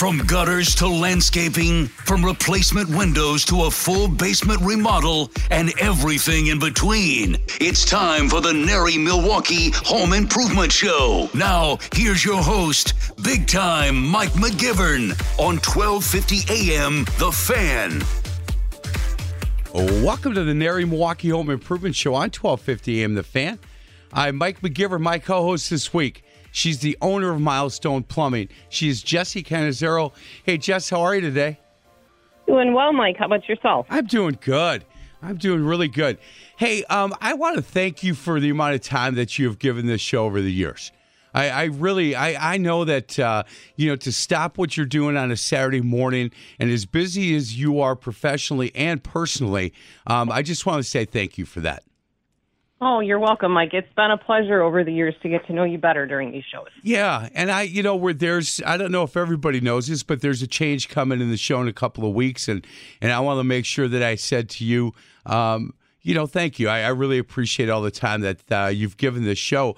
From 0.00 0.16
gutters 0.20 0.74
to 0.76 0.88
landscaping, 0.88 1.86
from 1.86 2.24
replacement 2.24 2.88
windows 2.88 3.44
to 3.44 3.64
a 3.64 3.70
full 3.70 4.08
basement 4.08 4.62
remodel, 4.62 5.30
and 5.50 5.78
everything 5.78 6.46
in 6.46 6.58
between. 6.58 7.36
It's 7.60 7.84
time 7.84 8.26
for 8.30 8.40
the 8.40 8.54
NARI 8.54 8.96
Milwaukee 8.96 9.72
Home 9.84 10.14
Improvement 10.14 10.72
Show. 10.72 11.28
Now, 11.34 11.76
here's 11.92 12.24
your 12.24 12.42
host, 12.42 12.94
big 13.22 13.46
time 13.46 14.02
Mike 14.02 14.32
McGivern 14.32 15.10
on 15.38 15.58
1250 15.58 16.50
AM 16.50 17.04
The 17.18 17.30
Fan. 17.30 18.02
Welcome 20.02 20.32
to 20.32 20.44
the 20.44 20.54
NARI 20.54 20.86
Milwaukee 20.86 21.28
Home 21.28 21.50
Improvement 21.50 21.94
Show 21.94 22.14
on 22.14 22.30
1250 22.30 23.02
AM 23.02 23.16
The 23.16 23.22
Fan. 23.22 23.58
I'm 24.14 24.36
Mike 24.36 24.62
McGivern, 24.62 25.02
my 25.02 25.18
co-host 25.18 25.68
this 25.68 25.92
week. 25.92 26.24
She's 26.52 26.80
the 26.80 26.96
owner 27.00 27.30
of 27.32 27.40
Milestone 27.40 28.02
Plumbing. 28.02 28.48
She 28.68 28.88
is 28.88 29.02
Jessie 29.02 29.42
Canizero. 29.42 30.12
Hey, 30.44 30.58
Jess, 30.58 30.90
how 30.90 31.02
are 31.02 31.14
you 31.14 31.20
today? 31.20 31.58
Doing 32.46 32.74
well, 32.74 32.92
Mike. 32.92 33.16
How 33.18 33.26
about 33.26 33.48
yourself? 33.48 33.86
I'm 33.90 34.06
doing 34.06 34.38
good. 34.40 34.84
I'm 35.22 35.36
doing 35.36 35.64
really 35.64 35.88
good. 35.88 36.18
Hey, 36.56 36.82
um, 36.84 37.14
I 37.20 37.34
want 37.34 37.56
to 37.56 37.62
thank 37.62 38.02
you 38.02 38.14
for 38.14 38.40
the 38.40 38.50
amount 38.50 38.74
of 38.74 38.80
time 38.80 39.14
that 39.16 39.38
you 39.38 39.46
have 39.46 39.58
given 39.58 39.86
this 39.86 40.00
show 40.00 40.24
over 40.24 40.40
the 40.40 40.52
years. 40.52 40.92
I, 41.34 41.48
I 41.50 41.64
really, 41.64 42.14
I, 42.14 42.54
I 42.54 42.56
know 42.56 42.84
that 42.84 43.18
uh, 43.18 43.44
you 43.76 43.88
know 43.88 43.96
to 43.96 44.12
stop 44.12 44.58
what 44.58 44.76
you're 44.76 44.86
doing 44.86 45.16
on 45.16 45.30
a 45.30 45.36
Saturday 45.36 45.80
morning, 45.80 46.32
and 46.58 46.70
as 46.70 46.86
busy 46.86 47.36
as 47.36 47.58
you 47.58 47.80
are 47.80 47.94
professionally 47.94 48.74
and 48.74 49.02
personally, 49.02 49.72
um, 50.06 50.30
I 50.30 50.42
just 50.42 50.66
want 50.66 50.82
to 50.82 50.88
say 50.88 51.04
thank 51.04 51.38
you 51.38 51.44
for 51.44 51.60
that. 51.60 51.84
Oh, 52.82 53.00
you're 53.00 53.18
welcome, 53.18 53.52
Mike. 53.52 53.74
It's 53.74 53.92
been 53.94 54.10
a 54.10 54.16
pleasure 54.16 54.62
over 54.62 54.82
the 54.84 54.92
years 54.92 55.14
to 55.22 55.28
get 55.28 55.46
to 55.48 55.52
know 55.52 55.64
you 55.64 55.76
better 55.76 56.06
during 56.06 56.32
these 56.32 56.44
shows. 56.50 56.68
Yeah, 56.82 57.28
and 57.34 57.50
I, 57.50 57.62
you 57.62 57.82
know, 57.82 57.94
where 57.94 58.14
there's, 58.14 58.62
I 58.64 58.78
don't 58.78 58.90
know 58.90 59.02
if 59.02 59.18
everybody 59.18 59.60
knows 59.60 59.88
this, 59.88 60.02
but 60.02 60.22
there's 60.22 60.40
a 60.40 60.46
change 60.46 60.88
coming 60.88 61.20
in 61.20 61.30
the 61.30 61.36
show 61.36 61.60
in 61.60 61.68
a 61.68 61.74
couple 61.74 62.08
of 62.08 62.14
weeks, 62.14 62.48
and 62.48 62.66
and 63.02 63.12
I 63.12 63.20
want 63.20 63.38
to 63.38 63.44
make 63.44 63.66
sure 63.66 63.86
that 63.86 64.02
I 64.02 64.14
said 64.14 64.48
to 64.50 64.64
you, 64.64 64.94
um, 65.26 65.74
you 66.00 66.14
know, 66.14 66.26
thank 66.26 66.58
you. 66.58 66.70
I, 66.70 66.80
I 66.80 66.88
really 66.88 67.18
appreciate 67.18 67.68
all 67.68 67.82
the 67.82 67.90
time 67.90 68.22
that 68.22 68.50
uh, 68.50 68.68
you've 68.68 68.96
given 68.96 69.24
this 69.24 69.38
show. 69.38 69.76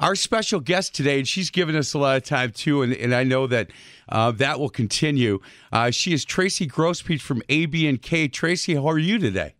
Our 0.00 0.16
special 0.16 0.58
guest 0.58 0.96
today, 0.96 1.18
and 1.18 1.28
she's 1.28 1.48
given 1.48 1.76
us 1.76 1.94
a 1.94 1.98
lot 1.98 2.16
of 2.16 2.24
time 2.24 2.50
too, 2.50 2.82
and, 2.82 2.92
and 2.92 3.14
I 3.14 3.22
know 3.22 3.46
that 3.46 3.70
uh, 4.08 4.32
that 4.32 4.58
will 4.58 4.70
continue. 4.70 5.38
Uh, 5.70 5.92
she 5.92 6.12
is 6.12 6.24
Tracy 6.24 6.66
Grospeach 6.66 7.20
from 7.20 7.40
AB 7.48 7.86
and 7.86 8.02
K. 8.02 8.26
Tracy, 8.26 8.74
how 8.74 8.88
are 8.88 8.98
you 8.98 9.18
today? 9.18 9.54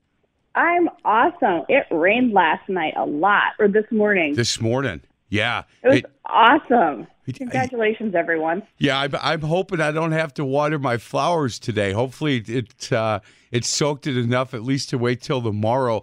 I'm 0.55 0.89
awesome. 1.05 1.63
It 1.69 1.87
rained 1.91 2.33
last 2.33 2.69
night 2.69 2.95
a 2.97 3.07
lot, 3.07 3.53
or 3.59 3.69
this 3.69 3.87
morning. 3.91 4.35
This 4.35 4.61
morning, 4.61 5.01
yeah, 5.29 5.63
It 5.83 5.89
was 5.89 5.99
It- 5.99 6.07
awesome. 6.27 7.07
Congratulations, 7.35 8.15
everyone. 8.17 8.65
Yeah, 8.79 8.99
I'm, 8.99 9.15
I'm 9.23 9.43
hoping 9.43 9.81
I 9.81 9.93
don't 9.93 10.11
have 10.13 10.35
to 10.35 10.45
water 10.45 10.79
my 10.79 10.97
flowers 10.97 11.61
today. 11.61 11.93
Hopefully, 11.93 12.39
it 12.49 12.93
uh, 12.93 13.21
it 13.53 13.65
soaked 13.65 14.09
it 14.09 14.17
enough 14.17 14.55
at 14.55 14.65
least 14.65 14.91
to 14.91 14.99
wait 14.99 15.23
till 15.23 15.41
tomorrow. 15.41 16.03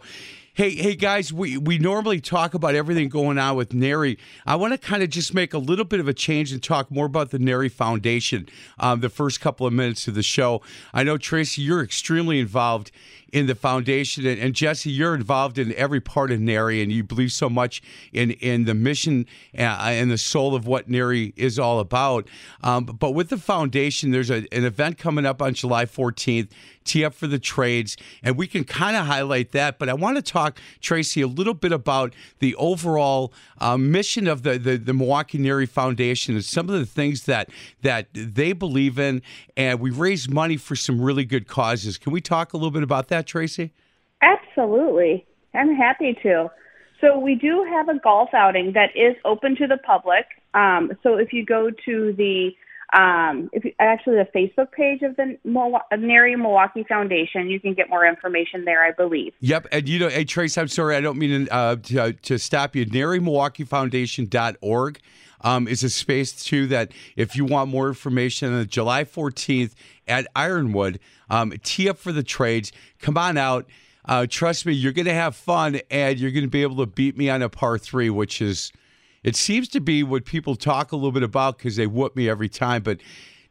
Hey, 0.53 0.71
hey 0.75 0.95
guys, 0.95 1.31
we, 1.31 1.57
we 1.57 1.77
normally 1.77 2.19
talk 2.19 2.53
about 2.53 2.75
everything 2.75 3.07
going 3.07 3.37
on 3.37 3.55
with 3.55 3.73
NARI. 3.73 4.17
I 4.45 4.55
want 4.57 4.73
to 4.73 4.77
kind 4.77 5.01
of 5.03 5.09
just 5.09 5.33
make 5.33 5.53
a 5.53 5.57
little 5.57 5.85
bit 5.85 6.01
of 6.01 6.07
a 6.09 6.13
change 6.13 6.51
and 6.51 6.61
talk 6.61 6.91
more 6.91 7.05
about 7.05 7.29
the 7.31 7.39
NARI 7.39 7.69
Foundation. 7.69 8.47
Um, 8.77 8.99
the 8.99 9.09
first 9.09 9.39
couple 9.39 9.65
of 9.67 9.71
minutes 9.71 10.07
of 10.09 10.15
the 10.15 10.23
show. 10.23 10.61
I 10.93 11.03
know 11.03 11.17
Tracy, 11.17 11.61
you're 11.61 11.81
extremely 11.83 12.39
involved 12.41 12.91
in 13.31 13.47
the 13.47 13.55
foundation, 13.55 14.25
and, 14.25 14.39
and 14.39 14.53
Jesse, 14.53 14.91
you're 14.91 15.15
involved 15.15 15.57
in 15.57 15.73
every 15.73 15.99
part 16.01 16.31
of 16.31 16.39
NARI, 16.39 16.81
and 16.81 16.91
you 16.91 17.03
believe 17.03 17.31
so 17.31 17.49
much 17.49 17.81
in 18.13 18.31
in 18.31 18.65
the 18.65 18.73
mission 18.73 19.25
uh, 19.57 19.61
and 19.61 20.11
the 20.11 20.17
soul 20.17 20.55
of 20.55 20.67
what 20.67 20.89
NARI 20.89 21.33
is 21.35 21.59
all 21.59 21.79
about. 21.79 22.27
Um, 22.63 22.85
but 22.85 23.11
with 23.11 23.29
the 23.29 23.37
foundation, 23.37 24.11
there's 24.11 24.29
a, 24.29 24.45
an 24.51 24.65
event 24.65 24.97
coming 24.97 25.25
up 25.25 25.41
on 25.41 25.53
July 25.53 25.85
14th. 25.85 26.49
Tee 26.85 27.05
up 27.05 27.13
for 27.13 27.27
the 27.27 27.37
trades, 27.37 27.97
and 28.23 28.35
we 28.35 28.47
can 28.47 28.63
kind 28.63 28.95
of 28.95 29.05
highlight 29.05 29.51
that. 29.51 29.77
But 29.77 29.89
I 29.89 29.93
want 29.93 30.15
to 30.15 30.23
talk, 30.23 30.59
Tracy, 30.81 31.21
a 31.21 31.27
little 31.27 31.53
bit 31.53 31.71
about 31.71 32.15
the 32.39 32.55
overall 32.55 33.31
uh, 33.59 33.77
mission 33.77 34.27
of 34.27 34.41
the, 34.41 34.57
the 34.57 34.77
the 34.77 34.93
Milwaukee 34.93 35.37
NARI 35.37 35.67
Foundation 35.67 36.33
and 36.33 36.43
some 36.43 36.67
of 36.67 36.79
the 36.79 36.87
things 36.87 37.25
that 37.25 37.49
that 37.83 38.07
they 38.13 38.53
believe 38.53 38.97
in. 38.97 39.21
And 39.55 39.79
we 39.79 39.91
raise 39.91 40.29
money 40.29 40.57
for 40.57 40.75
some 40.75 40.99
really 40.99 41.25
good 41.25 41.47
causes. 41.47 41.97
Can 41.97 42.11
we 42.11 42.21
talk 42.21 42.53
a 42.53 42.57
little 42.57 42.71
bit 42.71 42.81
about 42.81 43.09
that, 43.09 43.18
Tracy? 43.27 43.71
Absolutely. 44.21 45.25
I'm 45.53 45.75
happy 45.75 46.17
to. 46.23 46.49
So 47.01 47.17
we 47.17 47.35
do 47.35 47.63
have 47.63 47.89
a 47.89 47.97
golf 47.99 48.29
outing 48.33 48.73
that 48.73 48.89
is 48.95 49.15
open 49.23 49.55
to 49.57 49.67
the 49.67 49.77
public. 49.77 50.25
Um, 50.53 50.91
so 51.03 51.15
if 51.15 51.31
you 51.31 51.45
go 51.45 51.69
to 51.85 52.13
the 52.13 52.51
um, 52.91 53.51
if 53.53 53.65
you, 53.65 53.71
actually 53.79 54.15
the 54.15 54.27
Facebook 54.35 54.71
page 54.71 55.03
of 55.03 55.15
the 55.15 55.37
Milwa- 55.45 55.83
NARI 55.91 56.35
Milwaukee 56.35 56.83
Foundation, 56.89 57.47
you 57.49 57.59
can 57.59 57.75
get 57.75 57.87
more 57.87 58.03
information 58.05 58.65
there, 58.65 58.83
I 58.83 58.91
believe. 58.91 59.33
Yep. 59.41 59.67
And 59.71 59.87
you 59.87 59.99
know, 59.99 60.09
hey, 60.09 60.25
Trace, 60.25 60.57
I'm 60.57 60.67
sorry, 60.67 60.95
I 60.95 61.01
don't 61.01 61.19
mean 61.19 61.47
uh, 61.51 61.75
to, 61.75 62.13
to 62.13 62.39
stop 62.39 62.75
you. 62.75 62.87
NARIMilwaukeeFoundation.org 62.87 64.99
um, 65.41 65.67
is 65.67 65.83
a 65.83 65.89
space, 65.89 66.43
too, 66.43 66.67
that 66.67 66.91
if 67.15 67.35
you 67.35 67.45
want 67.45 67.69
more 67.69 67.87
information 67.87 68.53
on 68.53 68.67
July 68.67 69.03
14th 69.03 69.73
at 70.09 70.27
Ironwood, 70.35 70.99
um, 71.29 71.53
tee 71.63 71.87
up 71.87 71.97
for 71.97 72.11
the 72.11 72.23
trades. 72.23 72.71
Come 72.99 73.17
on 73.17 73.37
out. 73.37 73.67
Uh, 74.05 74.25
trust 74.27 74.65
me, 74.65 74.73
you're 74.73 74.93
going 74.93 75.05
to 75.05 75.13
have 75.13 75.35
fun 75.35 75.79
and 75.91 76.19
you're 76.19 76.31
going 76.31 76.43
to 76.43 76.49
be 76.49 76.63
able 76.63 76.77
to 76.77 76.87
beat 76.87 77.15
me 77.15 77.29
on 77.29 77.41
a 77.41 77.49
par 77.49 77.77
three, 77.77 78.09
which 78.09 78.41
is, 78.41 78.71
it 79.23 79.35
seems 79.35 79.67
to 79.69 79.79
be 79.79 80.01
what 80.01 80.25
people 80.25 80.55
talk 80.55 80.91
a 80.91 80.95
little 80.95 81.11
bit 81.11 81.23
about 81.23 81.57
because 81.57 81.75
they 81.75 81.85
whoop 81.85 82.15
me 82.15 82.27
every 82.27 82.49
time. 82.49 82.81
But 82.81 83.01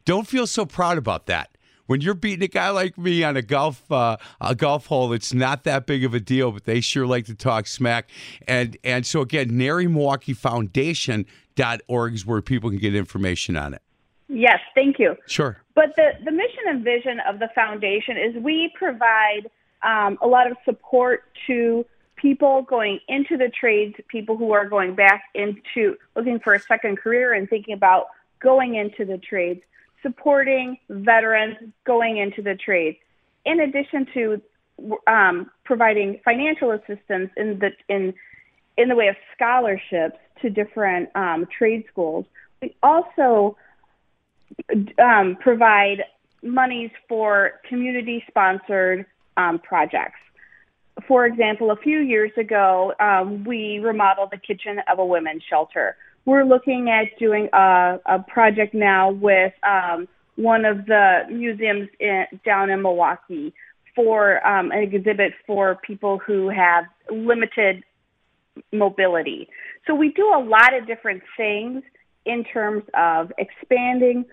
don't 0.05 0.27
feel 0.27 0.47
so 0.47 0.65
proud 0.65 0.97
about 0.97 1.27
that. 1.27 1.51
When 1.85 2.01
you're 2.01 2.13
beating 2.13 2.43
a 2.43 2.47
guy 2.47 2.69
like 2.69 2.99
me 2.99 3.23
on 3.23 3.35
a 3.35 3.41
golf 3.41 3.91
uh, 3.91 4.17
a 4.39 4.53
golf 4.53 4.85
hole, 4.87 5.11
it's 5.11 5.33
not 5.33 5.63
that 5.63 5.87
big 5.87 6.03
of 6.03 6.13
a 6.13 6.19
deal, 6.19 6.51
but 6.51 6.65
they 6.65 6.81
sure 6.81 7.07
like 7.07 7.25
to 7.25 7.35
talk 7.35 7.65
smack. 7.65 8.11
And 8.47 8.77
and 8.83 9.07
so 9.07 9.21
again, 9.21 9.57
NARI 9.57 9.87
Milwaukee 9.87 10.33
Foundation. 10.33 11.25
Org 11.87 12.13
is 12.13 12.25
where 12.25 12.41
people 12.41 12.69
can 12.69 12.79
get 12.79 12.95
information 12.95 13.57
on 13.57 13.73
it. 13.73 13.81
Yes, 14.29 14.59
thank 14.75 14.99
you. 14.99 15.17
Sure. 15.27 15.57
But 15.73 15.95
the, 15.95 16.11
the 16.23 16.31
mission 16.31 16.63
and 16.67 16.83
vision 16.83 17.19
of 17.27 17.39
the 17.39 17.49
foundation 17.55 18.15
is 18.15 18.35
we 18.41 18.71
provide 18.75 19.49
um, 19.81 20.17
a 20.21 20.27
lot 20.27 20.49
of 20.49 20.55
support 20.65 21.23
to 21.47 21.85
people 22.15 22.61
going 22.61 22.99
into 23.07 23.37
the 23.37 23.49
trades, 23.49 23.95
people 24.07 24.37
who 24.37 24.51
are 24.51 24.67
going 24.67 24.93
back 24.93 25.23
into 25.33 25.97
looking 26.15 26.39
for 26.39 26.53
a 26.53 26.59
second 26.59 26.97
career 26.97 27.33
and 27.33 27.49
thinking 27.49 27.73
about 27.73 28.07
going 28.39 28.75
into 28.75 29.03
the 29.03 29.17
trades, 29.17 29.61
supporting 30.03 30.77
veterans 30.89 31.55
going 31.85 32.17
into 32.17 32.41
the 32.41 32.55
trades, 32.55 32.97
in 33.45 33.61
addition 33.61 34.05
to 34.13 34.41
um, 35.07 35.49
providing 35.63 36.19
financial 36.23 36.71
assistance 36.71 37.31
in 37.35 37.59
the 37.59 37.71
in 37.87 38.13
in 38.77 38.89
the 38.89 38.95
way 38.95 39.07
of 39.07 39.15
scholarships 39.35 40.17
to 40.41 40.49
different 40.49 41.09
um, 41.15 41.47
trade 41.57 41.83
schools. 41.91 42.25
We 42.61 42.75
also 42.81 43.57
um, 44.99 45.37
provide 45.39 46.03
monies 46.43 46.91
for 47.07 47.53
community 47.67 48.23
sponsored 48.27 49.05
um, 49.37 49.59
projects. 49.59 50.19
For 51.07 51.25
example, 51.25 51.71
a 51.71 51.77
few 51.77 51.99
years 51.99 52.31
ago, 52.37 52.93
um, 52.99 53.43
we 53.45 53.79
remodeled 53.79 54.31
the 54.31 54.37
kitchen 54.37 54.79
of 54.91 54.99
a 54.99 55.05
women's 55.05 55.43
shelter. 55.49 55.95
We're 56.25 56.43
looking 56.43 56.89
at 56.89 57.17
doing 57.17 57.49
a, 57.53 57.99
a 58.05 58.19
project 58.27 58.73
now 58.73 59.11
with 59.11 59.53
um, 59.63 60.07
one 60.35 60.65
of 60.65 60.85
the 60.85 61.21
museums 61.29 61.89
in, 61.99 62.25
down 62.45 62.69
in 62.69 62.81
Milwaukee 62.81 63.53
for 63.95 64.45
um, 64.45 64.71
an 64.71 64.79
exhibit 64.79 65.33
for 65.47 65.75
people 65.85 66.19
who 66.19 66.49
have 66.49 66.85
limited 67.11 67.83
mobility. 68.71 69.49
So 69.87 69.95
we 69.95 70.11
do 70.11 70.27
a 70.27 70.39
lot 70.39 70.73
of 70.73 70.85
different 70.85 71.23
things 71.35 71.83
in 72.25 72.43
terms 72.43 72.83
of 72.93 73.31
expanding 73.37 74.25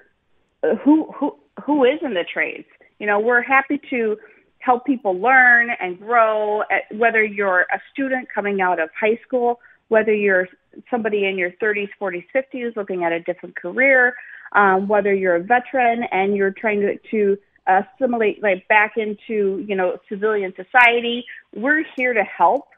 who 0.75 1.11
who 1.13 1.37
who 1.65 1.85
is 1.85 1.99
in 2.03 2.15
the 2.15 2.25
trades. 2.25 2.67
You 2.99 3.07
know, 3.07 3.19
we're 3.21 3.43
happy 3.43 3.81
to 3.91 4.17
help 4.59 4.85
people 4.85 5.19
learn 5.19 5.71
and 5.81 5.99
grow. 5.99 6.63
Whether 6.91 7.25
you're 7.25 7.63
a 7.63 7.81
student 7.93 8.29
coming 8.35 8.61
out 8.61 8.81
of 8.81 8.91
high 8.99 9.19
school, 9.27 9.61
whether 9.89 10.15
you're 10.15 10.49
somebody 10.91 11.27
in 11.27 11.39
your 11.39 11.53
30s, 11.53 11.89
40s, 12.01 12.25
50s 12.35 12.77
looking 12.77 13.05
at 13.05 13.13
a 13.13 13.21
different 13.21 13.57
career, 13.57 14.15
um, 14.53 14.89
whether 14.89 15.15
you're 15.15 15.37
a 15.37 15.43
veteran 15.43 16.05
and 16.11 16.37
you're 16.37 16.51
trying 16.51 16.81
to, 16.81 16.99
to 17.11 17.39
assimilate 17.67 18.43
like 18.43 18.67
back 18.69 18.93
into 18.97 19.65
you 19.67 19.75
know 19.75 19.99
civilian 20.09 20.53
society, 20.57 21.25
we're 21.55 21.85
here 21.97 22.13
to 22.13 22.23
help. 22.25 22.69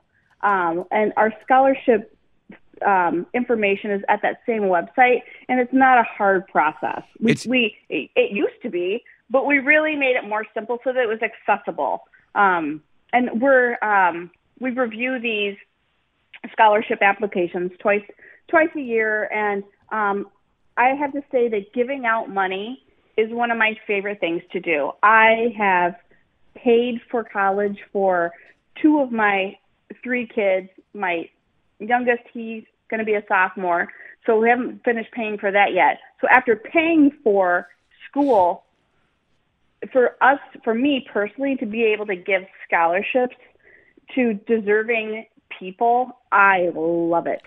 Um, 0.40 0.84
and 0.92 1.12
our 1.16 1.32
scholarship 1.44 2.16
um, 2.82 3.26
information 3.34 3.90
is 3.90 4.02
at 4.08 4.22
that 4.22 4.40
same 4.46 4.62
website, 4.62 5.22
and 5.48 5.60
it's 5.60 5.72
not 5.72 5.98
a 5.98 6.02
hard 6.04 6.46
process. 6.48 7.02
We, 7.20 7.30
It's- 7.32 7.46
we 7.46 7.76
it, 7.88 8.10
it 8.16 8.30
used 8.32 8.60
to 8.62 8.70
be, 8.70 9.02
but 9.30 9.46
we 9.46 9.58
really 9.58 9.96
made 9.96 10.16
it 10.16 10.24
more 10.26 10.44
simple 10.54 10.78
so 10.84 10.92
that 10.92 11.02
it 11.02 11.08
was 11.08 11.20
accessible. 11.22 12.02
Um, 12.34 12.82
and 13.12 13.40
we're 13.40 13.76
um, 13.82 14.30
we 14.60 14.70
review 14.70 15.18
these 15.20 15.56
scholarship 16.52 16.98
applications 17.02 17.72
twice 17.78 18.04
twice 18.48 18.68
a 18.76 18.80
year, 18.80 19.24
and 19.32 19.62
um, 19.90 20.28
I 20.76 20.88
have 20.90 21.12
to 21.12 21.22
say 21.32 21.48
that 21.48 21.72
giving 21.72 22.06
out 22.06 22.28
money 22.30 22.82
is 23.16 23.30
one 23.32 23.50
of 23.50 23.58
my 23.58 23.76
favorite 23.86 24.20
things 24.20 24.42
to 24.52 24.60
do. 24.60 24.92
I 25.02 25.54
have 25.58 25.96
paid 26.54 27.00
for 27.10 27.24
college 27.24 27.78
for 27.92 28.32
two 28.80 29.00
of 29.00 29.10
my 29.10 29.56
three 30.02 30.26
kids. 30.26 30.68
My 30.94 31.28
youngest, 31.78 32.22
he's 32.32 32.64
going 32.90 32.98
to 32.98 33.04
be 33.04 33.14
a 33.14 33.22
sophomore, 33.28 33.88
so 34.26 34.38
we 34.38 34.48
haven't 34.48 34.82
finished 34.84 35.12
paying 35.12 35.38
for 35.38 35.50
that 35.50 35.74
yet. 35.74 35.98
So 36.20 36.28
after 36.28 36.56
paying 36.56 37.12
for 37.22 37.68
school, 38.08 38.64
for 39.92 40.16
us, 40.22 40.40
for 40.64 40.74
me 40.74 41.06
personally, 41.12 41.56
to 41.56 41.66
be 41.66 41.84
able 41.84 42.06
to 42.06 42.16
give 42.16 42.42
scholarships 42.66 43.36
to 44.14 44.32
deserving 44.34 45.26
people, 45.58 46.18
I 46.32 46.70
love 46.74 47.26
it. 47.26 47.42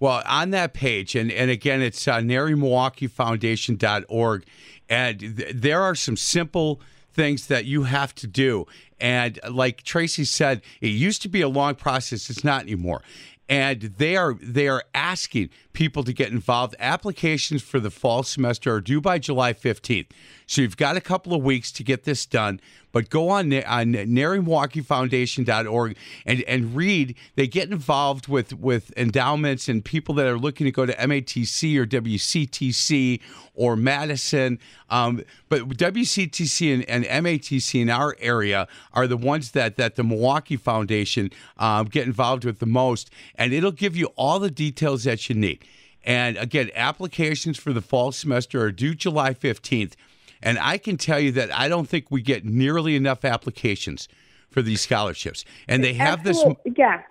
Well, 0.00 0.22
on 0.26 0.50
that 0.50 0.74
page, 0.74 1.14
and, 1.14 1.32
and 1.32 1.50
again, 1.50 1.80
it's 1.80 2.06
uh, 2.06 2.18
NARIMilwaukeeFoundation.org, 2.18 4.44
and 4.88 5.18
th- 5.18 5.52
there 5.54 5.80
are 5.82 5.94
some 5.94 6.16
simple 6.16 6.80
things 7.12 7.46
that 7.46 7.64
you 7.64 7.84
have 7.84 8.14
to 8.16 8.26
do. 8.26 8.66
And 9.00 9.38
like 9.48 9.82
Tracy 9.82 10.24
said, 10.24 10.60
it 10.80 10.88
used 10.88 11.22
to 11.22 11.28
be 11.28 11.40
a 11.40 11.48
long 11.48 11.76
process. 11.76 12.28
It's 12.28 12.44
not 12.44 12.62
anymore. 12.62 13.02
And 13.48 13.80
they 13.82 14.16
are 14.16 14.34
they 14.34 14.68
are 14.68 14.84
asking 14.94 15.50
people 15.74 16.02
to 16.04 16.12
get 16.12 16.32
involved. 16.32 16.74
Applications 16.78 17.62
for 17.62 17.78
the 17.78 17.90
fall 17.90 18.22
semester 18.22 18.74
are 18.74 18.80
due 18.80 19.00
by 19.00 19.18
July 19.18 19.52
15th. 19.52 20.06
So 20.46 20.62
you've 20.62 20.76
got 20.76 20.96
a 20.96 21.00
couple 21.00 21.34
of 21.34 21.42
weeks 21.42 21.70
to 21.72 21.84
get 21.84 22.04
this 22.04 22.24
done. 22.24 22.60
But 22.94 23.10
go 23.10 23.28
on, 23.28 23.52
on 23.52 23.92
NARIMilwaukeeFoundation.org 23.92 25.96
and, 26.26 26.42
and 26.42 26.76
read. 26.76 27.16
They 27.34 27.48
get 27.48 27.72
involved 27.72 28.28
with, 28.28 28.52
with 28.52 28.96
endowments 28.96 29.68
and 29.68 29.84
people 29.84 30.14
that 30.14 30.28
are 30.28 30.38
looking 30.38 30.64
to 30.66 30.70
go 30.70 30.86
to 30.86 30.94
MATC 30.94 31.76
or 31.76 31.86
WCTC 31.86 33.20
or 33.56 33.74
Madison. 33.74 34.60
Um, 34.90 35.24
but 35.48 35.68
WCTC 35.70 36.72
and, 36.72 36.84
and, 36.84 37.04
MATC 37.04 37.82
in 37.82 37.90
our 37.90 38.14
area 38.20 38.68
are 38.92 39.08
the 39.08 39.16
ones 39.16 39.50
that, 39.50 39.76
that 39.76 39.96
the 39.96 40.04
Milwaukee 40.04 40.56
Foundation 40.56 41.30
um, 41.58 41.86
get 41.86 42.06
involved 42.06 42.44
with 42.44 42.60
the 42.60 42.66
most. 42.66 43.10
And 43.34 43.52
it'll 43.52 43.72
give 43.72 43.96
you 43.96 44.12
all 44.14 44.38
the 44.38 44.52
details 44.52 45.02
that 45.02 45.28
you 45.28 45.34
need. 45.34 45.63
And 46.04 46.36
again, 46.36 46.70
applications 46.74 47.58
for 47.58 47.72
the 47.72 47.80
fall 47.80 48.12
semester 48.12 48.60
are 48.60 48.70
due 48.70 48.94
July 48.94 49.34
15th. 49.34 49.94
And 50.42 50.58
I 50.58 50.76
can 50.78 50.98
tell 50.98 51.18
you 51.18 51.32
that 51.32 51.56
I 51.56 51.68
don't 51.68 51.88
think 51.88 52.10
we 52.10 52.20
get 52.20 52.44
nearly 52.44 52.94
enough 52.94 53.24
applications 53.24 54.08
for 54.50 54.62
these 54.62 54.82
scholarships. 54.82 55.44
And 55.66 55.82
they 55.82 55.94
have 55.94 56.22
this, 56.22 56.44
yeah, 56.76 57.02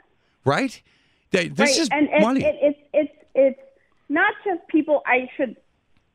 right? 0.45 0.81
They, 1.31 1.47
this 1.47 1.71
right. 1.71 1.81
is 1.81 1.89
and, 1.89 2.09
and 2.09 2.21
money. 2.21 2.45
It, 2.45 2.55
it's 2.61 2.79
it's 2.93 3.13
it's 3.33 3.59
not 4.07 4.33
just 4.45 4.65
people. 4.67 5.01
I 5.05 5.27
should. 5.35 5.57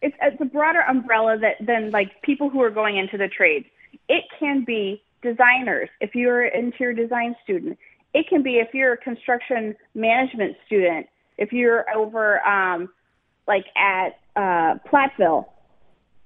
It's 0.00 0.16
it's 0.22 0.40
a 0.40 0.44
broader 0.44 0.80
umbrella 0.88 1.36
that 1.38 1.56
than 1.60 1.90
like 1.90 2.22
people 2.22 2.48
who 2.48 2.62
are 2.62 2.70
going 2.70 2.96
into 2.96 3.18
the 3.18 3.28
trades. 3.28 3.66
It 4.08 4.24
can 4.38 4.64
be 4.64 5.02
designers 5.22 5.88
if 6.00 6.14
you're 6.14 6.42
an 6.42 6.66
interior 6.66 6.94
design 6.94 7.34
student. 7.42 7.78
It 8.14 8.28
can 8.28 8.42
be 8.42 8.58
if 8.58 8.72
you're 8.72 8.92
a 8.92 8.96
construction 8.96 9.74
management 9.94 10.56
student. 10.66 11.08
If 11.38 11.52
you're 11.52 11.86
over 11.96 12.46
um, 12.46 12.90
like 13.46 13.64
at 13.76 14.18
uh, 14.36 14.78
Platteville 14.90 15.46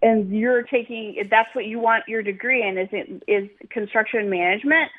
and 0.02 0.36
you're 0.36 0.62
taking 0.62 1.14
if 1.16 1.30
that's 1.30 1.54
what 1.54 1.66
you 1.66 1.78
want 1.78 2.08
your 2.08 2.22
degree 2.22 2.66
in 2.66 2.76
is 2.76 2.88
it 2.92 3.22
is 3.28 3.48
construction 3.70 4.28
management 4.28 4.90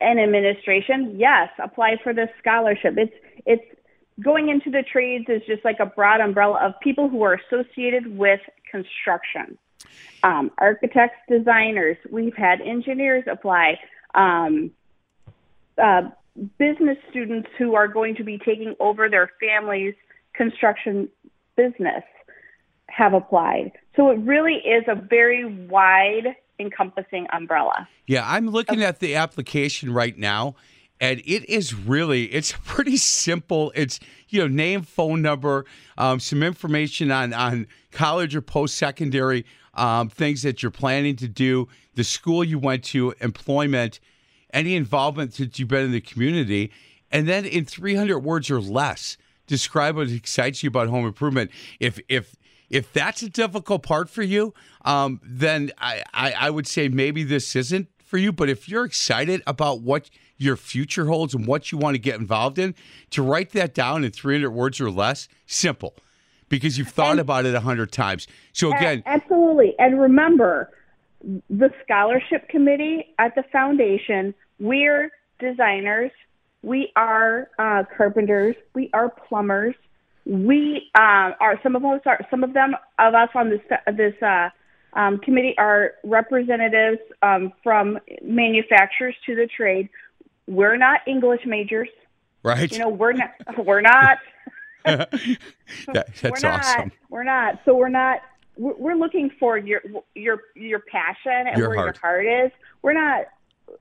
and 0.00 0.18
administration? 0.18 1.16
Yes 1.18 1.50
apply 1.62 1.98
for 2.02 2.14
this 2.14 2.30
scholarship. 2.40 2.94
It's 2.96 3.14
it's 3.44 3.64
going 4.22 4.48
into 4.48 4.70
the 4.70 4.82
trades 4.82 5.26
is 5.28 5.42
just 5.46 5.64
like 5.64 5.80
a 5.80 5.86
broad 5.86 6.20
umbrella 6.20 6.58
of 6.62 6.74
people 6.80 7.08
who 7.08 7.22
are 7.22 7.34
associated 7.34 8.16
with 8.16 8.40
construction. 8.70 9.58
Um, 10.22 10.50
architects 10.58 11.16
designers 11.28 11.96
we've 12.10 12.36
had 12.36 12.60
engineers 12.60 13.24
apply 13.30 13.78
um, 14.14 14.70
uh, 15.78 16.10
business 16.58 16.96
students 17.10 17.48
who 17.58 17.74
are 17.74 17.88
going 17.88 18.14
to 18.16 18.24
be 18.24 18.38
taking 18.38 18.74
over 18.80 19.08
their 19.08 19.30
family's 19.40 19.94
construction 20.34 21.08
business 21.56 22.02
have 22.88 23.14
applied. 23.14 23.72
So 23.96 24.10
it 24.10 24.18
really 24.20 24.54
is 24.54 24.84
a 24.88 24.94
very 24.94 25.44
wide 25.66 26.36
encompassing 26.58 27.26
umbrella. 27.32 27.88
Yeah, 28.06 28.24
I'm 28.26 28.48
looking 28.48 28.82
at 28.82 29.00
the 29.00 29.16
application 29.16 29.92
right 29.92 30.16
now 30.16 30.56
and 31.00 31.20
it 31.24 31.48
is 31.48 31.74
really 31.74 32.24
it's 32.24 32.52
pretty 32.64 32.96
simple 32.96 33.72
it's 33.74 33.98
you 34.28 34.40
know 34.40 34.46
name 34.46 34.82
phone 34.82 35.22
number 35.22 35.64
um, 35.98 36.20
some 36.20 36.42
information 36.42 37.10
on 37.10 37.32
on 37.32 37.66
college 37.90 38.36
or 38.36 38.42
post-secondary 38.42 39.44
um, 39.74 40.08
things 40.08 40.42
that 40.42 40.62
you're 40.62 40.70
planning 40.70 41.16
to 41.16 41.28
do 41.28 41.66
the 41.94 42.04
school 42.04 42.44
you 42.44 42.58
went 42.58 42.84
to 42.84 43.14
employment 43.20 43.98
any 44.52 44.74
involvement 44.76 45.34
that 45.34 45.58
you've 45.58 45.68
been 45.68 45.84
in 45.84 45.92
the 45.92 46.00
community 46.00 46.70
and 47.10 47.28
then 47.28 47.44
in 47.44 47.64
300 47.64 48.18
words 48.18 48.50
or 48.50 48.60
less 48.60 49.16
describe 49.46 49.96
what 49.96 50.08
excites 50.10 50.62
you 50.62 50.68
about 50.68 50.88
home 50.88 51.06
improvement 51.06 51.50
if 51.80 51.98
if 52.08 52.36
if 52.70 52.92
that's 52.92 53.20
a 53.22 53.28
difficult 53.28 53.82
part 53.82 54.08
for 54.08 54.22
you, 54.22 54.54
um, 54.84 55.20
then 55.24 55.72
I, 55.78 56.04
I, 56.14 56.32
I 56.32 56.50
would 56.50 56.68
say 56.68 56.88
maybe 56.88 57.24
this 57.24 57.56
isn't 57.56 57.88
for 58.04 58.16
you. 58.16 58.32
But 58.32 58.48
if 58.48 58.68
you're 58.68 58.84
excited 58.84 59.42
about 59.46 59.80
what 59.80 60.08
your 60.38 60.56
future 60.56 61.06
holds 61.06 61.34
and 61.34 61.46
what 61.46 61.70
you 61.70 61.78
want 61.78 61.96
to 61.96 61.98
get 61.98 62.18
involved 62.18 62.58
in, 62.58 62.74
to 63.10 63.22
write 63.22 63.50
that 63.50 63.74
down 63.74 64.04
in 64.04 64.12
300 64.12 64.50
words 64.50 64.80
or 64.80 64.90
less, 64.90 65.28
simple, 65.46 65.94
because 66.48 66.78
you've 66.78 66.88
thought 66.88 67.12
and, 67.12 67.20
about 67.20 67.44
it 67.44 67.54
a 67.54 67.60
hundred 67.60 67.92
times. 67.92 68.26
So 68.52 68.72
again, 68.72 69.02
absolutely. 69.04 69.74
And 69.78 70.00
remember, 70.00 70.70
the 71.22 71.70
scholarship 71.84 72.48
committee 72.48 73.14
at 73.18 73.34
the 73.34 73.44
foundation, 73.52 74.34
we're 74.58 75.10
designers, 75.38 76.10
we 76.62 76.92
are 76.96 77.48
uh, 77.58 77.84
carpenters, 77.96 78.56
we 78.74 78.90
are 78.92 79.10
plumbers, 79.10 79.74
we 80.26 80.90
um, 80.94 81.34
are 81.40 81.58
some 81.62 81.76
of 81.76 81.84
us 81.84 82.00
are 82.06 82.26
some 82.30 82.44
of 82.44 82.52
them 82.52 82.74
of 82.98 83.14
us 83.14 83.30
on 83.34 83.50
this 83.50 83.60
this 83.96 84.14
uh, 84.22 84.50
um, 84.92 85.18
committee 85.18 85.54
are 85.58 85.94
representatives 86.04 86.98
um, 87.22 87.52
from 87.62 87.98
manufacturers 88.22 89.14
to 89.26 89.34
the 89.34 89.46
trade. 89.46 89.88
We're 90.46 90.76
not 90.76 91.00
English 91.06 91.42
majors, 91.46 91.88
right? 92.42 92.70
You 92.70 92.78
know, 92.78 92.88
we're 92.88 93.12
not. 93.12 93.30
We're 93.58 93.80
not. 93.80 94.18
that, 94.84 95.10
that's 95.92 96.22
we're 96.22 96.48
not, 96.48 96.60
awesome. 96.60 96.92
We're 97.08 97.24
not. 97.24 97.60
So 97.64 97.74
we're 97.74 97.88
not. 97.88 98.20
We're 98.56 98.96
looking 98.96 99.30
for 99.38 99.56
your 99.56 99.80
your 100.14 100.42
your 100.54 100.80
passion 100.80 101.46
and 101.46 101.56
your 101.56 101.68
where 101.68 101.78
heart. 101.78 101.96
your 101.96 102.00
heart 102.00 102.46
is. 102.46 102.52
We're 102.82 102.92
not. 102.92 103.26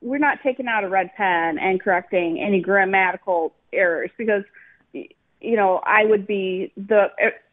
We're 0.02 0.20
not 0.20 0.38
taking 0.44 0.68
out 0.68 0.84
a 0.84 0.90
red 0.90 1.10
pen 1.18 1.58
and 1.58 1.82
correcting 1.82 2.40
any 2.40 2.62
grammatical 2.62 3.54
errors 3.74 4.12
because 4.18 4.44
you 5.42 5.56
know, 5.56 5.82
I 5.84 6.06
would 6.06 6.28
be 6.28 6.72
the 6.76 7.08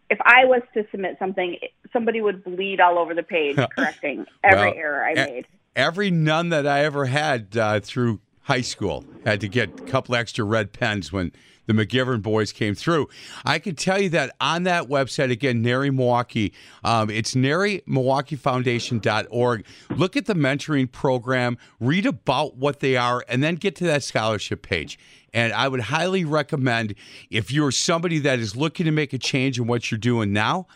if 0.08 0.18
I 0.24 0.44
was 0.44 0.62
to 0.74 0.86
submit 0.90 1.16
something, 1.18 1.56
somebody 1.92 2.20
would 2.20 2.44
bleed 2.44 2.80
all 2.80 2.98
over 2.98 3.14
the 3.14 3.22
page 3.22 3.56
correcting 3.76 4.26
every 4.44 4.70
well, 4.70 4.74
error 4.76 5.04
I 5.04 5.14
made. 5.14 5.46
Every 5.74 6.10
nun 6.10 6.50
that 6.50 6.66
I 6.66 6.84
ever 6.84 7.06
had 7.06 7.56
uh, 7.56 7.80
through 7.80 8.20
high 8.46 8.60
school 8.60 9.04
had 9.24 9.40
to 9.40 9.48
get 9.48 9.80
a 9.80 9.82
couple 9.82 10.14
extra 10.14 10.44
red 10.44 10.72
pens 10.72 11.12
when 11.12 11.32
the 11.66 11.72
McGivern 11.72 12.22
boys 12.22 12.52
came 12.52 12.76
through. 12.76 13.08
I 13.44 13.58
can 13.58 13.74
tell 13.74 14.00
you 14.00 14.08
that 14.10 14.36
on 14.40 14.62
that 14.62 14.84
website, 14.84 15.32
again, 15.32 15.62
NARI 15.62 15.90
Milwaukee, 15.90 16.52
um, 16.84 17.10
it's 17.10 17.34
NARIMilwaukeeFoundation.org. 17.34 19.66
Look 19.96 20.16
at 20.16 20.26
the 20.26 20.34
mentoring 20.34 20.92
program, 20.92 21.58
read 21.80 22.06
about 22.06 22.56
what 22.56 22.78
they 22.78 22.96
are, 22.96 23.24
and 23.28 23.42
then 23.42 23.56
get 23.56 23.74
to 23.76 23.84
that 23.86 24.04
scholarship 24.04 24.62
page. 24.62 24.96
And 25.34 25.52
I 25.52 25.66
would 25.66 25.80
highly 25.80 26.24
recommend 26.24 26.94
if 27.30 27.50
you're 27.50 27.72
somebody 27.72 28.20
that 28.20 28.38
is 28.38 28.54
looking 28.54 28.86
to 28.86 28.92
make 28.92 29.12
a 29.12 29.18
change 29.18 29.58
in 29.58 29.66
what 29.66 29.90
you're 29.90 29.98
doing 29.98 30.32
now, 30.32 30.68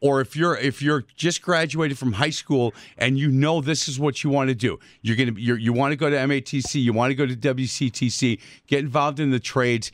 or 0.00 0.20
if 0.20 0.36
you're 0.36 0.56
if 0.56 0.82
you're 0.82 1.04
just 1.16 1.42
graduated 1.42 1.98
from 1.98 2.12
high 2.12 2.30
school 2.30 2.74
and 2.98 3.18
you 3.18 3.30
know 3.30 3.60
this 3.60 3.88
is 3.88 3.98
what 3.98 4.22
you 4.22 4.30
want 4.30 4.48
to 4.48 4.54
do 4.54 4.78
you're 5.02 5.16
to 5.16 5.40
you 5.40 5.54
you 5.54 5.72
want 5.72 5.92
to 5.92 5.96
go 5.96 6.10
to 6.10 6.16
MATC 6.16 6.82
you 6.82 6.92
want 6.92 7.10
to 7.10 7.14
go 7.14 7.26
to 7.26 7.34
WCTC 7.34 8.40
get 8.66 8.80
involved 8.80 9.20
in 9.20 9.30
the 9.30 9.40
trades 9.40 9.90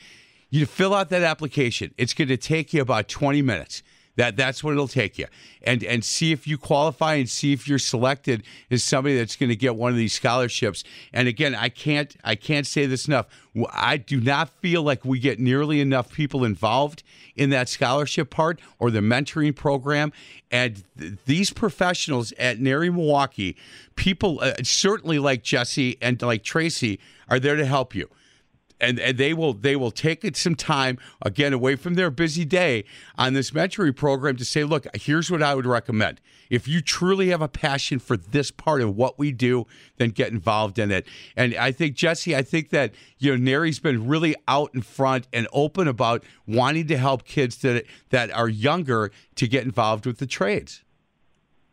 you 0.52 0.66
fill 0.66 0.92
out 0.92 1.08
that 1.08 1.22
application. 1.22 1.94
It's 1.96 2.12
going 2.12 2.28
to 2.28 2.36
take 2.36 2.74
you 2.74 2.82
about 2.82 3.08
20 3.08 3.40
minutes. 3.40 3.82
That 4.16 4.36
that's 4.36 4.62
what 4.62 4.72
it'll 4.72 4.88
take 4.88 5.18
you, 5.18 5.26
and 5.62 5.82
and 5.82 6.04
see 6.04 6.32
if 6.32 6.46
you 6.46 6.58
qualify 6.58 7.14
and 7.14 7.26
see 7.26 7.54
if 7.54 7.66
you're 7.66 7.78
selected 7.78 8.42
as 8.70 8.84
somebody 8.84 9.16
that's 9.16 9.36
going 9.36 9.48
to 9.48 9.56
get 9.56 9.74
one 9.74 9.90
of 9.90 9.96
these 9.96 10.12
scholarships. 10.12 10.84
And 11.14 11.28
again, 11.28 11.54
I 11.54 11.70
can't 11.70 12.14
I 12.22 12.34
can't 12.34 12.66
say 12.66 12.84
this 12.84 13.08
enough. 13.08 13.26
I 13.72 13.96
do 13.96 14.20
not 14.20 14.50
feel 14.60 14.82
like 14.82 15.06
we 15.06 15.18
get 15.18 15.40
nearly 15.40 15.80
enough 15.80 16.12
people 16.12 16.44
involved 16.44 17.02
in 17.36 17.50
that 17.50 17.68
scholarship 17.68 18.30
part 18.30 18.60
or 18.78 18.90
the 18.90 19.00
mentoring 19.00 19.54
program. 19.54 20.12
And 20.50 20.82
th- 20.98 21.14
these 21.26 21.52
professionals 21.52 22.32
at 22.38 22.60
NARI 22.60 22.90
Milwaukee, 22.90 23.56
people 23.96 24.40
uh, 24.40 24.54
certainly 24.62 25.18
like 25.18 25.42
Jesse 25.42 25.96
and 26.00 26.20
like 26.22 26.42
Tracy, 26.42 26.98
are 27.28 27.40
there 27.40 27.56
to 27.56 27.66
help 27.66 27.94
you 27.94 28.08
and, 28.82 28.98
and 28.98 29.16
they 29.16 29.32
will 29.32 29.54
they 29.54 29.76
will 29.76 29.90
take 29.90 30.24
it 30.24 30.36
some 30.36 30.54
time 30.54 30.98
again 31.22 31.52
away 31.52 31.76
from 31.76 31.94
their 31.94 32.10
busy 32.10 32.44
day 32.44 32.84
on 33.16 33.32
this 33.32 33.52
mentoring 33.52 33.96
program 33.96 34.36
to 34.36 34.44
say, 34.44 34.64
look, 34.64 34.86
here's 34.94 35.30
what 35.30 35.42
I 35.42 35.54
would 35.54 35.66
recommend. 35.66 36.20
If 36.50 36.68
you 36.68 36.82
truly 36.82 37.28
have 37.30 37.40
a 37.40 37.48
passion 37.48 37.98
for 37.98 38.16
this 38.16 38.50
part 38.50 38.82
of 38.82 38.94
what 38.94 39.18
we 39.18 39.32
do, 39.32 39.66
then 39.96 40.10
get 40.10 40.32
involved 40.32 40.78
in 40.78 40.90
it. 40.90 41.06
And 41.36 41.54
I 41.54 41.72
think 41.72 41.94
Jesse, 41.94 42.36
I 42.36 42.42
think 42.42 42.70
that 42.70 42.92
you 43.18 43.30
know 43.30 43.42
NARI's 43.42 43.78
been 43.78 44.06
really 44.06 44.34
out 44.48 44.74
in 44.74 44.82
front 44.82 45.28
and 45.32 45.46
open 45.52 45.88
about 45.88 46.24
wanting 46.46 46.88
to 46.88 46.98
help 46.98 47.24
kids 47.24 47.58
that 47.58 47.84
that 48.10 48.30
are 48.32 48.48
younger 48.48 49.10
to 49.36 49.48
get 49.48 49.64
involved 49.64 50.04
with 50.04 50.18
the 50.18 50.26
trades. 50.26 50.82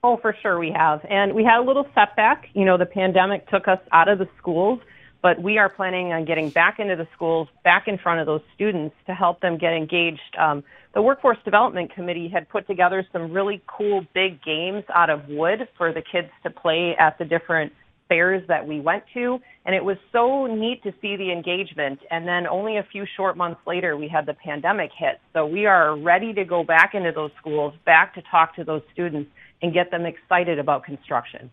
Oh, 0.01 0.15
for 0.17 0.33
sure 0.41 0.57
we 0.59 0.71
have. 0.71 1.05
And 1.09 1.33
we 1.33 1.43
had 1.43 1.59
a 1.59 1.63
little 1.63 1.85
setback. 1.93 2.47
You 2.53 2.63
know, 2.63 2.77
the 2.77 2.85
pandemic 2.85 3.49
took 3.49 3.67
us 3.67 3.79
out 3.91 4.07
of 4.07 4.17
the 4.17 4.29
schools, 4.37 4.79
but 5.21 5.41
we 5.41 5.57
are 5.57 5.69
planning 5.69 6.13
on 6.13 6.25
getting 6.25 6.49
back 6.49 6.79
into 6.79 6.95
the 6.95 7.07
schools, 7.13 7.47
back 7.63 7.87
in 7.87 7.97
front 7.97 8.19
of 8.19 8.25
those 8.25 8.41
students 8.55 8.95
to 9.05 9.13
help 9.13 9.41
them 9.41 9.57
get 9.57 9.73
engaged. 9.73 10.35
Um, 10.37 10.63
the 10.93 11.01
Workforce 11.01 11.37
Development 11.43 11.93
Committee 11.93 12.29
had 12.29 12.47
put 12.49 12.67
together 12.67 13.05
some 13.11 13.31
really 13.31 13.61
cool 13.67 14.05
big 14.13 14.41
games 14.43 14.83
out 14.93 15.09
of 15.09 15.27
wood 15.27 15.67
for 15.77 15.93
the 15.93 16.01
kids 16.01 16.29
to 16.43 16.49
play 16.49 16.95
at 16.97 17.17
the 17.17 17.25
different 17.25 17.73
fairs 18.07 18.45
that 18.47 18.67
we 18.67 18.79
went 18.79 19.03
to. 19.13 19.39
And 19.65 19.75
it 19.75 19.83
was 19.83 19.97
so 20.11 20.47
neat 20.47 20.81
to 20.83 20.93
see 21.01 21.15
the 21.15 21.31
engagement. 21.31 21.99
And 22.09 22.27
then 22.27 22.47
only 22.47 22.77
a 22.77 22.83
few 22.83 23.05
short 23.15 23.37
months 23.37 23.61
later, 23.67 23.95
we 23.95 24.07
had 24.07 24.25
the 24.25 24.33
pandemic 24.33 24.91
hit. 24.97 25.19
So 25.33 25.45
we 25.45 25.67
are 25.67 25.95
ready 25.95 26.33
to 26.33 26.43
go 26.43 26.63
back 26.63 26.95
into 26.95 27.11
those 27.11 27.31
schools, 27.39 27.73
back 27.85 28.15
to 28.15 28.23
talk 28.23 28.55
to 28.55 28.63
those 28.63 28.81
students 28.91 29.29
and 29.61 29.73
get 29.73 29.91
them 29.91 30.05
excited 30.05 30.57
about 30.57 30.83
construction. 30.85 31.51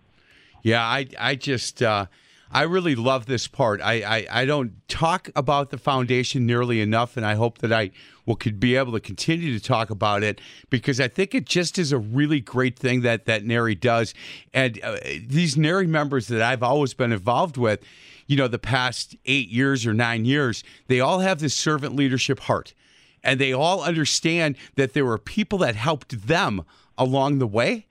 Yeah, 0.63 0.83
I, 0.83 1.07
I 1.19 1.35
just, 1.35 1.83
uh, 1.83 2.07
I 2.51 2.63
really 2.63 2.95
love 2.95 3.27
this 3.27 3.49
part. 3.49 3.81
I, 3.81 4.03
I, 4.03 4.27
I, 4.43 4.45
don't 4.45 4.89
talk 4.89 5.31
about 5.35 5.71
the 5.71 5.79
foundation 5.79 6.47
nearly 6.47 6.81
enough, 6.81 7.17
and 7.17 7.27
I 7.27 7.35
hope 7.35 7.59
that 7.59 7.73
I 7.73 7.91
will 8.25 8.37
could 8.37 8.61
be 8.61 8.77
able 8.77 8.93
to 8.93 9.01
continue 9.01 9.59
to 9.59 9.65
talk 9.65 9.91
about 9.91 10.23
it 10.23 10.41
because 10.71 11.01
I 11.01 11.09
think 11.09 11.35
it 11.35 11.45
just 11.45 11.79
is 11.79 11.91
a 11.91 11.99
really 11.99 12.41
great 12.41 12.79
thing 12.79 13.01
that 13.03 13.27
that 13.27 13.45
NARI 13.45 13.75
does. 13.75 14.15
And 14.55 14.81
uh, 14.83 14.99
these 15.27 15.57
NARI 15.57 15.89
members 15.89 16.29
that 16.29 16.41
I've 16.41 16.63
always 16.63 16.95
been 16.95 17.13
involved 17.13 17.57
with, 17.57 17.81
you 18.27 18.37
know, 18.37 18.49
the 18.49 18.59
past 18.59 19.17
eight 19.27 19.49
years 19.49 19.85
or 19.85 19.93
nine 19.93 20.25
years, 20.25 20.63
they 20.87 21.01
all 21.01 21.21
have 21.21 21.41
this 21.41 21.55
servant 21.55 21.97
leadership 21.97 22.41
heart, 22.41 22.75
and 23.25 23.41
they 23.41 23.53
all 23.53 23.83
understand 23.83 24.57
that 24.77 24.93
there 24.93 25.05
were 25.05 25.19
people 25.19 25.59
that 25.59 25.75
helped 25.75 26.27
them 26.27 26.65
along 26.97 27.39
the 27.39 27.47
way 27.47 27.87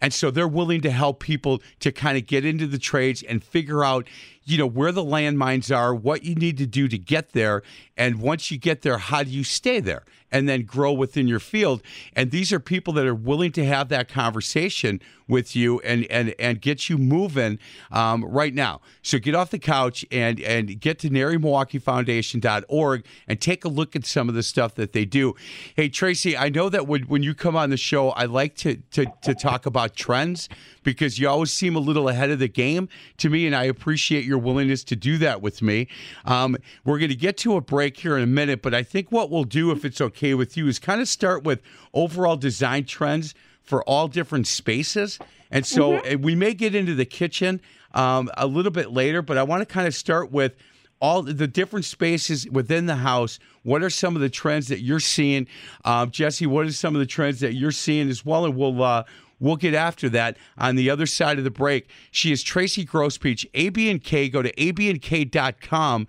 and 0.00 0.12
so 0.12 0.30
they're 0.30 0.48
willing 0.48 0.80
to 0.82 0.90
help 0.90 1.20
people 1.20 1.62
to 1.80 1.92
kind 1.92 2.16
of 2.16 2.26
get 2.26 2.44
into 2.44 2.66
the 2.66 2.78
trades 2.78 3.22
and 3.22 3.42
figure 3.44 3.84
out, 3.84 4.06
you 4.50 4.58
know, 4.58 4.66
where 4.66 4.90
the 4.90 5.04
landmines 5.04 5.74
are, 5.74 5.94
what 5.94 6.24
you 6.24 6.34
need 6.34 6.58
to 6.58 6.66
do 6.66 6.88
to 6.88 6.98
get 6.98 7.32
there. 7.32 7.62
And 7.96 8.20
once 8.20 8.50
you 8.50 8.58
get 8.58 8.82
there, 8.82 8.98
how 8.98 9.22
do 9.22 9.30
you 9.30 9.44
stay 9.44 9.78
there 9.78 10.04
and 10.32 10.48
then 10.48 10.62
grow 10.62 10.92
within 10.92 11.28
your 11.28 11.38
field? 11.38 11.82
And 12.16 12.30
these 12.30 12.52
are 12.52 12.58
people 12.58 12.92
that 12.94 13.06
are 13.06 13.14
willing 13.14 13.52
to 13.52 13.64
have 13.64 13.88
that 13.90 14.08
conversation 14.08 15.00
with 15.30 15.54
you 15.54 15.78
and 15.80 16.04
and 16.10 16.34
and 16.38 16.60
get 16.60 16.90
you 16.90 16.98
moving 16.98 17.58
um, 17.92 18.24
right 18.24 18.52
now. 18.52 18.80
So 19.00 19.18
get 19.18 19.34
off 19.34 19.50
the 19.50 19.58
couch 19.58 20.04
and 20.10 20.40
and 20.40 20.80
get 20.80 20.98
to 21.00 21.08
NARIMilwaukeeFoundation.org 21.08 23.06
and 23.28 23.40
take 23.40 23.64
a 23.64 23.68
look 23.68 23.94
at 23.94 24.04
some 24.04 24.28
of 24.28 24.34
the 24.34 24.42
stuff 24.42 24.74
that 24.74 24.92
they 24.92 25.04
do. 25.04 25.34
Hey 25.76 25.88
Tracy, 25.88 26.36
I 26.36 26.48
know 26.48 26.68
that 26.68 26.86
when 26.86 27.02
when 27.04 27.22
you 27.22 27.34
come 27.34 27.56
on 27.56 27.70
the 27.70 27.76
show, 27.76 28.10
I 28.10 28.24
like 28.24 28.56
to 28.56 28.76
to 28.90 29.06
to 29.22 29.34
talk 29.34 29.64
about 29.64 29.94
trends 29.94 30.48
because 30.82 31.18
you 31.18 31.28
always 31.28 31.52
seem 31.52 31.76
a 31.76 31.80
little 31.80 32.08
ahead 32.08 32.30
of 32.30 32.40
the 32.40 32.48
game 32.48 32.88
to 33.18 33.30
me, 33.30 33.46
and 33.46 33.54
I 33.54 33.64
appreciate 33.64 34.24
your 34.24 34.38
willingness 34.40 34.82
to 34.84 34.96
do 34.96 35.18
that 35.18 35.42
with 35.42 35.62
me. 35.62 35.88
Um, 36.24 36.56
we're 36.84 36.98
going 36.98 37.10
to 37.10 37.16
get 37.16 37.36
to 37.38 37.56
a 37.56 37.60
break 37.60 37.96
here 37.96 38.16
in 38.16 38.22
a 38.22 38.26
minute, 38.26 38.62
but 38.62 38.74
I 38.74 38.82
think 38.82 39.12
what 39.12 39.30
we'll 39.30 39.44
do, 39.44 39.70
if 39.70 39.84
it's 39.84 40.00
okay 40.00 40.34
with 40.34 40.56
you, 40.56 40.66
is 40.66 40.78
kind 40.78 41.00
of 41.00 41.08
start 41.08 41.44
with 41.44 41.62
overall 41.94 42.36
design 42.36 42.84
trends 42.84 43.34
for 43.62 43.82
all 43.84 44.08
different 44.08 44.46
spaces. 44.46 45.18
And 45.50 45.64
so 45.66 45.92
mm-hmm. 45.92 46.22
we 46.22 46.34
may 46.34 46.54
get 46.54 46.74
into 46.74 46.94
the 46.94 47.04
kitchen 47.04 47.60
um, 47.94 48.30
a 48.36 48.46
little 48.46 48.72
bit 48.72 48.90
later, 48.90 49.22
but 49.22 49.38
I 49.38 49.42
want 49.42 49.60
to 49.60 49.66
kind 49.66 49.86
of 49.86 49.94
start 49.94 50.30
with 50.30 50.56
all 51.00 51.22
the 51.22 51.46
different 51.46 51.84
spaces 51.86 52.48
within 52.50 52.86
the 52.86 52.96
house. 52.96 53.38
What 53.62 53.82
are 53.82 53.90
some 53.90 54.16
of 54.16 54.22
the 54.22 54.28
trends 54.28 54.68
that 54.68 54.80
you're 54.80 55.00
seeing, 55.00 55.46
um, 55.84 56.10
Jesse? 56.10 56.46
What 56.46 56.66
are 56.66 56.72
some 56.72 56.94
of 56.94 57.00
the 57.00 57.06
trends 57.06 57.40
that 57.40 57.54
you're 57.54 57.72
seeing 57.72 58.08
as 58.10 58.24
well? 58.24 58.44
And 58.44 58.56
we'll 58.56 58.82
uh, 58.82 59.04
we'll 59.40 59.56
get 59.56 59.74
after 59.74 60.08
that 60.10 60.36
on 60.56 60.76
the 60.76 60.88
other 60.88 61.06
side 61.06 61.38
of 61.38 61.44
the 61.44 61.50
break. 61.50 61.88
She 62.10 62.30
is 62.30 62.42
Tracy 62.42 62.84
Grospeach, 62.84 63.46
AB&K. 63.54 64.28
Go 64.28 64.42
to 64.42 64.52
abnk.com. 64.52 66.06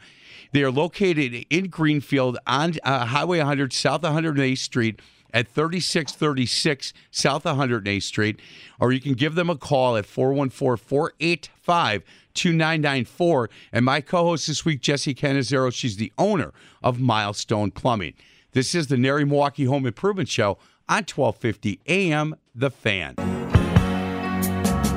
They 0.51 0.63
are 0.63 0.71
located 0.71 1.45
in 1.49 1.69
Greenfield 1.69 2.37
on 2.45 2.73
uh, 2.83 3.05
Highway 3.05 3.39
100, 3.39 3.71
South 3.73 4.01
108th 4.01 4.57
Street 4.57 5.01
at 5.33 5.47
3636 5.47 6.93
South 7.09 7.43
108th 7.43 8.03
Street, 8.03 8.39
or 8.79 8.91
you 8.91 8.99
can 8.99 9.13
give 9.13 9.35
them 9.35 9.49
a 9.49 9.55
call 9.55 9.97
at 9.97 10.05
414 10.05 10.85
485 10.85 12.03
2994. 12.33 13.49
And 13.71 13.85
my 13.85 14.01
co 14.01 14.23
host 14.25 14.47
this 14.47 14.65
week, 14.65 14.81
Jessie 14.81 15.15
Canizero, 15.15 15.73
she's 15.73 15.97
the 15.97 16.11
owner 16.17 16.53
of 16.83 16.99
Milestone 16.99 17.71
Plumbing. 17.71 18.13
This 18.53 18.75
is 18.75 18.87
the 18.87 18.97
NARI 18.97 19.25
Milwaukee 19.25 19.63
Home 19.65 19.85
Improvement 19.85 20.27
Show 20.27 20.57
on 20.89 21.03
1250 21.03 21.79
AM 21.87 22.35
The 22.55 22.69
Fan. 22.69 23.15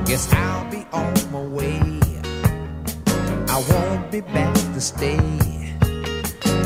Guess 0.06 0.32
I'll 0.34 0.70
be 0.70 0.86
on 0.92 1.32
my 1.32 1.42
way. 1.42 1.80
I 3.48 3.64
won't 3.70 4.10
be 4.10 4.20
back 4.20 4.54
to 4.54 4.80
stay. 4.80 5.16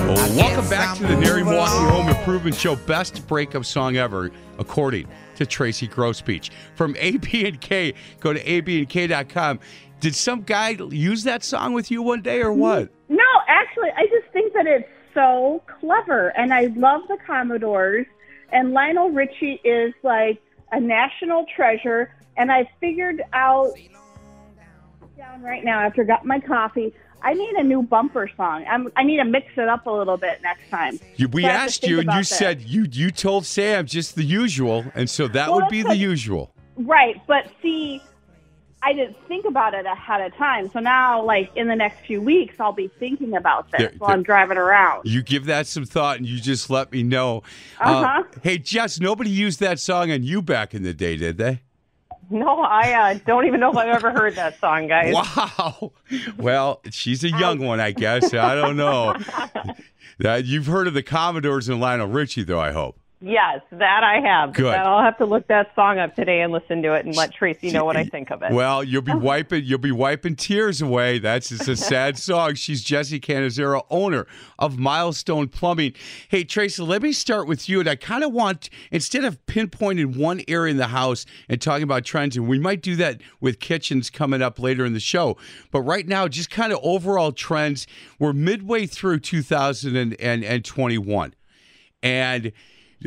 Well, 0.09 0.37
welcome 0.37 0.69
back 0.71 0.97
to 0.97 1.03
the 1.03 1.17
NARI 1.17 1.45
Milwaukee 1.45 1.91
Home 1.91 2.09
Improvement 2.09 2.57
Show. 2.57 2.77
Best 2.77 3.27
breakup 3.27 3.67
song 3.67 3.97
ever, 3.99 4.31
according 4.59 5.07
to 5.37 5.45
Tracy 5.45 5.87
Grospeach. 5.87 6.51
From 6.75 6.97
AB&K, 6.99 7.93
go 8.21 8.33
to 8.33 8.43
abnk.com. 8.43 9.61
Did 10.01 10.15
some 10.15 10.43
guy 10.43 10.71
use 10.91 11.25
that 11.25 11.45
song 11.45 11.75
with 11.75 11.91
you 11.91 12.03
one 12.03 12.23
day 12.23 12.41
or 12.41 12.53
what? 12.53 12.89
No, 13.11 13.25
actually, 13.49 13.91
I 13.97 14.07
just 14.07 14.33
think 14.33 14.55
that 14.55 14.67
it's 14.67 14.89
so 15.13 15.63
clever. 15.81 16.29
And 16.39 16.55
I 16.55 16.73
love 16.77 17.03
the 17.09 17.19
Commodores. 17.27 18.07
And 18.53 18.73
Lionel 18.73 19.11
Richie 19.11 19.61
is 19.65 19.95
like 20.03 20.41
a 20.73 20.81
national 20.81 21.47
treasure. 21.55 22.15
And 22.37 22.53
I 22.53 22.71
figured 22.81 23.23
out 23.33 23.73
down 25.17 25.43
right 25.43 25.65
now 25.65 25.81
after 25.81 26.03
I 26.03 26.05
got 26.05 26.25
my 26.25 26.41
coffee. 26.41 26.95
I 27.21 27.35
need 27.35 27.55
a 27.57 27.65
new 27.65 27.83
bumper 27.83 28.31
song. 28.37 28.65
I'm, 28.71 28.93
i 28.95 29.03
need 29.03 29.17
to 29.17 29.25
mix 29.25 29.47
it 29.57 29.69
up 29.69 29.87
a 29.87 29.91
little 29.91 30.17
bit 30.17 30.41
next 30.43 30.71
time. 30.71 31.01
We 31.33 31.43
so 31.43 31.49
asked 31.49 31.83
you, 31.85 31.99
and 31.99 32.09
you 32.13 32.19
this. 32.19 32.29
said 32.29 32.63
you 32.63 32.87
you 32.91 33.11
told 33.11 33.45
Sam 33.45 33.87
just 33.87 34.15
the 34.15 34.23
usual, 34.23 34.85
and 34.95 35.11
so 35.11 35.27
that 35.29 35.51
well, 35.51 35.61
would 35.61 35.69
be 35.69 35.83
the 35.83 35.97
usual. 35.97 36.55
Right, 36.77 37.21
but 37.27 37.51
see, 37.61 38.01
I 38.89 38.95
didn't 38.95 39.19
think 39.29 39.45
about 39.45 39.75
it 39.75 39.85
ahead 39.85 40.23
of 40.23 40.35
time. 40.37 40.71
So 40.71 40.81
now, 40.81 41.23
like 41.23 41.55
in 41.55 41.69
the 41.69 41.77
next 41.77 42.07
few 42.07 42.23
weeks, 42.23 42.55
I'll 42.59 42.73
be 42.73 42.89
thinking 42.99 43.37
about 43.37 43.71
this 43.71 43.81
there, 43.81 43.93
while 43.99 44.09
there, 44.09 44.17
I'm 44.17 44.23
driving 44.23 44.57
around. 44.57 45.03
You 45.05 45.21
give 45.23 45.45
that 45.45 45.67
some 45.67 45.85
thought, 45.85 46.17
and 46.17 46.27
you 46.27 46.41
just 46.41 46.71
let 46.71 46.91
me 46.91 47.03
know. 47.03 47.43
Uh, 47.79 47.91
uh-huh. 47.91 48.23
Uh, 48.27 48.39
hey, 48.43 48.57
Jess, 48.57 48.99
nobody 48.99 49.29
used 49.29 49.61
that 49.61 49.79
song 49.79 50.11
on 50.11 50.23
you 50.23 50.41
back 50.41 50.73
in 50.73 50.85
the 50.85 50.95
day, 50.95 51.19
did 51.19 51.37
they? 51.37 51.61
No, 52.31 52.61
I 52.61 52.93
uh, 52.93 53.19
don't 53.27 53.47
even 53.47 53.61
know 53.61 53.73
if 53.73 53.77
I've 53.77 53.95
ever 53.95 54.11
heard 54.11 54.37
that 54.37 54.59
song, 54.59 54.89
guys. 54.89 55.15
Wow. 55.15 55.93
Well, 56.39 56.81
she's 56.91 57.23
a 57.25 57.29
young 57.29 57.59
one, 57.59 57.81
I 57.81 57.91
guess. 57.91 58.33
I 58.33 58.55
don't 58.55 58.79
know. 58.79 59.15
You've 60.39 60.67
heard 60.67 60.87
of 60.87 60.95
the 60.95 61.03
Commodores 61.03 61.69
and 61.69 61.79
Lionel 61.79 62.07
Richie, 62.07 62.45
though, 62.45 62.61
I 62.61 62.73
hope. 62.73 62.99
Yes, 63.21 63.63
that 63.73 64.05
I 64.05 64.21
have. 64.21 64.55
Good. 64.55 64.77
I'll 64.77 65.03
have 65.03 65.19
to 65.19 65.25
look 65.25 65.49
that 65.49 65.75
song 65.75 65.99
up 65.99 66.15
today 66.15 66.41
and 66.41 66.53
listen 66.53 66.83
to 66.83 66.95
it 66.95 67.05
and 67.05 67.17
let 67.17 67.35
Tracy 67.35 67.73
know 67.73 67.85
what 67.85 67.97
I 67.97 68.05
think 68.05 68.31
of 68.31 68.43
it. 68.43 68.53
Well, 68.53 68.85
you'll 68.85 69.03
be 69.03 69.13
wiping 69.15 69.65
you'll 69.65 69.81
be 69.81 69.91
wiping 69.91 70.37
tears 70.37 70.81
away. 70.81 71.19
That's 71.19 71.51
it's 71.51 71.67
a 71.67 71.75
sad 71.75 72.17
song. 72.19 72.55
She's 72.55 72.81
Jessie 72.81 73.19
Canizero, 73.19 73.85
owner 73.91 74.29
of 74.61 74.79
Milestone 74.79 75.49
Plumbing. 75.49 75.95
Hey 76.29 76.45
Tracy, 76.45 76.81
let 76.83 77.03
me 77.03 77.13
start 77.13 77.49
with 77.49 77.69
you. 77.69 77.81
And 77.81 77.89
I 77.89 77.97
kind 77.97 78.23
of 78.23 78.33
want 78.33 78.71
instead 78.93 79.25
of 79.25 79.45
pinpointing 79.47 80.17
one 80.17 80.43
area 80.47 80.71
in 80.71 80.77
the 80.77 80.87
house 80.87 81.27
and 81.49 81.61
talking 81.61 81.83
about 81.83 82.05
trends, 82.05 82.37
and 82.37 82.47
we 82.47 82.61
might 82.61 82.83
do 82.83 82.95
that 82.97 83.21
with 83.41 83.59
kitchens 83.59 84.11
coming 84.11 84.43
up 84.43 84.61
later 84.61 84.85
in 84.85 84.93
the 84.93 85.01
show. 85.01 85.37
But 85.73 85.83
right 85.83 86.07
now, 86.07 86.29
just 86.29 86.51
kind 86.51 86.73
of 86.73 86.79
overall 86.85 87.33
trends. 87.33 87.89
We're 88.21 88.33
midway 88.33 88.87
through 88.87 89.21
2021. 89.21 91.35
And 92.01 92.53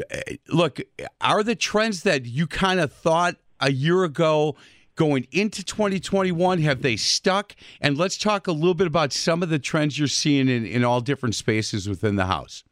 Eh, 0.09 0.37
look, 0.47 0.79
are 1.19 1.43
the 1.43 1.55
trends 1.55 2.03
that 2.03 2.25
you 2.25 2.47
kind 2.47 2.79
of 2.79 2.91
thought 2.91 3.35
a 3.59 3.71
year 3.71 4.03
ago 4.03 4.55
going 4.95 5.27
into 5.31 5.63
2021 5.63 6.59
have 6.59 6.81
they 6.81 6.95
stuck? 6.95 7.55
And 7.79 7.97
let's 7.97 8.17
talk 8.17 8.47
a 8.47 8.51
little 8.51 8.73
bit 8.73 8.87
about 8.87 9.13
some 9.13 9.43
of 9.43 9.49
the 9.49 9.59
trends 9.59 9.97
you're 9.97 10.07
seeing 10.07 10.47
in, 10.47 10.65
in 10.65 10.83
all 10.83 11.01
different 11.01 11.35
spaces 11.35 11.87
within 11.87 12.15
the 12.15 12.25
house. 12.25 12.63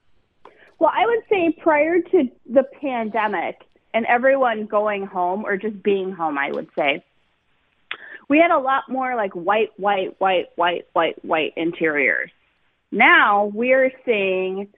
Well 0.80 0.92
i 0.94 1.06
would 1.06 1.24
say 1.30 1.54
prior 1.62 2.00
to 2.00 2.30
the 2.50 2.64
pandemic 2.82 3.58
and 3.94 4.06
everyone 4.06 4.66
going 4.66 5.06
home 5.06 5.44
or 5.44 5.58
just 5.58 5.84
being 5.84 6.14
home 6.14 6.38
i 6.38 6.52
would 6.52 6.70
say 6.74 7.04
we 8.30 8.38
had 8.38 8.52
a 8.52 8.60
lot 8.60 8.84
more 8.88 9.16
like 9.16 9.34
white 9.34 9.72
white 9.78 10.20
white 10.22 10.50
white 10.56 10.86
white 10.94 11.26
white 11.26 11.54
interiors. 11.58 12.32
Now 12.92 13.52
we're 13.54 13.92
seeing 14.06 14.70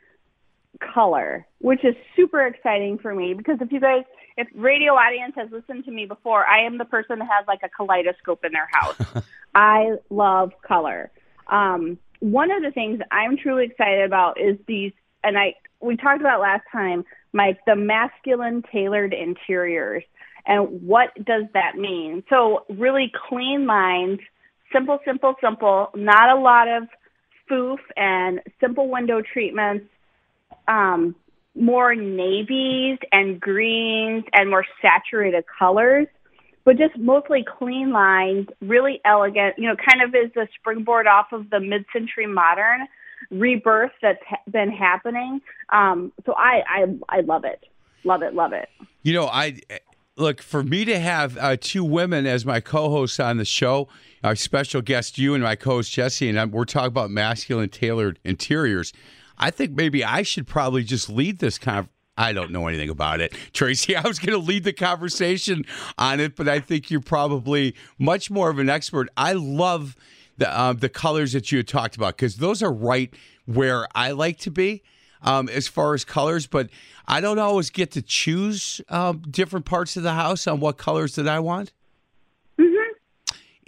color, 0.79 1.45
which 1.59 1.83
is 1.83 1.95
super 2.15 2.45
exciting 2.45 2.97
for 2.97 3.13
me 3.13 3.33
because 3.33 3.57
if 3.61 3.71
you 3.71 3.79
guys, 3.79 4.03
if 4.37 4.47
radio 4.55 4.93
audience 4.93 5.33
has 5.35 5.49
listened 5.51 5.85
to 5.85 5.91
me 5.91 6.05
before, 6.05 6.45
I 6.45 6.65
am 6.65 6.77
the 6.77 6.85
person 6.85 7.19
that 7.19 7.27
has 7.29 7.45
like 7.47 7.61
a 7.63 7.69
kaleidoscope 7.69 8.43
in 8.45 8.51
their 8.51 8.69
house. 8.71 9.23
I 9.55 9.95
love 10.09 10.51
color. 10.65 11.11
Um, 11.47 11.97
one 12.19 12.51
of 12.51 12.61
the 12.61 12.71
things 12.71 13.01
I'm 13.11 13.35
truly 13.37 13.65
excited 13.65 14.05
about 14.05 14.39
is 14.39 14.57
these, 14.67 14.93
and 15.23 15.37
I 15.37 15.55
we 15.81 15.97
talked 15.97 16.21
about 16.21 16.39
last 16.39 16.63
time, 16.71 17.03
Mike, 17.33 17.59
the 17.65 17.75
masculine 17.75 18.63
tailored 18.71 19.13
interiors. 19.13 20.03
And 20.45 20.81
what 20.83 21.09
does 21.23 21.43
that 21.53 21.75
mean? 21.77 22.23
So 22.29 22.65
really 22.69 23.11
clean 23.29 23.65
lines, 23.67 24.19
simple, 24.71 24.99
simple, 25.05 25.35
simple, 25.41 25.89
not 25.95 26.35
a 26.35 26.39
lot 26.39 26.67
of 26.67 26.83
spoof 27.43 27.79
and 27.95 28.39
simple 28.59 28.89
window 28.89 29.21
treatments, 29.21 29.85
um, 30.67 31.15
more 31.55 31.95
navies 31.95 32.97
and 33.11 33.39
greens 33.39 34.23
and 34.33 34.49
more 34.49 34.65
saturated 34.81 35.43
colors, 35.59 36.07
but 36.63 36.77
just 36.77 36.97
mostly 36.97 37.43
clean 37.57 37.91
lines, 37.91 38.47
really 38.61 39.01
elegant, 39.03 39.55
you 39.57 39.67
know, 39.67 39.75
kind 39.75 40.01
of 40.01 40.15
is 40.15 40.31
the 40.33 40.47
springboard 40.59 41.07
off 41.07 41.27
of 41.31 41.49
the 41.49 41.59
mid-century 41.59 42.27
modern 42.27 42.87
rebirth 43.29 43.91
that's 44.01 44.21
ha- 44.27 44.37
been 44.49 44.71
happening. 44.71 45.41
Um, 45.69 46.11
so 46.25 46.33
I, 46.37 46.61
I, 46.67 47.17
I 47.17 47.21
love 47.21 47.43
it. 47.45 47.63
Love 48.03 48.21
it. 48.21 48.33
Love 48.33 48.53
it. 48.53 48.69
You 49.03 49.13
know, 49.13 49.27
I 49.27 49.59
look 50.17 50.41
for 50.41 50.63
me 50.63 50.85
to 50.85 50.99
have 50.99 51.37
uh, 51.37 51.57
two 51.59 51.83
women 51.83 52.25
as 52.25 52.45
my 52.45 52.59
co-hosts 52.59 53.19
on 53.19 53.37
the 53.37 53.45
show. 53.45 53.87
Our 54.23 54.35
special 54.35 54.81
guest, 54.81 55.17
you 55.17 55.33
and 55.33 55.43
my 55.43 55.55
co-host 55.55 55.91
Jesse, 55.91 56.29
and 56.29 56.39
I'm, 56.39 56.51
we're 56.51 56.65
talking 56.65 56.87
about 56.87 57.09
masculine 57.09 57.69
tailored 57.69 58.19
interiors. 58.23 58.93
I 59.41 59.49
think 59.49 59.71
maybe 59.71 60.05
I 60.05 60.21
should 60.21 60.47
probably 60.47 60.83
just 60.83 61.09
lead 61.09 61.39
this 61.39 61.57
con. 61.57 61.89
I 62.17 62.33
don't 62.33 62.51
know 62.51 62.67
anything 62.67 62.89
about 62.89 63.19
it, 63.19 63.33
Tracy. 63.53 63.95
I 63.95 64.07
was 64.07 64.19
going 64.19 64.39
to 64.39 64.45
lead 64.45 64.63
the 64.63 64.73
conversation 64.73 65.65
on 65.97 66.19
it, 66.19 66.35
but 66.35 66.47
I 66.47 66.59
think 66.59 66.91
you're 66.91 67.01
probably 67.01 67.75
much 67.97 68.29
more 68.29 68.49
of 68.49 68.59
an 68.59 68.69
expert. 68.69 69.09
I 69.17 69.33
love 69.33 69.95
the 70.37 70.49
uh, 70.49 70.73
the 70.73 70.89
colors 70.89 71.33
that 71.33 71.51
you 71.51 71.57
had 71.57 71.67
talked 71.67 71.95
about 71.95 72.15
because 72.17 72.37
those 72.37 72.61
are 72.61 72.71
right 72.71 73.13
where 73.45 73.87
I 73.95 74.11
like 74.11 74.37
to 74.39 74.51
be 74.51 74.83
um, 75.23 75.49
as 75.49 75.67
far 75.67 75.93
as 75.93 76.05
colors, 76.05 76.47
but 76.47 76.69
I 77.07 77.21
don't 77.21 77.39
always 77.39 77.69
get 77.69 77.91
to 77.91 78.01
choose 78.01 78.81
um, 78.89 79.23
different 79.29 79.65
parts 79.65 79.97
of 79.97 80.03
the 80.03 80.13
house 80.13 80.47
on 80.47 80.59
what 80.59 80.77
colors 80.77 81.15
that 81.15 81.27
I 81.27 81.39
want. 81.39 81.73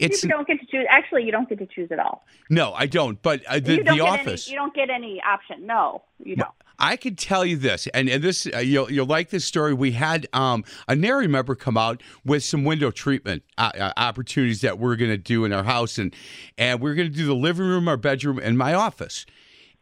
It's 0.03 0.23
you 0.23 0.29
don't 0.29 0.47
get 0.47 0.59
to 0.59 0.65
choose. 0.65 0.85
Actually, 0.89 1.23
you 1.23 1.31
don't 1.31 1.47
get 1.47 1.59
to 1.59 1.65
choose 1.65 1.91
at 1.91 1.99
all. 1.99 2.25
no, 2.49 2.73
I 2.73 2.85
don't. 2.87 3.21
But 3.21 3.45
uh, 3.45 3.59
the, 3.59 3.75
you 3.75 3.83
don't 3.83 3.97
the 3.97 4.03
office. 4.03 4.47
Any, 4.47 4.53
you 4.53 4.59
don't 4.59 4.73
get 4.73 4.89
any 4.89 5.21
option. 5.21 5.65
No, 5.65 6.03
you 6.23 6.35
don't. 6.35 6.49
I 6.79 6.95
can 6.97 7.15
tell 7.15 7.45
you 7.45 7.55
this, 7.55 7.87
and, 7.87 8.09
and 8.09 8.23
this 8.23 8.47
uh, 8.53 8.57
you'll 8.57 8.91
you'll 8.91 9.05
like 9.05 9.29
this 9.29 9.45
story. 9.45 9.73
We 9.73 9.91
had 9.91 10.27
um, 10.33 10.65
a 10.87 10.95
NARI 10.95 11.27
member 11.27 11.55
come 11.55 11.77
out 11.77 12.01
with 12.25 12.43
some 12.43 12.63
window 12.63 12.91
treatment 12.91 13.43
uh, 13.57 13.71
uh, 13.79 13.93
opportunities 13.95 14.61
that 14.61 14.79
we're 14.79 14.95
going 14.95 15.11
to 15.11 15.17
do 15.17 15.45
in 15.45 15.53
our 15.53 15.63
house, 15.63 15.97
and 15.97 16.13
and 16.57 16.81
we're 16.81 16.95
going 16.95 17.09
to 17.09 17.15
do 17.15 17.25
the 17.25 17.35
living 17.35 17.65
room, 17.65 17.87
our 17.87 17.97
bedroom, 17.97 18.39
and 18.41 18.57
my 18.57 18.73
office. 18.73 19.25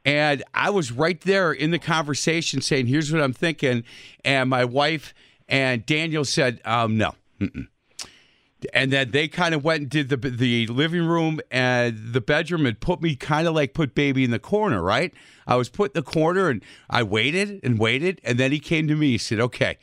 And 0.03 0.43
I 0.53 0.69
was 0.69 0.91
right 0.91 1.19
there 1.21 1.51
in 1.51 1.71
the 1.71 1.79
conversation 1.79 2.61
saying, 2.61 2.87
"Here's 2.87 3.11
what 3.11 3.21
I'm 3.21 3.33
thinking," 3.33 3.83
and 4.25 4.49
my 4.49 4.65
wife 4.65 5.13
and 5.47 5.85
Daniel 5.85 6.25
said, 6.25 6.61
um, 6.65 6.97
"No." 6.97 7.15
Mm-mm. 7.39 7.67
And 8.73 8.91
then 8.91 9.11
they 9.11 9.27
kind 9.27 9.55
of 9.55 9.63
went 9.63 9.81
and 9.81 9.89
did 9.89 10.09
the 10.09 10.17
the 10.17 10.67
living 10.67 11.05
room 11.05 11.39
and 11.49 12.13
the 12.13 12.21
bedroom 12.21 12.65
and 12.65 12.79
put 12.79 13.01
me 13.01 13.15
kind 13.15 13.47
of 13.47 13.55
like 13.55 13.73
put 13.73 13.95
baby 13.95 14.23
in 14.23 14.31
the 14.31 14.39
corner, 14.39 14.81
right? 14.81 15.13
I 15.47 15.55
was 15.55 15.69
put 15.69 15.95
in 15.95 16.03
the 16.03 16.09
corner 16.09 16.49
and 16.49 16.63
I 16.89 17.03
waited 17.03 17.59
and 17.63 17.79
waited, 17.79 18.21
and 18.23 18.37
then 18.37 18.51
he 18.51 18.59
came 18.59 18.87
to 18.87 18.95
me. 18.95 19.11
He 19.11 19.17
said, 19.17 19.39
"Okay, 19.39 19.77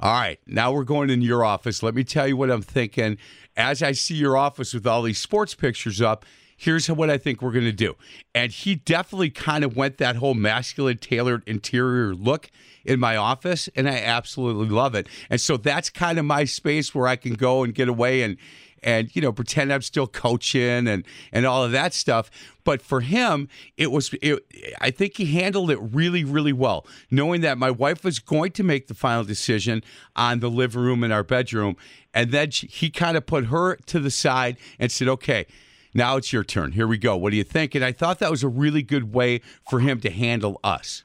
all 0.00 0.12
right, 0.12 0.40
now 0.46 0.72
we're 0.72 0.84
going 0.84 1.10
in 1.10 1.22
your 1.22 1.44
office. 1.44 1.82
Let 1.82 1.94
me 1.94 2.04
tell 2.04 2.26
you 2.26 2.36
what 2.36 2.50
I'm 2.50 2.62
thinking. 2.62 3.16
As 3.56 3.82
I 3.82 3.92
see 3.92 4.14
your 4.14 4.36
office 4.36 4.74
with 4.74 4.86
all 4.86 5.02
these 5.02 5.18
sports 5.18 5.54
pictures 5.54 6.00
up, 6.00 6.24
here's 6.56 6.88
what 6.88 7.10
I 7.10 7.18
think 7.18 7.42
we're 7.42 7.52
going 7.52 7.64
to 7.64 7.72
do. 7.72 7.96
And 8.34 8.52
he 8.52 8.76
definitely 8.76 9.30
kind 9.30 9.64
of 9.64 9.76
went 9.76 9.98
that 9.98 10.16
whole 10.16 10.34
masculine 10.34 10.98
tailored 10.98 11.42
interior 11.46 12.14
look 12.14 12.50
in 12.84 13.00
my 13.00 13.16
office, 13.16 13.68
and 13.74 13.88
I 13.88 13.98
absolutely 13.98 14.68
love 14.68 14.94
it. 14.94 15.08
And 15.30 15.40
so 15.40 15.56
that's 15.56 15.90
kind 15.90 16.18
of 16.18 16.24
my 16.24 16.44
space 16.44 16.94
where 16.94 17.06
I 17.06 17.16
can 17.16 17.34
go 17.34 17.64
and 17.64 17.74
get 17.74 17.88
away 17.88 18.22
and 18.22 18.36
and 18.84 19.16
you 19.16 19.22
know 19.22 19.32
pretend 19.32 19.72
I'm 19.72 19.82
still 19.82 20.06
coaching 20.06 20.86
and 20.86 21.04
and 21.32 21.46
all 21.46 21.64
of 21.64 21.72
that 21.72 21.94
stuff. 21.94 22.30
But 22.62 22.80
for 22.82 23.00
him, 23.00 23.48
it 23.76 23.90
was 23.90 24.14
it, 24.22 24.44
I 24.80 24.90
think 24.90 25.16
he 25.16 25.26
handled 25.26 25.70
it 25.70 25.78
really 25.80 26.22
really 26.22 26.52
well, 26.52 26.86
knowing 27.10 27.40
that 27.40 27.58
my 27.58 27.70
wife 27.70 28.04
was 28.04 28.18
going 28.20 28.52
to 28.52 28.62
make 28.62 28.86
the 28.86 28.94
final 28.94 29.24
decision 29.24 29.82
on 30.14 30.40
the 30.40 30.50
living 30.50 30.82
room 30.82 31.02
and 31.02 31.12
our 31.12 31.24
bedroom, 31.24 31.76
and 32.12 32.30
then 32.30 32.50
she, 32.50 32.66
he 32.66 32.90
kind 32.90 33.16
of 33.16 33.26
put 33.26 33.46
her 33.46 33.76
to 33.86 33.98
the 33.98 34.10
side 34.10 34.58
and 34.78 34.92
said, 34.92 35.08
"Okay." 35.08 35.46
Now 35.94 36.16
it's 36.16 36.32
your 36.32 36.44
turn. 36.44 36.72
Here 36.72 36.88
we 36.88 36.98
go. 36.98 37.16
What 37.16 37.30
do 37.30 37.36
you 37.36 37.44
think? 37.44 37.74
And 37.74 37.84
I 37.84 37.92
thought 37.92 38.18
that 38.18 38.30
was 38.30 38.42
a 38.42 38.48
really 38.48 38.82
good 38.82 39.14
way 39.14 39.40
for 39.70 39.78
him 39.80 40.00
to 40.00 40.10
handle 40.10 40.60
us. 40.64 41.04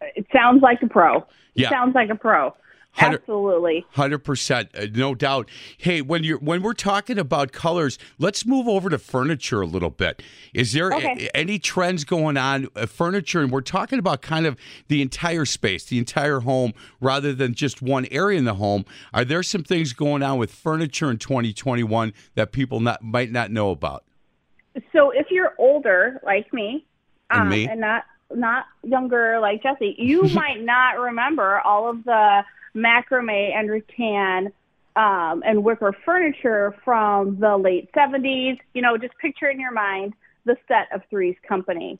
It 0.00 0.26
sounds 0.32 0.62
like 0.62 0.82
a 0.82 0.88
pro. 0.88 1.26
Yeah. 1.54 1.70
Sounds 1.70 1.94
like 1.94 2.10
a 2.10 2.14
pro. 2.14 2.54
Absolutely. 2.96 3.84
Hundred 3.90 4.20
percent, 4.20 4.70
uh, 4.78 4.86
no 4.94 5.14
doubt. 5.14 5.48
Hey, 5.78 6.00
when 6.00 6.22
you're 6.24 6.38
when 6.38 6.62
we're 6.62 6.74
talking 6.74 7.18
about 7.18 7.52
colors, 7.52 7.98
let's 8.18 8.46
move 8.46 8.68
over 8.68 8.88
to 8.88 8.98
furniture 8.98 9.60
a 9.62 9.66
little 9.66 9.90
bit. 9.90 10.22
Is 10.52 10.72
there 10.72 10.90
a- 10.90 11.36
any 11.36 11.58
trends 11.58 12.04
going 12.04 12.36
on 12.36 12.68
uh, 12.76 12.86
furniture? 12.86 13.40
And 13.42 13.50
we're 13.50 13.62
talking 13.62 13.98
about 13.98 14.22
kind 14.22 14.46
of 14.46 14.56
the 14.88 15.02
entire 15.02 15.44
space, 15.44 15.84
the 15.84 15.98
entire 15.98 16.40
home, 16.40 16.72
rather 17.00 17.32
than 17.32 17.54
just 17.54 17.82
one 17.82 18.06
area 18.10 18.38
in 18.38 18.44
the 18.44 18.54
home. 18.54 18.84
Are 19.12 19.24
there 19.24 19.42
some 19.42 19.64
things 19.64 19.92
going 19.92 20.22
on 20.22 20.38
with 20.38 20.52
furniture 20.52 21.10
in 21.10 21.18
2021 21.18 22.12
that 22.36 22.52
people 22.52 22.80
not 22.80 23.02
might 23.02 23.32
not 23.32 23.50
know 23.50 23.70
about? 23.70 24.04
So 24.92 25.10
if 25.10 25.26
you're 25.30 25.54
older 25.58 26.20
like 26.24 26.52
me, 26.52 26.84
And 27.30 27.42
um, 27.42 27.48
me. 27.48 27.66
and 27.68 27.80
not 27.80 28.04
not 28.34 28.64
younger 28.82 29.38
like 29.40 29.62
Jesse, 29.62 29.94
you 29.98 30.22
might 30.34 30.60
not 30.62 30.98
remember 30.98 31.60
all 31.60 31.88
of 31.90 32.04
the 32.04 32.42
macrame 32.74 33.54
and 33.54 33.70
rattan 33.70 34.52
um, 34.96 35.42
and 35.44 35.64
wicker 35.64 35.94
furniture 36.04 36.74
from 36.84 37.38
the 37.40 37.56
late 37.56 37.90
70s. 37.92 38.58
You 38.74 38.82
know, 38.82 38.96
just 38.96 39.16
picture 39.18 39.48
in 39.48 39.60
your 39.60 39.72
mind 39.72 40.14
the 40.44 40.56
set 40.68 40.88
of 40.94 41.02
Three's 41.10 41.36
Company. 41.48 41.98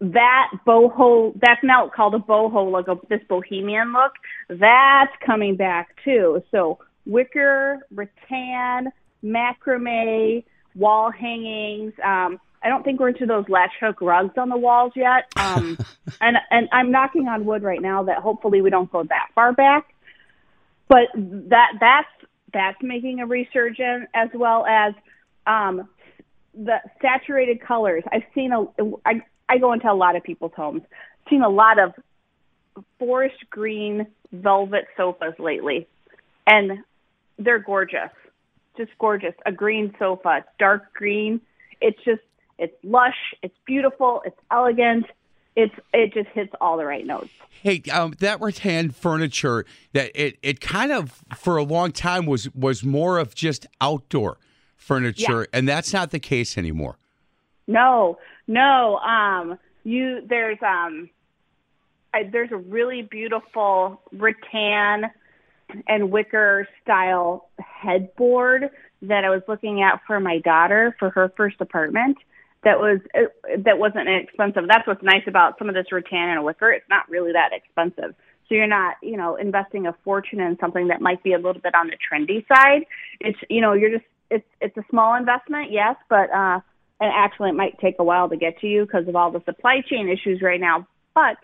That 0.00 0.50
boho, 0.66 1.32
that's 1.40 1.62
now 1.62 1.88
called 1.88 2.14
a 2.14 2.18
boho 2.18 2.70
look, 2.70 2.88
a, 2.88 2.96
this 3.08 3.26
bohemian 3.28 3.92
look. 3.92 4.12
That's 4.48 5.12
coming 5.24 5.56
back 5.56 5.96
too. 6.04 6.42
So 6.50 6.78
wicker, 7.06 7.86
rattan, 7.90 8.92
macrame, 9.24 10.44
wall 10.74 11.10
hangings. 11.10 11.94
Um, 12.04 12.38
I 12.62 12.68
don't 12.68 12.82
think 12.82 13.00
we're 13.00 13.10
into 13.10 13.26
those 13.26 13.48
latch 13.48 13.70
hook 13.80 14.00
rugs 14.00 14.36
on 14.36 14.48
the 14.48 14.56
walls 14.56 14.92
yet. 14.96 15.30
Um, 15.36 15.78
and 16.20 16.36
and 16.50 16.68
I'm 16.72 16.90
knocking 16.90 17.28
on 17.28 17.46
wood 17.46 17.62
right 17.62 17.80
now 17.80 18.02
that 18.04 18.18
hopefully 18.18 18.60
we 18.60 18.70
don't 18.70 18.90
go 18.90 19.04
that 19.04 19.28
far 19.34 19.52
back. 19.52 19.94
But 20.88 21.08
that 21.14 21.72
that's 21.80 22.30
that's 22.52 22.82
making 22.82 23.20
a 23.20 23.26
resurgence 23.26 24.08
as 24.14 24.28
well 24.34 24.64
as 24.66 24.94
um, 25.46 25.88
the 26.54 26.76
saturated 27.02 27.60
colors. 27.60 28.04
I've 28.10 28.22
seen 28.34 28.52
a 28.52 28.66
I 29.04 29.22
I 29.48 29.58
go 29.58 29.72
into 29.72 29.90
a 29.90 29.94
lot 29.94 30.16
of 30.16 30.22
people's 30.22 30.52
homes. 30.56 30.82
Seen 31.28 31.42
a 31.42 31.48
lot 31.48 31.78
of 31.78 31.92
forest 32.98 33.36
green 33.50 34.06
velvet 34.32 34.86
sofas 34.96 35.34
lately, 35.38 35.86
and 36.46 36.78
they're 37.38 37.58
gorgeous, 37.58 38.10
just 38.76 38.90
gorgeous. 38.98 39.34
A 39.44 39.52
green 39.52 39.94
sofa, 39.98 40.44
dark 40.58 40.92
green. 40.94 41.40
It's 41.80 41.98
just 42.04 42.22
it's 42.58 42.76
lush, 42.82 43.34
it's 43.42 43.56
beautiful, 43.66 44.22
it's 44.24 44.38
elegant. 44.50 45.06
It's 45.56 45.74
it 45.94 46.12
just 46.12 46.28
hits 46.28 46.52
all 46.60 46.76
the 46.76 46.84
right 46.84 47.06
notes. 47.06 47.30
Hey, 47.62 47.82
um, 47.90 48.14
that 48.20 48.40
rattan 48.40 48.90
furniture 48.90 49.64
that 49.94 50.10
it 50.14 50.38
it 50.42 50.60
kind 50.60 50.92
of 50.92 51.24
for 51.34 51.56
a 51.56 51.62
long 51.62 51.92
time 51.92 52.26
was 52.26 52.54
was 52.54 52.84
more 52.84 53.18
of 53.18 53.34
just 53.34 53.66
outdoor 53.80 54.38
furniture, 54.76 55.46
and 55.52 55.68
that's 55.68 55.92
not 55.92 56.10
the 56.10 56.18
case 56.18 56.58
anymore. 56.58 56.96
No, 57.66 58.18
no. 58.46 58.98
Um, 58.98 59.58
you 59.84 60.20
there's 60.28 60.58
um, 60.62 61.08
I, 62.12 62.24
there's 62.30 62.52
a 62.52 62.56
really 62.56 63.02
beautiful 63.02 64.00
rattan 64.12 65.10
and 65.88 66.10
wicker 66.10 66.68
style 66.82 67.48
headboard 67.58 68.70
that 69.02 69.24
I 69.24 69.30
was 69.30 69.42
looking 69.48 69.82
at 69.82 70.00
for 70.06 70.20
my 70.20 70.38
daughter 70.38 70.94
for 70.98 71.10
her 71.10 71.32
first 71.36 71.56
apartment. 71.60 72.18
That 72.64 72.78
was 72.78 73.00
uh, 73.14 73.28
that 73.64 73.78
wasn't 73.78 74.08
expensive. 74.08 74.64
That's 74.68 74.86
what's 74.86 75.02
nice 75.02 75.22
about 75.26 75.58
some 75.58 75.68
of 75.68 75.74
this 75.74 75.86
rattan 75.92 76.30
and 76.30 76.44
wicker. 76.44 76.72
It's 76.72 76.88
not 76.88 77.08
really 77.08 77.32
that 77.32 77.50
expensive. 77.52 78.14
So 78.48 78.54
you're 78.54 78.66
not, 78.66 78.96
you 79.02 79.16
know, 79.16 79.36
investing 79.36 79.86
a 79.86 79.94
fortune 80.04 80.40
in 80.40 80.56
something 80.60 80.88
that 80.88 81.00
might 81.00 81.22
be 81.22 81.32
a 81.32 81.36
little 81.36 81.60
bit 81.60 81.74
on 81.74 81.88
the 81.88 81.96
trendy 81.96 82.46
side. 82.46 82.86
It's, 83.20 83.38
you 83.50 83.60
know, 83.60 83.72
you're 83.72 83.90
just 83.90 84.04
it's 84.30 84.46
it's 84.60 84.76
a 84.76 84.84
small 84.90 85.14
investment, 85.14 85.70
yes, 85.70 85.96
but 86.08 86.30
uh, 86.30 86.60
and 87.00 87.12
actually 87.14 87.50
it 87.50 87.54
might 87.54 87.78
take 87.78 87.96
a 87.98 88.04
while 88.04 88.28
to 88.28 88.36
get 88.36 88.58
to 88.60 88.66
you 88.66 88.84
because 88.86 89.06
of 89.08 89.16
all 89.16 89.30
the 89.30 89.42
supply 89.44 89.80
chain 89.88 90.08
issues 90.08 90.42
right 90.42 90.60
now. 90.60 90.86
But 91.14 91.36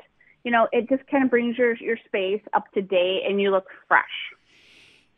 you 0.45 0.51
know, 0.51 0.69
it 0.73 0.89
just 0.89 1.07
kind 1.09 1.25
of 1.25 1.31
brings 1.31 1.57
your 1.57 1.77
your 1.77 1.97
space 2.07 2.43
up 2.53 2.71
to 2.73 2.83
date, 2.83 3.23
and 3.29 3.41
you 3.41 3.51
look 3.51 3.67
fresh. 3.89 4.05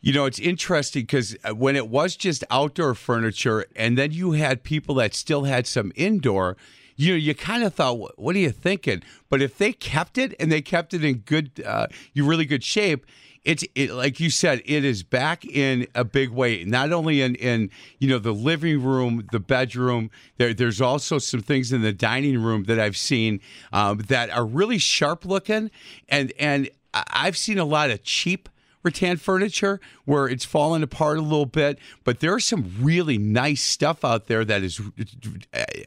You 0.05 0.13
know, 0.13 0.27
it's 0.27 0.39
interesting 0.39 1.05
because 1.05 1.35
uh, 1.45 1.55
when 1.55 1.77
it 1.77 1.89
was 1.89 2.15
just 2.15 2.45
outdoor 2.51 2.95
furniture, 2.95 3.65
and 3.75 3.97
then 3.97 4.13
you 4.13 4.33
had 4.33 4.63
people 4.63 4.97
that 4.97 5.15
still 5.15 5.45
had 5.45 5.67
some 5.67 5.93
indoor, 5.97 6.59
you 6.95 7.13
know, 7.13 7.17
you 7.17 7.35
kind 7.35 7.65
of 7.65 7.73
thought, 7.73 8.19
"What 8.19 8.37
are 8.37 8.39
you 8.39 8.51
thinking?" 8.51 9.03
But 9.31 9.41
if 9.41 9.57
they 9.57 9.73
kept 9.73 10.19
it 10.19 10.35
and 10.39 10.53
they 10.53 10.61
kept 10.61 10.93
it 10.93 11.03
in 11.03 11.21
good, 11.21 11.65
uh, 11.65 11.87
you 12.13 12.27
really 12.27 12.45
good 12.45 12.63
shape, 12.63 13.07
it's 13.47 13.65
it, 13.75 13.93
like 13.93 14.21
you 14.21 14.29
said, 14.29 14.61
it 14.67 14.85
is 14.85 15.03
back 15.03 15.47
in 15.47 15.87
a 15.95 16.05
big 16.05 16.29
way. 16.29 16.65
Not 16.65 16.93
only 16.93 17.23
in 17.23 17.35
in 17.37 17.71
you 17.99 18.07
know 18.07 18.19
the 18.19 18.35
living 18.35 18.83
room, 18.83 19.27
the 19.33 19.41
bedroom. 19.41 20.11
There, 20.37 20.53
there's 20.53 20.83
also 20.83 21.17
some 21.17 21.41
things 21.41 21.73
in 21.73 21.81
the 21.81 21.95
dining 21.95 22.43
room 22.43 22.65
that 22.65 22.79
I've 22.79 22.99
seen 22.99 23.41
um, 23.73 24.01
that 24.09 24.29
are 24.29 24.45
really 24.45 24.77
sharp 24.77 25.25
looking, 25.25 25.71
and 26.11 26.31
and 26.39 26.69
I've 26.93 27.39
seen 27.39 27.59
a 27.59 27.65
lot 27.65 27.89
of 27.89 28.03
cheap 28.03 28.51
rattan 28.85 29.17
furniture 29.17 29.81
where 30.05 30.29
it's 30.29 30.45
fallen 30.45 30.83
apart 30.83 31.19
a 31.19 31.23
little 31.23 31.47
bit, 31.47 31.79
but 32.05 32.21
there's 32.21 32.45
some 32.45 32.71
really 32.81 33.19
nice 33.19 33.63
stuff 33.63 34.05
out 34.05 34.27
there 34.27 34.45
that 34.45 34.63
is 34.63 34.81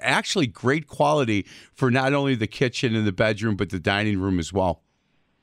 actually 0.01 0.47
great 0.47 0.87
quality 0.87 1.45
for 1.73 1.91
not 1.91 2.13
only 2.13 2.35
the 2.35 2.47
kitchen 2.47 2.95
and 2.95 3.05
the 3.05 3.11
bedroom, 3.11 3.55
but 3.55 3.69
the 3.69 3.79
dining 3.79 4.19
room 4.19 4.39
as 4.39 4.51
well. 4.51 4.81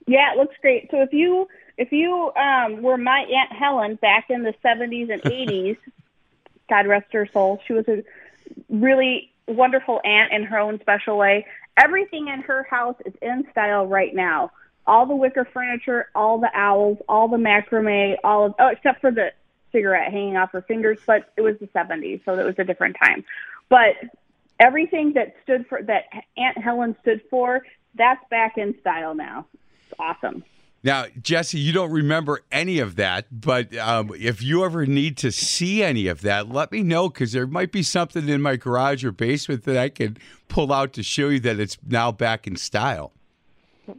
Yeah, 0.07 0.33
it 0.33 0.37
looks 0.37 0.57
great. 0.61 0.89
So 0.91 1.01
if 1.01 1.13
you 1.13 1.49
if 1.77 1.91
you 1.91 2.33
um, 2.37 2.83
were 2.83 2.97
my 2.97 3.21
aunt 3.21 3.53
Helen 3.53 3.97
back 3.97 4.27
in 4.29 4.43
the 4.43 4.55
70s 4.65 5.13
and 5.13 5.23
80s, 5.23 5.77
God 6.69 6.87
rest 6.87 7.13
her 7.13 7.27
soul, 7.33 7.61
she 7.67 7.73
was 7.73 7.87
a 7.89 8.05
really 8.69 9.33
wonderful 9.49 10.01
aunt 10.05 10.33
in 10.33 10.45
her 10.45 10.59
own 10.59 10.81
special 10.81 11.19
way. 11.19 11.47
Everything 11.77 12.29
in 12.29 12.41
her 12.43 12.63
house 12.65 12.97
is 13.05 13.15
in 13.21 13.45
style 13.51 13.87
right 13.87 14.15
now. 14.15 14.53
All 14.87 15.07
the 15.07 15.17
wicker 15.17 15.49
furniture, 15.53 16.09
all 16.15 16.39
the 16.39 16.51
owls, 16.55 16.99
all 17.09 17.29
the 17.29 17.37
macrame, 17.37 18.17
all 18.23 18.47
of 18.47 18.55
oh, 18.59 18.69
except 18.69 19.01
for 19.01 19.11
the 19.11 19.31
cigarette 19.73 20.13
hanging 20.13 20.37
off 20.37 20.53
her 20.53 20.63
fingers, 20.63 20.99
but 21.07 21.33
it 21.37 21.41
was 21.41 21.57
the 21.59 21.67
70s, 21.69 22.21
so 22.25 22.39
it 22.39 22.45
was 22.45 22.55
a 22.59 22.65
different 22.65 22.97
time. 23.03 23.25
But 23.69 23.95
everything 24.61 25.15
that 25.15 25.35
stood 25.43 25.67
for 25.69 25.83
that 25.83 26.05
Aunt 26.37 26.59
Helen 26.59 26.97
stood 27.03 27.23
for, 27.29 27.63
that's 27.95 28.23
back 28.31 28.57
in 28.57 28.75
style 28.81 29.15
now. 29.15 29.47
It's 29.87 29.95
awesome. 29.99 30.45
Now, 30.85 31.07
Jesse, 31.23 31.59
you 31.59 31.73
don't 31.73 31.91
remember 31.91 32.43
any 32.53 32.79
of 32.79 32.97
that, 32.97 33.41
but 33.41 33.75
um, 33.79 34.11
if 34.19 34.43
you 34.43 34.67
ever 34.67 34.85
need 34.85 35.17
to 35.19 35.33
see 35.33 35.83
any 35.83 36.09
of 36.09 36.21
that, 36.21 36.51
let 36.51 36.71
me 36.73 36.83
know 36.83 37.09
because 37.09 37.33
there 37.33 37.47
might 37.47 37.73
be 37.73 37.83
something 37.83 38.29
in 38.29 38.43
my 38.43 38.57
garage 38.57 39.03
or 39.03 39.11
basement 39.11 39.65
that 39.65 39.79
I 39.79 39.89
can 39.89 40.19
pull 40.49 40.71
out 40.75 40.93
to 40.93 41.03
show 41.03 41.31
you 41.31 41.41
that 41.41 41.59
it's 41.59 41.79
now 41.89 42.13
back 42.13 42.47
in 42.47 42.57
style. 42.57 43.13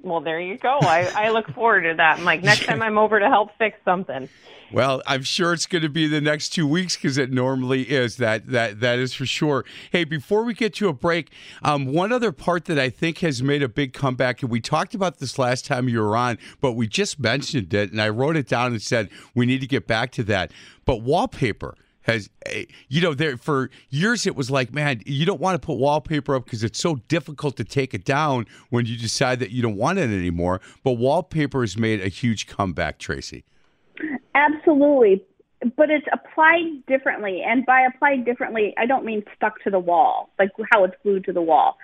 Well, 0.02 0.22
there 0.22 0.40
you 0.40 0.58
go. 0.58 0.80
I, 0.82 1.12
I 1.16 1.30
look 1.30 1.48
forward 1.54 1.82
to 1.82 1.94
that. 1.96 2.22
Mike, 2.22 2.44
next 2.44 2.66
time 2.66 2.82
I'm 2.82 2.98
over 2.98 3.20
to 3.20 3.28
help 3.28 3.52
fix 3.58 3.78
something. 3.86 4.30
Well, 4.72 5.04
I'm 5.06 5.24
sure 5.24 5.54
it's 5.54 5.68
going 5.68 5.84
to 5.84 5.90
be 5.90 6.08
the 6.08 6.22
next 6.22 6.50
two 6.50 6.68
weeks 6.68 6.96
because 6.96 7.18
it 7.18 7.32
normally 7.32 7.84
is. 7.84 8.18
That 8.18 8.48
that 8.48 8.80
that 8.80 8.98
is 8.98 9.14
for 9.14 9.26
sure. 9.26 9.64
Hey, 9.92 10.04
before 10.04 10.44
we 10.44 10.54
get 10.54 10.74
to 10.76 10.90
a 10.90 10.94
break, 10.94 11.32
um, 11.62 11.86
one 11.86 12.12
other 12.12 12.32
part 12.32 12.66
that 12.66 12.80
I 12.80 12.90
think 12.90 13.20
has 13.20 13.44
made 13.44 13.62
a 13.62 13.70
big 13.70 13.94
comeback, 13.94 14.42
and 14.42 14.52
we 14.52 14.60
talked 14.60 14.96
about 14.96 15.20
this 15.20 15.38
last 15.38 15.66
time 15.66 15.88
you 15.88 16.02
were 16.02 16.18
on, 16.18 16.40
but 16.62 16.74
we 16.74 16.88
just 16.88 17.20
mentioned 17.20 17.74
it, 17.74 17.92
and 17.92 18.02
I 18.02 18.10
wrote 18.10 18.36
it 18.36 18.48
down 18.48 18.72
and 18.72 18.82
said 18.82 19.10
we 19.36 19.46
need 19.46 19.62
to 19.62 19.68
get 19.68 19.86
back 19.86 20.12
to 20.14 20.24
that. 20.24 20.52
But 20.84 21.02
wallpaper 21.02 21.76
has 22.06 22.30
eh, 22.48 22.66
you 22.88 23.02
know 23.02 23.14
there 23.14 23.38
for 23.38 23.70
years 23.90 24.26
it 24.26 24.36
was 24.36 24.50
like 24.50 24.74
man 24.74 25.02
you 25.06 25.26
don't 25.26 25.42
want 25.42 25.60
to 25.60 25.66
put 25.66 25.78
wallpaper 25.78 26.36
up 26.36 26.46
because 26.46 26.64
it's 26.64 26.80
so 26.80 26.96
difficult 27.08 27.58
to 27.58 27.64
take 27.64 27.94
it 27.94 28.04
down 28.04 28.46
when 28.70 28.86
you 28.86 28.98
decide 28.98 29.40
that 29.40 29.52
you 29.52 29.62
don't 29.62 29.78
want 29.78 30.00
it 30.00 30.04
anymore 30.04 30.60
but 30.84 30.94
wallpaper 30.94 31.62
has 31.62 31.78
made 31.78 32.02
a 32.02 32.08
huge 32.08 32.48
comeback 32.48 32.98
tracy 32.98 33.44
Absolutely. 34.36 35.24
But 35.76 35.90
it's 35.90 36.06
applied 36.12 36.86
differently. 36.88 37.42
And 37.46 37.66
by 37.66 37.82
applied 37.82 38.26
differently, 38.26 38.74
I 38.78 38.86
don't 38.86 39.06
mean 39.06 39.24
stuck 39.36 39.62
to 39.64 39.70
the 39.70 39.80
wall, 39.80 40.30
like 40.38 40.52
how 40.72 40.84
it's 40.84 40.96
glued 41.02 41.26
to 41.26 41.34
the 41.34 41.42
wall. 41.42 41.78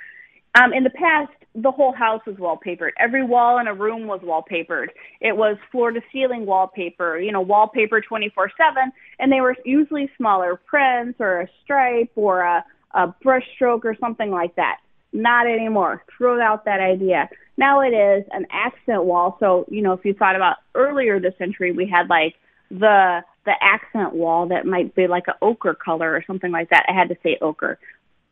Um, 0.62 0.74
in 0.74 0.84
the 0.84 0.90
past, 0.90 1.32
the 1.54 1.72
whole 1.72 1.92
house 1.92 2.22
was 2.26 2.38
wallpapered. 2.38 2.92
Every 2.98 3.24
wall 3.24 3.60
in 3.60 3.68
a 3.68 3.74
room 3.74 4.08
was 4.08 4.22
wallpapered. 4.22 4.88
It 5.20 5.36
was 5.36 5.58
floor 5.72 5.92
to 5.92 6.02
ceiling 6.12 6.46
wallpaper, 6.46 7.20
you 7.20 7.32
know, 7.32 7.42
wallpaper 7.42 8.00
24 8.00 8.52
7. 8.58 8.92
And 9.20 9.32
they 9.32 9.42
were 9.42 9.56
usually 9.66 10.10
smaller 10.18 10.56
prints 10.56 11.20
or 11.20 11.42
a 11.42 11.48
stripe 11.64 12.12
or 12.16 12.42
a, 12.42 12.64
a 12.94 13.08
brush 13.22 13.44
stroke 13.56 13.86
or 13.86 13.96
something 14.00 14.32
like 14.32 14.56
that. 14.56 14.78
Not 15.12 15.46
anymore. 15.46 16.04
Throw 16.18 16.42
out 16.42 16.64
that 16.66 16.80
idea. 16.80 17.30
Now 17.58 17.82
it 17.82 17.94
is 17.94 18.24
an 18.32 18.48
accent 18.50 19.04
wall. 19.04 19.36
So, 19.42 19.66
you 19.70 19.82
know, 19.82 19.92
if 19.92 20.06
you 20.06 20.14
thought 20.14 20.38
about 20.38 20.58
earlier 20.74 21.20
this 21.20 21.38
century, 21.38 21.74
we 21.74 21.86
had 21.86 22.08
like 22.10 22.36
the 22.70 23.24
the 23.44 23.54
accent 23.60 24.14
wall 24.14 24.48
that 24.48 24.66
might 24.66 24.96
be 24.96 25.08
like 25.08 25.28
an 25.28 25.34
ochre 25.42 25.74
color 25.74 26.14
or 26.14 26.24
something 26.26 26.52
like 26.52 26.70
that. 26.70 26.86
I 26.88 26.94
had 26.94 27.10
to 27.10 27.18
say 27.24 27.38
ochre, 27.42 27.80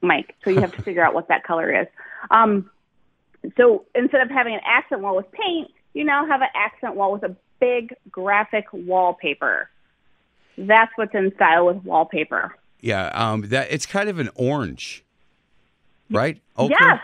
Mike. 0.01 0.35
So 0.43 0.51
you 0.51 0.61
have 0.61 0.71
to 0.73 0.81
figure 0.81 1.03
out 1.03 1.13
what 1.13 1.27
that 1.27 1.43
color 1.43 1.81
is. 1.81 1.87
Um, 2.29 2.69
so 3.57 3.85
instead 3.95 4.21
of 4.21 4.29
having 4.29 4.53
an 4.53 4.61
accent 4.65 5.01
wall 5.01 5.15
with 5.15 5.31
paint, 5.31 5.71
you 5.93 6.03
now 6.03 6.25
have 6.27 6.41
an 6.41 6.49
accent 6.55 6.95
wall 6.95 7.11
with 7.11 7.23
a 7.23 7.35
big 7.59 7.93
graphic 8.11 8.65
wallpaper. 8.71 9.69
That's 10.57 10.91
what's 10.95 11.13
in 11.13 11.31
style 11.35 11.67
with 11.67 11.83
wallpaper. 11.83 12.55
Yeah, 12.81 13.07
um, 13.07 13.41
that 13.49 13.71
it's 13.71 13.85
kind 13.85 14.09
of 14.09 14.19
an 14.19 14.29
orange, 14.35 15.03
right? 16.09 16.39
Ochre? 16.57 16.75
Yes. 16.79 16.99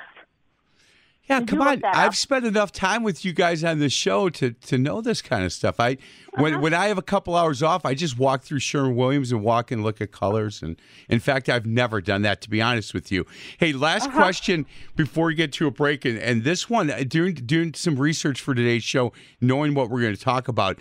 Yeah, 1.30 1.42
come 1.42 1.62
on. 1.62 1.82
I've 1.84 2.10
up? 2.10 2.16
spent 2.16 2.46
enough 2.46 2.72
time 2.72 3.02
with 3.02 3.26
you 3.26 3.34
guys 3.34 3.64
on 3.64 3.80
the 3.80 3.90
show 3.90 4.30
to 4.30 4.52
to 4.52 4.78
know 4.78 5.02
this 5.02 5.22
kind 5.24 5.44
of 5.44 5.52
stuff. 5.52 5.80
I 5.80 5.98
when 6.38 6.54
Uh-huh. 6.54 6.62
when 6.62 6.74
I 6.76 6.88
have 6.88 6.98
a 7.00 7.02
couple 7.02 7.36
hours 7.36 7.64
off, 7.64 7.84
I 7.86 7.96
just 7.96 8.18
walk 8.20 8.44
through 8.44 8.60
Sherwin 8.60 8.96
Williams 8.96 9.32
and 9.32 9.44
walk 9.44 9.72
and 9.72 9.84
look 9.84 10.02
at 10.02 10.12
colors. 10.12 10.62
And 10.62 10.76
in 11.10 11.20
fact, 11.20 11.50
I've 11.50 11.66
never 11.66 12.00
done 12.00 12.22
that 12.22 12.42
to 12.42 12.50
be 12.50 12.62
honest 12.62 12.94
with 12.94 13.12
you. 13.12 13.26
Hey, 13.58 13.74
last 13.74 14.08
Uh-huh. 14.08 14.18
question 14.22 14.66
before 14.96 15.26
we 15.28 15.36
get 15.36 15.52
to 15.54 15.66
a 15.68 15.72
break, 15.72 16.06
and, 16.06 16.18
and 16.20 16.44
this 16.44 16.70
one 16.70 16.92
uh, 16.92 17.04
doing 17.08 17.34
doing 17.34 17.74
some 17.74 17.96
research 17.96 18.40
for 18.40 18.54
today's 18.54 18.84
show, 18.84 19.12
knowing 19.42 19.74
what 19.74 19.90
we're 19.90 20.02
going 20.02 20.16
to 20.16 20.22
talk 20.22 20.48
about. 20.48 20.80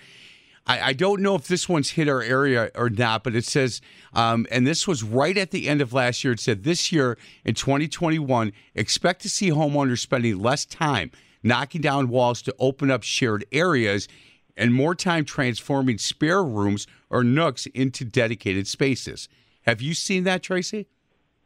I, 0.66 0.80
I 0.80 0.92
don't 0.92 1.20
know 1.20 1.34
if 1.34 1.46
this 1.46 1.68
one's 1.68 1.90
hit 1.90 2.08
our 2.08 2.22
area 2.22 2.70
or 2.74 2.88
not, 2.88 3.24
but 3.24 3.34
it 3.34 3.44
says, 3.44 3.80
um, 4.12 4.46
and 4.50 4.66
this 4.66 4.88
was 4.88 5.02
right 5.02 5.36
at 5.36 5.50
the 5.50 5.68
end 5.68 5.80
of 5.80 5.92
last 5.92 6.24
year. 6.24 6.32
It 6.32 6.40
said 6.40 6.64
this 6.64 6.90
year 6.90 7.18
in 7.44 7.54
2021, 7.54 8.52
expect 8.74 9.22
to 9.22 9.28
see 9.28 9.50
homeowners 9.50 9.98
spending 9.98 10.38
less 10.38 10.64
time 10.64 11.10
knocking 11.44 11.82
down 11.82 12.08
walls 12.08 12.42
to 12.42 12.54
open 12.58 12.90
up 12.90 13.02
shared 13.02 13.44
areas 13.52 14.08
and 14.56 14.72
more 14.72 14.94
time 14.94 15.24
transforming 15.24 15.98
spare 15.98 16.42
rooms 16.42 16.86
or 17.10 17.22
nooks 17.22 17.66
into 17.66 18.04
dedicated 18.04 18.66
spaces. 18.66 19.28
Have 19.62 19.80
you 19.80 19.94
seen 19.94 20.24
that, 20.24 20.42
Tracy? 20.42 20.88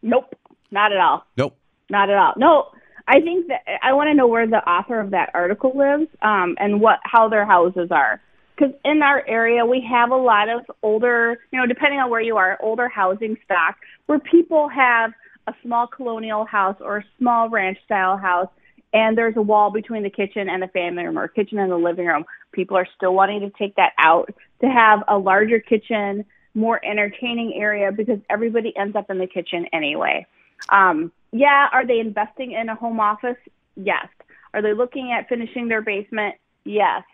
Nope. 0.02 0.34
Not 0.70 0.92
at 0.92 0.98
all. 0.98 1.26
Nope. 1.36 1.58
Not 1.90 2.10
at 2.10 2.16
all. 2.16 2.34
No, 2.36 2.68
I 3.08 3.20
think 3.20 3.48
that 3.48 3.62
I 3.82 3.92
want 3.94 4.08
to 4.08 4.14
know 4.14 4.26
where 4.26 4.46
the 4.46 4.58
author 4.68 5.00
of 5.00 5.10
that 5.10 5.30
article 5.34 5.72
lives 5.74 6.08
um, 6.22 6.56
and 6.58 6.80
what 6.80 7.00
how 7.02 7.28
their 7.28 7.46
houses 7.46 7.88
are. 7.90 8.20
Because 8.58 8.74
in 8.84 9.02
our 9.02 9.24
area, 9.28 9.64
we 9.64 9.86
have 9.88 10.10
a 10.10 10.16
lot 10.16 10.48
of 10.48 10.62
older, 10.82 11.38
you 11.52 11.60
know, 11.60 11.66
depending 11.66 12.00
on 12.00 12.10
where 12.10 12.20
you 12.20 12.36
are, 12.36 12.58
older 12.60 12.88
housing 12.88 13.36
stock 13.44 13.76
where 14.06 14.18
people 14.18 14.68
have 14.68 15.12
a 15.46 15.52
small 15.62 15.86
colonial 15.86 16.44
house 16.44 16.76
or 16.80 16.98
a 16.98 17.04
small 17.18 17.48
ranch 17.48 17.78
style 17.84 18.16
house, 18.16 18.48
and 18.92 19.16
there's 19.16 19.36
a 19.36 19.42
wall 19.42 19.70
between 19.70 20.02
the 20.02 20.10
kitchen 20.10 20.48
and 20.48 20.62
the 20.62 20.68
family 20.68 21.04
room 21.04 21.18
or 21.18 21.28
kitchen 21.28 21.58
and 21.58 21.70
the 21.70 21.76
living 21.76 22.06
room. 22.06 22.24
People 22.52 22.76
are 22.76 22.88
still 22.96 23.14
wanting 23.14 23.40
to 23.40 23.50
take 23.50 23.76
that 23.76 23.92
out 23.98 24.34
to 24.60 24.66
have 24.66 25.00
a 25.08 25.16
larger 25.16 25.60
kitchen, 25.60 26.24
more 26.54 26.84
entertaining 26.84 27.52
area 27.54 27.92
because 27.92 28.18
everybody 28.28 28.74
ends 28.76 28.96
up 28.96 29.10
in 29.10 29.18
the 29.18 29.26
kitchen 29.26 29.66
anyway. 29.72 30.26
Um, 30.68 31.12
yeah, 31.32 31.68
are 31.72 31.86
they 31.86 32.00
investing 32.00 32.52
in 32.52 32.68
a 32.68 32.74
home 32.74 32.98
office? 32.98 33.36
Yes. 33.76 34.08
Are 34.52 34.62
they 34.62 34.72
looking 34.72 35.12
at 35.16 35.28
finishing 35.28 35.68
their 35.68 35.82
basement? 35.82 36.36
Yes. 36.64 37.04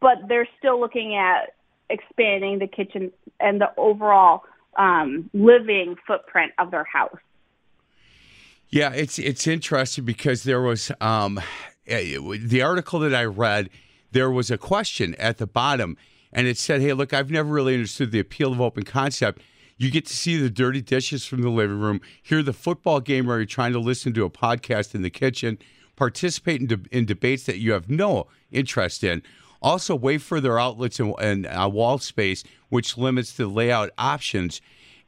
But 0.00 0.28
they're 0.28 0.48
still 0.58 0.78
looking 0.78 1.16
at 1.16 1.54
expanding 1.88 2.58
the 2.58 2.66
kitchen 2.66 3.12
and 3.40 3.60
the 3.60 3.70
overall 3.76 4.44
um, 4.76 5.30
living 5.32 5.96
footprint 6.06 6.52
of 6.58 6.70
their 6.70 6.84
house. 6.84 7.18
Yeah, 8.68 8.90
it's 8.90 9.18
it's 9.18 9.46
interesting 9.46 10.04
because 10.04 10.42
there 10.42 10.60
was 10.60 10.90
um, 11.00 11.40
the 11.86 12.62
article 12.62 13.00
that 13.00 13.14
I 13.14 13.24
read. 13.24 13.70
There 14.12 14.30
was 14.30 14.50
a 14.50 14.58
question 14.58 15.14
at 15.16 15.38
the 15.38 15.46
bottom, 15.46 15.96
and 16.32 16.46
it 16.46 16.58
said, 16.58 16.80
"Hey, 16.80 16.92
look, 16.92 17.14
I've 17.14 17.30
never 17.30 17.48
really 17.48 17.74
understood 17.74 18.10
the 18.10 18.18
appeal 18.18 18.52
of 18.52 18.60
open 18.60 18.82
concept. 18.82 19.42
You 19.78 19.90
get 19.90 20.06
to 20.06 20.16
see 20.16 20.36
the 20.36 20.50
dirty 20.50 20.80
dishes 20.80 21.26
from 21.26 21.42
the 21.42 21.50
living 21.50 21.78
room, 21.78 22.00
hear 22.22 22.42
the 22.42 22.54
football 22.54 23.00
game 23.00 23.26
where 23.26 23.36
you're 23.36 23.46
trying 23.46 23.72
to 23.74 23.78
listen 23.78 24.14
to 24.14 24.24
a 24.24 24.30
podcast 24.30 24.94
in 24.94 25.02
the 25.02 25.10
kitchen, 25.10 25.58
participate 25.96 26.60
in, 26.62 26.66
de- 26.66 26.80
in 26.90 27.04
debates 27.04 27.44
that 27.44 27.58
you 27.58 27.72
have 27.72 27.88
no 27.88 28.26
interest 28.50 29.04
in." 29.04 29.22
Also, 29.62 29.94
way 29.94 30.18
further 30.18 30.58
outlets 30.58 31.00
and, 31.00 31.14
and 31.18 31.46
uh, 31.46 31.68
wall 31.72 31.98
space, 31.98 32.44
which 32.68 32.96
limits 32.96 33.32
the 33.32 33.46
layout 33.46 33.90
options. 33.98 34.60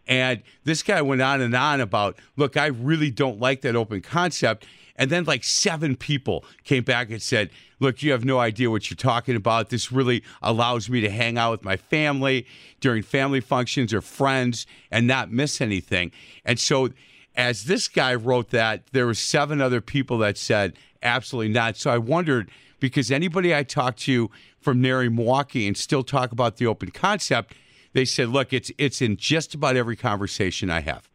And 0.07 0.43
this 0.65 0.83
guy 0.83 1.03
went 1.03 1.21
on 1.21 1.41
and 1.41 1.55
on 1.55 1.81
about, 1.81 2.17
look, 2.37 2.57
I 2.57 2.67
really 2.67 3.11
don't 3.11 3.39
like 3.39 3.61
that 3.61 3.77
open 3.77 4.01
concept. 4.01 4.67
And 4.97 5.11
then 5.11 5.25
like 5.25 5.45
seven 5.45 5.97
people 5.97 6.45
came 6.65 6.83
back 6.83 7.11
and 7.11 7.23
said, 7.23 7.51
look, 7.79 8.03
you 8.03 8.11
have 8.11 8.25
no 8.25 8.39
idea 8.41 8.71
what 8.71 8.91
you're 8.91 8.97
talking 8.97 9.37
about. 9.37 9.71
This 9.71 9.93
really 9.93 10.25
allows 10.43 10.91
me 10.91 11.01
to 11.03 11.11
hang 11.11 11.39
out 11.39 11.53
with 11.53 11.65
my 11.65 11.77
family 11.77 12.47
during 12.81 13.03
family 13.03 13.41
functions 13.41 13.95
or 13.95 14.01
friends 14.01 14.67
and 14.91 15.07
not 15.07 15.31
miss 15.31 15.61
anything. 15.61 16.11
And 16.45 16.59
so 16.59 16.89
as 17.37 17.65
this 17.65 17.87
guy 17.87 18.15
wrote 18.17 18.51
that, 18.51 18.89
there 18.93 19.07
were 19.07 19.15
seven 19.15 19.61
other 19.61 19.81
people 19.81 20.19
that 20.19 20.37
said 20.37 20.77
absolutely 21.03 21.53
not. 21.53 21.77
So 21.77 21.91
I 21.91 21.99
wondered 21.99 22.51
because 22.81 23.11
anybody 23.11 23.55
I 23.55 23.63
talked 23.63 23.99
to 24.01 24.31
from 24.61 24.81
NARI 24.81 25.09
Milwaukee 25.09 25.67
and 25.67 25.77
still 25.77 26.03
talk 26.03 26.33
about 26.33 26.57
the 26.57 26.67
open 26.67 26.91
concept, 26.91 27.55
they 27.93 28.05
said, 28.05 28.29
look, 28.29 28.53
it's 28.53 28.71
it's 28.79 29.01
in 29.03 29.17
just 29.17 29.55
about 29.55 29.77
every 29.77 29.97
conversation 29.97 30.71
I 30.71 30.81
have. 30.81 31.09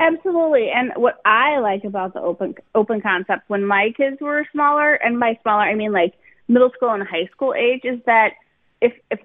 Absolutely. 0.00 0.70
And 0.70 0.92
what 0.96 1.20
I 1.24 1.58
like 1.58 1.84
about 1.84 2.14
the 2.14 2.20
open 2.20 2.54
open 2.74 3.00
concept 3.00 3.48
when 3.48 3.64
my 3.64 3.92
kids 3.96 4.20
were 4.20 4.46
smaller, 4.52 4.94
and 4.94 5.20
by 5.20 5.38
smaller 5.42 5.62
I 5.62 5.74
mean 5.74 5.92
like 5.92 6.14
middle 6.48 6.70
school 6.74 6.90
and 6.90 7.02
high 7.02 7.28
school 7.32 7.54
age, 7.54 7.82
is 7.84 8.00
that 8.06 8.32
if 8.80 8.92
if 9.10 9.20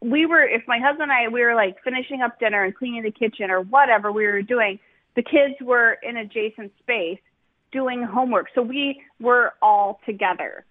we 0.00 0.26
were 0.26 0.42
if 0.42 0.62
my 0.66 0.78
husband 0.78 1.10
and 1.10 1.12
I 1.12 1.28
we 1.28 1.42
were 1.42 1.54
like 1.54 1.82
finishing 1.84 2.22
up 2.22 2.38
dinner 2.38 2.64
and 2.64 2.74
cleaning 2.74 3.02
the 3.02 3.10
kitchen 3.10 3.50
or 3.50 3.60
whatever 3.60 4.10
we 4.10 4.26
were 4.26 4.42
doing, 4.42 4.78
the 5.16 5.22
kids 5.22 5.54
were 5.60 5.98
in 6.02 6.16
adjacent 6.16 6.72
space 6.78 7.20
doing 7.72 8.02
homework. 8.02 8.48
So 8.54 8.62
we 8.62 9.02
were 9.20 9.54
all 9.62 10.00
together. 10.06 10.64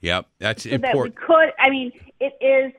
Yep, 0.00 0.26
that's 0.38 0.64
so 0.64 0.70
important. 0.70 1.16
That 1.16 1.20
we 1.20 1.26
could 1.26 1.52
I 1.58 1.70
mean, 1.70 1.92
it 2.20 2.34
is 2.40 2.72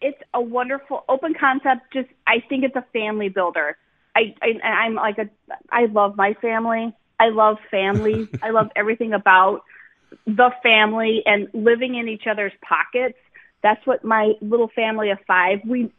it's 0.00 0.20
a 0.34 0.40
wonderful 0.40 1.04
open 1.08 1.34
concept 1.38 1.92
just 1.92 2.08
I 2.26 2.42
think 2.48 2.64
it's 2.64 2.76
a 2.76 2.84
family 2.92 3.28
builder 3.28 3.76
I, 4.14 4.34
I 4.42 4.66
I'm 4.66 4.94
like 4.94 5.18
a 5.18 5.28
I 5.70 5.86
love 5.86 6.16
my 6.16 6.34
family. 6.34 6.94
I 7.18 7.28
love 7.28 7.58
family. 7.70 8.28
I 8.42 8.50
love 8.50 8.68
everything 8.76 9.12
about 9.12 9.62
the 10.26 10.50
family 10.62 11.22
and 11.24 11.48
living 11.54 11.94
in 11.94 12.08
each 12.08 12.26
other's 12.30 12.52
pockets. 12.62 13.18
That's 13.62 13.84
what 13.86 14.04
my 14.04 14.32
little 14.40 14.68
family 14.74 15.10
of 15.10 15.18
five 15.26 15.60
we 15.66 15.90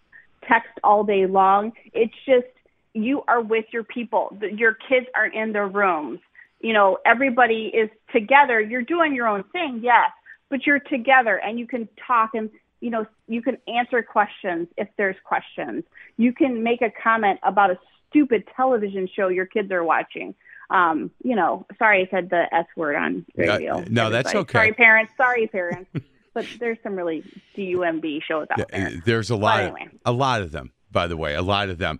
text 0.47 0.71
all 0.83 1.03
day 1.03 1.25
long. 1.25 1.71
It's 1.93 2.13
just 2.25 2.47
you 2.93 3.23
are 3.27 3.41
with 3.41 3.65
your 3.71 3.83
people. 3.83 4.37
Your 4.41 4.73
kids 4.73 5.07
aren't 5.15 5.33
in 5.33 5.53
their 5.53 5.67
rooms. 5.67 6.19
You 6.63 6.73
know, 6.73 6.97
everybody 7.05 7.71
is 7.73 7.89
together. 8.11 8.59
You're 8.59 8.81
doing 8.81 9.13
your 9.13 9.27
own 9.27 9.43
thing, 9.51 9.81
yes, 9.83 10.09
but 10.49 10.65
you're 10.65 10.79
together 10.79 11.37
and 11.37 11.59
you 11.59 11.67
can 11.67 11.87
talk 12.07 12.31
and 12.33 12.49
you 12.83 12.89
know, 12.89 13.05
you 13.29 13.41
can 13.41 13.57
answer 13.65 14.03
questions 14.03 14.67
if 14.77 14.89
there's 14.97 15.15
questions. 15.23 15.85
You 16.17 16.33
can 16.33 16.63
make 16.63 16.81
a 16.81 16.91
comment 17.01 17.39
about 17.41 17.71
a 17.71 17.77
stupid 18.09 18.43
television 18.57 19.07
show 19.07 19.29
your 19.29 19.45
kids 19.45 19.71
are 19.71 19.85
watching. 19.85 20.35
Um, 20.69 21.09
you 21.23 21.35
know, 21.35 21.65
sorry 21.79 22.01
I 22.01 22.09
said 22.11 22.29
the 22.29 22.53
S 22.53 22.65
word 22.75 22.97
on 22.97 23.25
radio. 23.37 23.77
Uh, 23.77 23.85
no, 23.89 24.09
that's 24.09 24.35
okay. 24.35 24.51
Sorry, 24.51 24.73
parents. 24.73 25.13
Sorry, 25.15 25.47
parents. 25.47 25.89
but 26.33 26.45
there's 26.59 26.77
some 26.83 26.95
really 26.95 27.23
DUMB 27.57 28.21
shows 28.23 28.47
out 28.51 28.69
there. 28.69 29.01
There's 29.05 29.29
a 29.29 29.35
lot, 29.37 29.61
anyway. 29.61 29.85
of, 29.85 29.99
a 30.05 30.11
lot 30.11 30.41
of 30.41 30.51
them, 30.51 30.73
by 30.91 31.07
the 31.07 31.15
way, 31.15 31.35
a 31.35 31.41
lot 31.41 31.69
of 31.69 31.77
them. 31.77 31.99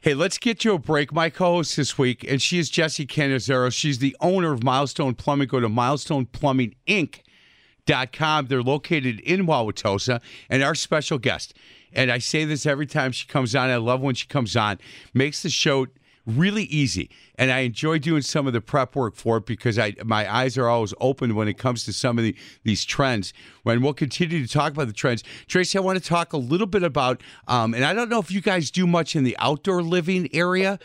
Hey, 0.00 0.14
let's 0.14 0.38
get 0.38 0.60
to 0.60 0.74
a 0.74 0.78
break. 0.78 1.12
My 1.12 1.28
co-host 1.28 1.76
this 1.76 1.98
week, 1.98 2.24
and 2.28 2.40
she 2.40 2.58
is 2.58 2.70
Jessie 2.70 3.06
Canizero. 3.06 3.72
She's 3.72 3.98
the 3.98 4.16
owner 4.20 4.52
of 4.52 4.62
Milestone 4.62 5.14
Plumbing. 5.14 5.48
Go 5.48 5.58
to 5.60 5.68
milestoneplumbinginc.com. 5.68 8.46
They're 8.46 8.62
located 8.62 9.20
in 9.20 9.46
Wauwatosa, 9.46 10.22
and 10.48 10.62
our 10.62 10.74
special 10.74 11.18
guest 11.18 11.52
and 11.92 12.10
I 12.10 12.18
say 12.18 12.44
this 12.44 12.66
every 12.66 12.86
time 12.86 13.12
she 13.12 13.26
comes 13.26 13.54
on. 13.54 13.70
I 13.70 13.76
love 13.76 14.00
when 14.00 14.14
she 14.14 14.26
comes 14.26 14.56
on. 14.56 14.78
Makes 15.14 15.42
the 15.42 15.50
show 15.50 15.86
really 16.28 16.64
easy. 16.64 17.10
And 17.36 17.50
i 17.50 17.60
enjoy 17.60 17.98
doing 17.98 18.22
some 18.22 18.46
of 18.46 18.52
the 18.52 18.60
prep 18.60 18.94
work 18.94 19.14
for 19.14 19.38
it 19.38 19.46
because 19.46 19.78
i 19.78 19.94
my 20.04 20.32
eyes 20.32 20.58
are 20.58 20.68
always 20.68 20.92
open 21.00 21.34
when 21.34 21.48
it 21.48 21.56
comes 21.56 21.84
to 21.84 21.92
some 21.92 22.18
of 22.18 22.24
the, 22.24 22.36
these 22.64 22.84
trends. 22.84 23.32
When 23.62 23.80
we'll 23.82 23.94
continue 23.94 24.46
to 24.46 24.52
talk 24.52 24.72
about 24.72 24.86
the 24.86 24.92
trends. 24.92 25.24
Tracy 25.46 25.78
i 25.78 25.80
want 25.80 26.02
to 26.02 26.06
talk 26.06 26.32
a 26.32 26.36
little 26.36 26.66
bit 26.66 26.82
about 26.82 27.22
um, 27.48 27.74
and 27.74 27.84
i 27.84 27.94
don't 27.94 28.08
know 28.08 28.20
if 28.20 28.30
you 28.30 28.40
guys 28.40 28.70
do 28.70 28.86
much 28.86 29.16
in 29.16 29.24
the 29.24 29.36
outdoor 29.38 29.82
living 29.82 30.28
area 30.34 30.78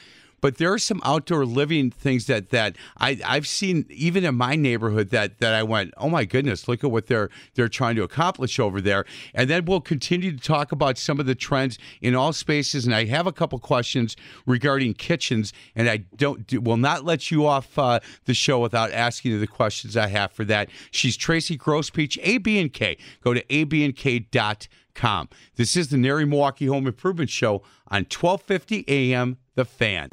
but 0.44 0.58
there 0.58 0.74
are 0.74 0.78
some 0.78 1.00
outdoor 1.06 1.46
living 1.46 1.90
things 1.90 2.26
that 2.28 2.50
that 2.50 2.76
I, 2.98 3.18
I've 3.26 3.48
seen 3.48 3.86
even 3.90 4.26
in 4.26 4.36
my 4.36 4.58
neighborhood 4.58 5.10
that 5.12 5.40
that 5.40 5.54
I 5.54 5.64
went, 5.64 5.94
oh 5.96 6.10
my 6.10 6.26
goodness, 6.26 6.68
look 6.68 6.84
at 6.84 6.92
what 6.92 7.08
they're 7.08 7.30
they're 7.56 7.70
trying 7.70 7.96
to 7.96 8.04
accomplish 8.04 8.60
over 8.60 8.82
there. 8.82 9.06
And 9.34 9.50
then 9.50 9.64
we'll 9.64 9.80
continue 9.80 10.34
to 10.34 10.38
talk 10.38 10.74
about 10.74 10.98
some 10.98 11.18
of 11.22 11.28
the 11.28 11.34
trends 11.34 11.80
in 12.02 12.14
all 12.14 12.34
spaces. 12.34 12.86
And 12.86 12.94
I 12.94 13.06
have 13.06 13.26
a 13.26 13.32
couple 13.32 13.58
questions 13.58 14.18
regarding 14.46 14.96
kitchens, 14.96 15.54
and 15.78 15.90
I 15.90 16.04
don't 16.18 16.62
will 16.62 16.76
not 16.76 17.06
let 17.06 17.32
you 17.32 17.48
off 17.48 17.80
uh, 17.80 18.02
the 18.26 18.34
show 18.34 18.60
without 18.60 18.92
asking 18.92 19.32
you 19.32 19.40
the 19.40 19.48
questions 19.48 19.96
I 19.96 20.08
have 20.08 20.34
for 20.34 20.44
that. 20.44 20.68
She's 20.92 21.16
Tracy 21.16 21.58
Grospeach, 21.58 22.20
AB 22.22 22.60
and 22.60 22.74
K. 22.74 22.98
Go 23.22 23.34
to 23.34 23.42
abnk.com. 23.46 25.30
This 25.56 25.78
is 25.78 25.88
the 25.88 25.98
NARI 25.98 26.26
Milwaukee 26.26 26.66
Home 26.66 26.86
Improvement 26.86 27.30
Show 27.30 27.64
on 27.88 28.02
1250 28.12 28.84
AM 28.90 29.38
the 29.56 29.66
Fan. 29.66 30.10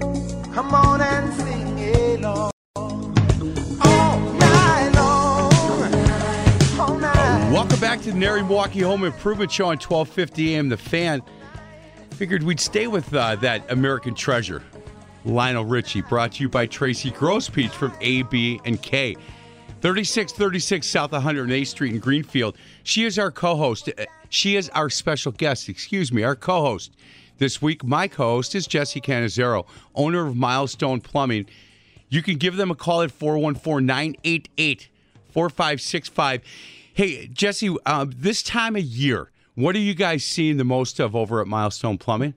Come 0.53 0.75
on 0.75 1.01
and 1.01 1.33
sing 1.35 2.25
along. 2.25 2.51
Welcome 7.51 7.81
back 7.81 8.01
to 8.03 8.13
the 8.13 8.19
NARI 8.19 8.43
Milwaukee 8.43 8.81
Home 8.81 9.05
Improvement 9.05 9.51
Show 9.51 9.65
on 9.67 9.77
1250 9.77 10.55
AM 10.55 10.69
The 10.69 10.77
Fan. 10.77 11.23
Figured 12.13 12.43
we'd 12.43 12.61
stay 12.61 12.87
with 12.87 13.13
uh, 13.15 13.37
that 13.37 13.71
American 13.71 14.15
treasure, 14.15 14.63
Lionel 15.25 15.65
Richie, 15.65 16.03
brought 16.03 16.33
to 16.33 16.43
you 16.43 16.49
by 16.49 16.67
Tracy 16.67 17.11
Grospeach 17.11 17.71
from 17.71 17.93
AB 18.01 18.61
and 18.65 18.81
K. 18.81 19.15
3636 19.81 20.87
South 20.87 21.11
108th 21.11 21.67
Street 21.67 21.95
in 21.95 21.99
Greenfield. 21.99 22.57
She 22.83 23.05
is 23.05 23.19
our 23.19 23.31
co-host. 23.31 23.89
Uh, 23.89 24.05
she 24.29 24.57
is 24.57 24.69
our 24.71 24.91
special 24.91 25.33
guest, 25.33 25.69
excuse 25.69 26.13
me, 26.13 26.23
our 26.23 26.37
co-host 26.37 26.93
this 27.41 27.61
week, 27.61 27.83
my 27.83 28.07
co 28.07 28.35
host 28.35 28.55
is 28.55 28.69
Jesse 28.69 29.01
Canizero, 29.01 29.67
owner 29.97 30.29
of 30.29 30.37
Milestone 30.37 31.01
Plumbing. 31.01 31.47
You 32.09 32.23
can 32.23 32.37
give 32.37 32.57
them 32.57 32.71
a 32.71 32.75
call 32.77 33.03
at 33.03 33.11
414 33.11 33.85
988 33.85 34.89
4565. 35.31 36.43
Hey, 36.93 37.27
Jesse, 37.29 37.75
uh, 37.87 38.07
this 38.09 38.43
time 38.43 38.77
of 38.77 38.83
year, 38.83 39.31
what 39.55 39.75
are 39.75 39.81
you 39.81 39.95
guys 39.95 40.23
seeing 40.23 40.59
the 40.59 40.65
most 40.65 41.01
of 41.01 41.17
over 41.17 41.41
at 41.41 41.47
Milestone 41.47 41.99
Plumbing? 41.99 42.35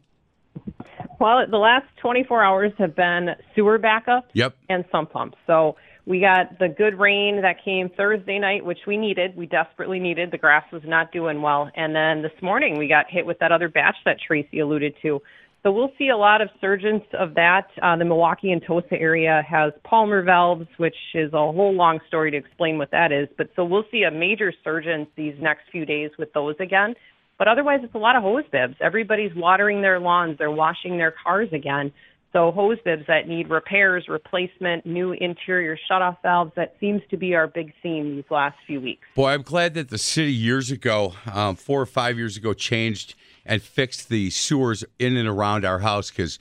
Well, 1.19 1.45
the 1.47 1.57
last 1.57 1.85
24 1.97 2.43
hours 2.43 2.71
have 2.77 2.95
been 2.95 3.35
sewer 3.55 3.77
backup 3.77 4.29
yep. 4.33 4.55
and 4.69 4.85
sump 4.91 5.11
pumps. 5.11 5.37
So 5.45 5.75
we 6.05 6.19
got 6.19 6.59
the 6.59 6.67
good 6.67 6.99
rain 6.99 7.41
that 7.41 7.63
came 7.63 7.89
Thursday 7.89 8.37
night, 8.37 8.65
which 8.65 8.79
we 8.85 8.97
needed. 8.97 9.37
We 9.37 9.45
desperately 9.45 9.99
needed. 9.99 10.31
The 10.31 10.37
grass 10.37 10.65
was 10.71 10.81
not 10.85 11.11
doing 11.11 11.41
well. 11.41 11.69
And 11.75 11.95
then 11.95 12.21
this 12.21 12.41
morning 12.41 12.77
we 12.77 12.87
got 12.87 13.05
hit 13.09 13.25
with 13.25 13.39
that 13.39 13.51
other 13.51 13.69
batch 13.69 13.95
that 14.05 14.17
Tracy 14.25 14.59
alluded 14.59 14.95
to. 15.01 15.21
So 15.63 15.71
we'll 15.71 15.93
see 15.97 16.09
a 16.09 16.17
lot 16.17 16.41
of 16.41 16.49
surgence 16.59 17.05
of 17.17 17.35
that. 17.35 17.67
Uh, 17.81 17.95
the 17.95 18.03
Milwaukee 18.03 18.51
and 18.51 18.61
Tosa 18.61 18.99
area 18.99 19.41
has 19.49 19.71
Palmer 19.85 20.21
valves, 20.21 20.67
which 20.75 20.95
is 21.13 21.31
a 21.31 21.37
whole 21.37 21.73
long 21.73 21.99
story 22.09 22.31
to 22.31 22.37
explain 22.37 22.77
what 22.77 22.91
that 22.91 23.13
is. 23.13 23.29
But 23.37 23.47
so 23.55 23.63
we'll 23.63 23.85
see 23.89 24.03
a 24.03 24.11
major 24.11 24.51
surgence 24.61 25.07
these 25.15 25.35
next 25.39 25.61
few 25.71 25.85
days 25.85 26.11
with 26.19 26.33
those 26.33 26.55
again. 26.59 26.95
But 27.39 27.47
otherwise, 27.47 27.79
it's 27.81 27.95
a 27.95 27.97
lot 27.97 28.17
of 28.17 28.23
hose 28.23 28.43
bibs. 28.51 28.75
Everybody's 28.81 29.31
watering 29.35 29.81
their 29.81 30.01
lawns. 30.01 30.37
They're 30.37 30.51
washing 30.51 30.97
their 30.97 31.13
cars 31.23 31.47
again. 31.53 31.93
So 32.33 32.51
hose 32.51 32.79
bibs 32.83 33.05
that 33.07 33.27
need 33.27 33.51
repairs, 33.51 34.07
replacement, 34.07 34.87
new 34.87 35.11
interior 35.11 35.77
shutoff 35.89 36.17
valves, 36.23 36.51
that 36.55 36.75
seems 36.79 37.03
to 37.11 37.17
be 37.17 37.35
our 37.35 37.45
big 37.45 37.73
theme 37.83 38.15
these 38.15 38.25
last 38.31 38.57
few 38.65 38.81
weeks. 38.81 39.07
Boy, 39.15 39.29
I'm 39.29 39.43
glad 39.43 39.75
that 39.75 39.89
the 39.89 39.99
city 39.99 40.33
years 40.33 40.71
ago, 40.71 41.13
um, 41.31 41.55
four 41.55 41.79
or 41.79 41.85
five 41.85 42.17
years 42.17 42.35
ago, 42.35 42.53
changed 42.53 43.13
and 43.45 43.61
fixed 43.61 44.09
the 44.09 44.31
sewers 44.31 44.83
in 44.97 45.15
and 45.15 45.29
around 45.29 45.63
our 45.63 45.79
house 45.79 46.09
because 46.09 46.39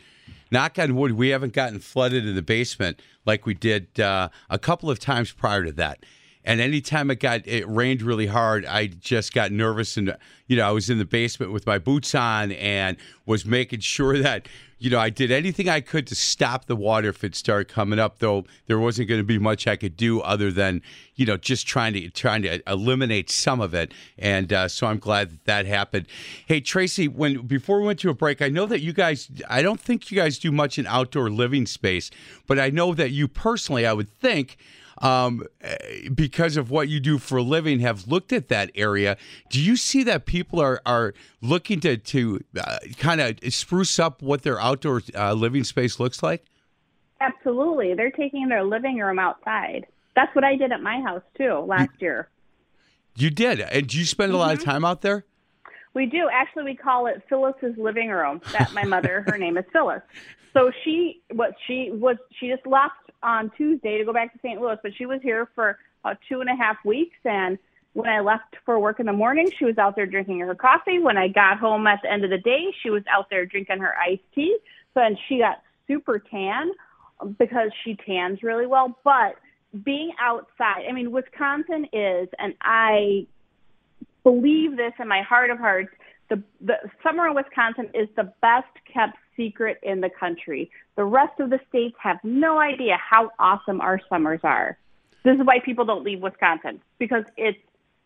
knock 0.51 0.79
on 0.79 0.97
wood, 0.97 1.13
we 1.13 1.29
haven't 1.29 1.53
gotten 1.53 1.79
flooded 1.79 2.27
in 2.27 2.37
the 2.37 2.43
basement 2.43 3.03
like 3.27 3.45
we 3.45 3.53
did 3.53 4.01
uh, 4.01 4.31
a 4.49 4.59
couple 4.59 4.91
of 4.91 4.99
times 4.99 5.31
prior 5.31 5.63
to 5.63 5.73
that. 5.73 5.99
And 6.45 6.61
anytime 6.61 7.11
it 7.11 7.21
got 7.21 7.47
it 7.47 7.69
rained 7.69 8.03
really 8.03 8.27
hard, 8.27 8.67
I 8.67 8.87
just 8.87 9.33
got 9.33 9.53
nervous 9.53 9.97
and 9.97 10.17
you 10.49 10.57
know, 10.57 10.67
I 10.67 10.73
was 10.73 10.91
in 10.91 10.99
the 10.99 11.05
basement 11.05 11.53
with 11.53 11.67
my 11.67 11.79
boots 11.79 12.15
on 12.15 12.53
and 12.53 12.97
was 13.27 13.47
making 13.47 13.81
sure 13.81 14.19
that 14.19 14.49
you 14.83 14.91
know, 14.91 14.99
I 14.99 15.11
did 15.11 15.31
anything 15.31 15.69
I 15.69 15.81
could 15.81 16.09
to 16.09 16.17
stop 16.17 16.65
the 16.65 16.75
water 16.75 17.11
if 17.11 17.23
it 17.23 17.37
started 17.37 17.73
coming 17.73 18.01
up, 18.01 18.19
though 18.19 18.47
there 18.67 18.81
wasn't 18.81 19.09
going 19.09 19.21
to 19.21 19.25
be 19.25 19.39
much 19.39 19.69
I 19.69 19.77
could 19.77 19.97
do 19.97 20.21
other 20.21 20.51
than, 20.51 20.83
you 21.15 21.25
know, 21.25 21.37
just 21.37 21.69
trying 21.69 21.93
to 21.93 22.11
trying 22.11 22.43
to 22.43 22.61
eliminate 22.69 23.31
some 23.31 23.61
of 23.61 23.75
it. 23.75 23.93
And 24.19 24.53
uh, 24.53 24.67
so 24.67 24.89
I'm 24.89 24.99
glad 24.99 25.31
that 25.31 25.45
that 25.45 25.67
happened. 25.67 26.09
Hey, 26.47 26.61
Tracy, 26.61 27.07
when 27.07 27.47
before 27.47 27.79
we 27.79 27.87
went 27.87 28.01
to 28.01 28.11
a 28.11 28.15
break, 28.15 28.43
I 28.43 28.49
know 28.49 28.67
that 28.67 28.81
you 28.81 28.93
guys, 28.93 29.31
I 29.49 29.63
don't 29.63 29.79
think 29.79 30.11
you 30.11 30.17
guys 30.17 30.37
do 30.37 30.51
much 30.51 30.81
in 30.81 30.87
outdoor 30.89 31.31
living 31.31 31.65
space, 31.67 32.11
but 32.49 32.59
I 32.59 32.71
know 32.71 32.93
that 32.93 33.13
you 33.13 33.29
personally, 33.29 33.87
I 33.87 33.93
would 33.93 34.13
think, 34.13 34.57
um, 35.03 35.45
eh, 35.61 36.09
because 36.15 36.57
of 36.57 36.71
what 36.71 36.89
you 36.89 37.01
do 37.01 37.19
for 37.19 37.39
a 37.39 37.43
living, 37.43 37.81
have 37.81 38.07
looked 38.07 38.33
at 38.33 38.49
that 38.49 38.71
area. 38.75 39.17
Do 39.51 39.61
you 39.61 39.77
see 39.77 40.03
that 40.05 40.25
people 40.25 40.61
are 40.61 40.81
are 40.87 41.13
looking 41.41 41.81
to 41.81 41.97
to 41.97 42.41
uh, 42.59 42.79
kind 42.99 43.21
of 43.21 43.39
spruce 43.53 43.99
up 43.99 44.23
what 44.23 44.43
their 44.43 44.61
outdoor 44.61 45.03
uh, 45.15 45.33
living 45.35 45.65
space 45.65 46.01
looks 46.01 46.23
like? 46.23 46.45
Absolutely. 47.21 47.95
They're 47.95 48.11
taking 48.11 48.49
their 48.49 48.65
living 48.65 48.99
room 48.99 49.19
outside. 49.19 49.87
That's 50.15 50.35
what 50.35 50.45
I 50.45 50.57
did 50.57 50.73
at 50.73 50.83
my 50.83 51.01
house 51.01 51.23
too 51.37 51.65
last 51.67 51.91
year. 52.01 52.29
You 53.17 53.31
did, 53.31 53.61
and 53.61 53.87
do 53.87 53.99
you 53.99 54.05
spend 54.05 54.33
a 54.33 54.37
lot 54.37 54.55
of 54.55 54.65
time 54.65 54.85
out 54.85 55.03
there? 55.03 55.25
We 55.95 56.07
do. 56.07 56.29
Actually, 56.33 56.65
we 56.65 56.75
call 56.75 57.07
it 57.07 57.23
Phyllis's 57.29 57.77
living 57.77 58.09
room. 58.09 58.41
That 58.53 58.73
my 58.73 58.85
mother, 58.85 59.25
her 59.27 59.37
name 59.37 59.59
is 59.59 59.65
Phyllis. 59.73 60.01
So 60.55 60.71
she, 60.85 61.21
what 61.33 61.55
she 61.67 61.91
was, 61.93 62.17
she 62.39 62.49
just 62.49 62.67
left 62.67 62.95
on 63.23 63.51
Tuesday 63.57 63.99
to 63.99 64.05
go 64.05 64.13
back 64.13 64.33
to 64.33 64.39
St. 64.41 64.61
Louis, 64.61 64.77
but 64.83 64.93
she 64.97 65.07
was 65.07 65.21
here 65.23 65.49
for 65.55 65.79
about 66.05 66.19
two 66.29 66.41
and 66.41 66.51
a 66.51 66.57
half 66.57 66.77
weeks. 66.85 67.17
And 67.25 67.59
when 67.93 68.09
I 68.09 68.21
left 68.21 68.57
for 68.65 68.79
work 68.79 69.01
in 69.01 69.07
the 69.07 69.13
morning, 69.13 69.51
she 69.59 69.65
was 69.65 69.79
out 69.79 69.97
there 69.97 70.07
drinking 70.07 70.41
her 70.41 70.55
coffee. 70.55 70.99
When 70.99 71.17
I 71.17 71.29
got 71.29 71.59
home 71.59 71.87
at 71.87 72.01
the 72.03 72.11
end 72.11 72.25
of 72.25 72.31
the 72.31 72.39
day, 72.39 72.75
she 72.83 72.91
was 72.91 73.03
out 73.11 73.29
there 73.31 73.47
drinking 73.47 73.79
her 73.79 73.95
iced 73.99 74.23
tea. 74.35 74.57
So 74.95 75.01
and 75.01 75.19
she 75.29 75.39
got 75.39 75.63
super 75.87 76.19
tan 76.19 76.73
because 77.39 77.71
she 77.85 77.97
tans 78.07 78.43
really 78.43 78.67
well. 78.67 78.99
But 79.05 79.37
being 79.85 80.13
outside, 80.21 80.85
I 80.89 80.93
mean, 80.93 81.13
Wisconsin 81.13 81.87
is, 81.93 82.29
and 82.39 82.55
I 82.61 83.27
believe 84.23 84.77
this 84.77 84.93
in 84.99 85.09
my 85.09 85.23
heart 85.23 85.51
of 85.51 85.59
hearts, 85.59 85.91
the, 86.29 86.43
the 86.61 86.77
summer 87.03 87.29
in 87.29 87.35
Wisconsin 87.35 87.91
is 87.95 88.09
the 88.17 88.33
best 88.41 88.69
kept 88.93 89.17
secret 89.37 89.79
in 89.83 90.01
the 90.01 90.11
country. 90.11 90.71
The 90.97 91.05
rest 91.05 91.41
of 91.41 91.51
the 91.51 91.59
states 91.69 91.97
have 92.01 92.19
no 92.23 92.59
idea 92.59 92.97
how 92.99 93.31
awesome 93.39 93.81
our 93.81 94.01
summers 94.09 94.41
are. 94.43 94.77
This 95.25 95.39
is 95.39 95.47
why 95.47 95.61
people 95.61 95.85
don't 95.85 96.05
leave 96.05 96.21
Wisconsin 96.21 96.81
because 96.99 97.25
it's 97.37 97.59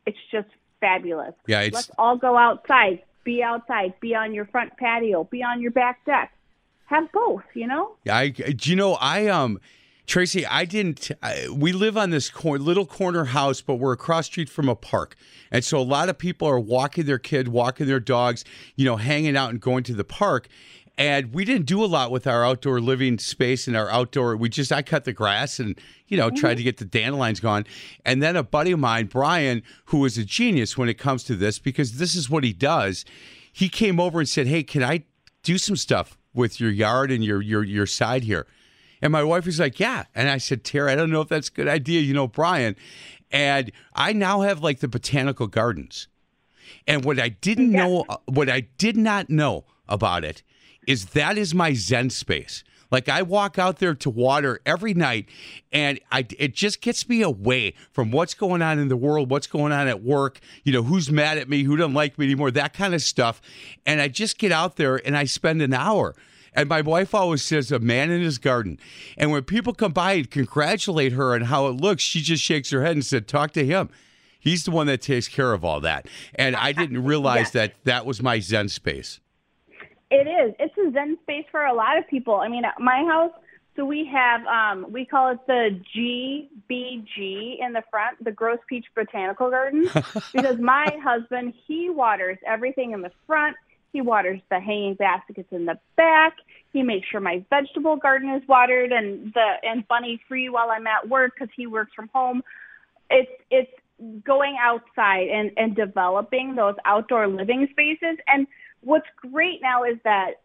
it's 0.06 0.18
just 0.30 0.48
fabulous. 0.80 1.34
Yeah, 1.46 1.62
it's- 1.62 1.72
let's 1.74 1.90
all 1.98 2.16
go 2.16 2.36
outside, 2.36 3.02
be 3.24 3.42
outside, 3.42 3.94
be 4.00 4.14
on 4.14 4.32
your 4.34 4.44
front 4.46 4.76
patio, 4.76 5.24
be 5.24 5.42
on 5.42 5.60
your 5.60 5.72
back 5.72 6.04
deck. 6.04 6.32
Have 6.84 7.10
both, 7.10 7.42
you 7.54 7.66
know. 7.66 7.96
I, 8.08 8.28
do 8.28 8.70
you 8.70 8.76
know, 8.76 8.94
I 9.00 9.26
um, 9.26 9.58
Tracy, 10.06 10.46
I 10.46 10.64
didn't. 10.64 11.10
I, 11.20 11.48
we 11.52 11.72
live 11.72 11.96
on 11.96 12.10
this 12.10 12.30
cor- 12.30 12.60
little 12.60 12.86
corner 12.86 13.24
house, 13.24 13.60
but 13.60 13.74
we're 13.76 13.92
across 13.92 14.26
street 14.26 14.48
from 14.48 14.68
a 14.68 14.76
park, 14.76 15.16
and 15.50 15.64
so 15.64 15.78
a 15.78 15.82
lot 15.82 16.08
of 16.08 16.16
people 16.16 16.46
are 16.46 16.60
walking 16.60 17.06
their 17.06 17.18
kid, 17.18 17.48
walking 17.48 17.88
their 17.88 17.98
dogs, 17.98 18.44
you 18.76 18.84
know, 18.84 18.94
hanging 18.94 19.36
out 19.36 19.50
and 19.50 19.60
going 19.60 19.82
to 19.82 19.94
the 19.94 20.04
park. 20.04 20.46
And 20.98 21.34
we 21.34 21.44
didn't 21.44 21.66
do 21.66 21.84
a 21.84 21.86
lot 21.86 22.10
with 22.10 22.26
our 22.26 22.44
outdoor 22.44 22.80
living 22.80 23.18
space 23.18 23.66
and 23.66 23.76
our 23.76 23.90
outdoor. 23.90 24.36
We 24.36 24.48
just 24.48 24.72
I 24.72 24.80
cut 24.80 25.04
the 25.04 25.12
grass 25.12 25.60
and 25.60 25.78
you 26.08 26.16
know 26.16 26.30
tried 26.30 26.54
to 26.54 26.60
mm-hmm. 26.60 26.64
get 26.64 26.76
the 26.78 26.84
dandelions 26.86 27.40
gone. 27.40 27.66
And 28.04 28.22
then 28.22 28.34
a 28.34 28.42
buddy 28.42 28.72
of 28.72 28.78
mine, 28.78 29.06
Brian, 29.06 29.62
who 29.86 30.04
is 30.06 30.16
a 30.16 30.24
genius 30.24 30.78
when 30.78 30.88
it 30.88 30.94
comes 30.94 31.22
to 31.24 31.36
this 31.36 31.58
because 31.58 31.98
this 31.98 32.14
is 32.14 32.30
what 32.30 32.44
he 32.44 32.52
does. 32.52 33.04
He 33.52 33.68
came 33.68 34.00
over 34.00 34.20
and 34.20 34.28
said, 34.28 34.46
"Hey, 34.46 34.62
can 34.62 34.82
I 34.82 35.04
do 35.42 35.58
some 35.58 35.76
stuff 35.76 36.16
with 36.32 36.60
your 36.60 36.70
yard 36.70 37.10
and 37.10 37.22
your 37.22 37.42
your 37.42 37.62
your 37.62 37.86
side 37.86 38.24
here?" 38.24 38.46
And 39.02 39.12
my 39.12 39.22
wife 39.22 39.46
was 39.46 39.60
like, 39.60 39.78
Yeah. 39.78 40.04
And 40.14 40.28
I 40.28 40.38
said, 40.38 40.64
Tara, 40.64 40.92
I 40.92 40.94
don't 40.94 41.10
know 41.10 41.20
if 41.20 41.28
that's 41.28 41.48
a 41.48 41.52
good 41.52 41.68
idea. 41.68 42.00
You 42.00 42.14
know, 42.14 42.26
Brian. 42.26 42.76
And 43.30 43.72
I 43.94 44.12
now 44.12 44.42
have 44.42 44.62
like 44.62 44.80
the 44.80 44.88
botanical 44.88 45.46
gardens. 45.46 46.08
And 46.86 47.04
what 47.04 47.18
I 47.18 47.28
didn't 47.28 47.70
know, 47.70 48.04
uh, 48.08 48.16
what 48.26 48.48
I 48.48 48.60
did 48.78 48.96
not 48.96 49.28
know 49.28 49.64
about 49.88 50.24
it 50.24 50.42
is 50.86 51.06
that 51.06 51.36
is 51.38 51.54
my 51.54 51.74
Zen 51.74 52.10
space. 52.10 52.64
Like 52.90 53.08
I 53.08 53.22
walk 53.22 53.58
out 53.58 53.78
there 53.78 53.94
to 53.94 54.10
water 54.10 54.60
every 54.64 54.94
night, 54.94 55.28
and 55.72 55.98
I 56.12 56.26
it 56.38 56.54
just 56.54 56.80
gets 56.80 57.08
me 57.08 57.22
away 57.22 57.74
from 57.92 58.10
what's 58.10 58.34
going 58.34 58.62
on 58.62 58.78
in 58.78 58.88
the 58.88 58.96
world, 58.96 59.30
what's 59.30 59.46
going 59.46 59.72
on 59.72 59.88
at 59.88 60.02
work. 60.02 60.38
You 60.62 60.72
know, 60.72 60.82
who's 60.82 61.10
mad 61.10 61.38
at 61.38 61.48
me, 61.48 61.64
who 61.64 61.76
doesn't 61.76 61.94
like 61.94 62.18
me 62.18 62.26
anymore, 62.26 62.50
that 62.52 62.74
kind 62.74 62.94
of 62.94 63.02
stuff. 63.02 63.40
And 63.84 64.00
I 64.00 64.08
just 64.08 64.38
get 64.38 64.52
out 64.52 64.76
there 64.76 64.96
and 65.04 65.16
I 65.16 65.24
spend 65.24 65.62
an 65.62 65.74
hour. 65.74 66.14
And 66.54 66.70
my 66.70 66.80
wife 66.80 67.14
always 67.14 67.42
says, 67.42 67.70
a 67.70 67.78
man 67.78 68.10
in 68.10 68.22
his 68.22 68.38
garden. 68.38 68.78
And 69.18 69.30
when 69.30 69.42
people 69.42 69.74
come 69.74 69.92
by 69.92 70.14
and 70.14 70.30
congratulate 70.30 71.12
her 71.12 71.34
on 71.34 71.42
how 71.42 71.66
it 71.66 71.72
looks, 71.72 72.02
she 72.02 72.22
just 72.22 72.42
shakes 72.42 72.70
her 72.70 72.82
head 72.82 72.92
and 72.92 73.04
said, 73.04 73.28
talk 73.28 73.52
to 73.52 73.66
him. 73.66 73.90
He's 74.40 74.64
the 74.64 74.70
one 74.70 74.86
that 74.86 75.02
takes 75.02 75.28
care 75.28 75.52
of 75.52 75.64
all 75.66 75.80
that. 75.80 76.08
And 76.34 76.56
I 76.56 76.72
didn't 76.72 77.04
realize 77.04 77.50
that 77.50 77.74
that 77.84 78.06
was 78.06 78.22
my 78.22 78.40
Zen 78.40 78.70
space. 78.70 79.20
It 80.10 80.28
is. 80.28 80.54
It's 80.58 80.76
a 80.78 80.92
zen 80.92 81.18
space 81.22 81.46
for 81.50 81.64
a 81.64 81.74
lot 81.74 81.98
of 81.98 82.06
people. 82.08 82.36
I 82.36 82.48
mean, 82.48 82.64
at 82.64 82.78
my 82.78 83.04
house, 83.04 83.32
so 83.76 83.84
we 83.84 84.08
have 84.10 84.46
um, 84.46 84.90
we 84.90 85.04
call 85.04 85.32
it 85.32 85.40
the 85.46 85.80
GBG 85.94 87.56
in 87.60 87.72
the 87.72 87.82
front, 87.90 88.22
the 88.24 88.32
Gross 88.32 88.58
Peach 88.68 88.86
Botanical 88.94 89.50
Garden, 89.50 89.88
because 90.32 90.58
my 90.58 90.86
husband 91.02 91.52
he 91.66 91.90
waters 91.90 92.38
everything 92.46 92.92
in 92.92 93.02
the 93.02 93.12
front. 93.26 93.56
He 93.92 94.00
waters 94.00 94.40
the 94.50 94.60
hanging 94.60 94.94
baskets 94.94 95.48
in 95.50 95.66
the 95.66 95.78
back. 95.96 96.36
He 96.72 96.82
makes 96.82 97.08
sure 97.08 97.20
my 97.20 97.44
vegetable 97.50 97.96
garden 97.96 98.30
is 98.34 98.42
watered 98.48 98.92
and 98.92 99.32
the 99.34 99.54
and 99.62 99.86
bunny 99.88 100.20
free 100.28 100.48
while 100.48 100.70
I'm 100.70 100.86
at 100.86 101.08
work 101.08 101.32
because 101.34 101.52
he 101.56 101.66
works 101.66 101.92
from 101.94 102.08
home. 102.14 102.42
It's 103.10 103.30
it's 103.50 103.72
going 104.24 104.56
outside 104.60 105.28
and 105.28 105.50
and 105.56 105.76
developing 105.76 106.54
those 106.54 106.74
outdoor 106.84 107.26
living 107.26 107.68
spaces. 107.70 108.18
And 108.26 108.46
what's 108.80 109.06
great 109.16 109.60
now 109.62 109.84
is 109.84 109.98
that 110.04 110.40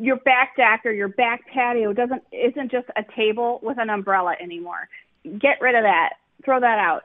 your 0.00 0.16
back 0.16 0.56
deck 0.56 0.82
or 0.84 0.92
your 0.92 1.08
back 1.08 1.46
patio 1.48 1.92
doesn't 1.92 2.22
isn't 2.30 2.70
just 2.70 2.88
a 2.96 3.04
table 3.16 3.60
with 3.62 3.78
an 3.78 3.90
umbrella 3.90 4.36
anymore. 4.40 4.88
Get 5.38 5.60
rid 5.60 5.74
of 5.74 5.82
that. 5.82 6.14
Throw 6.44 6.60
that 6.60 6.78
out. 6.78 7.04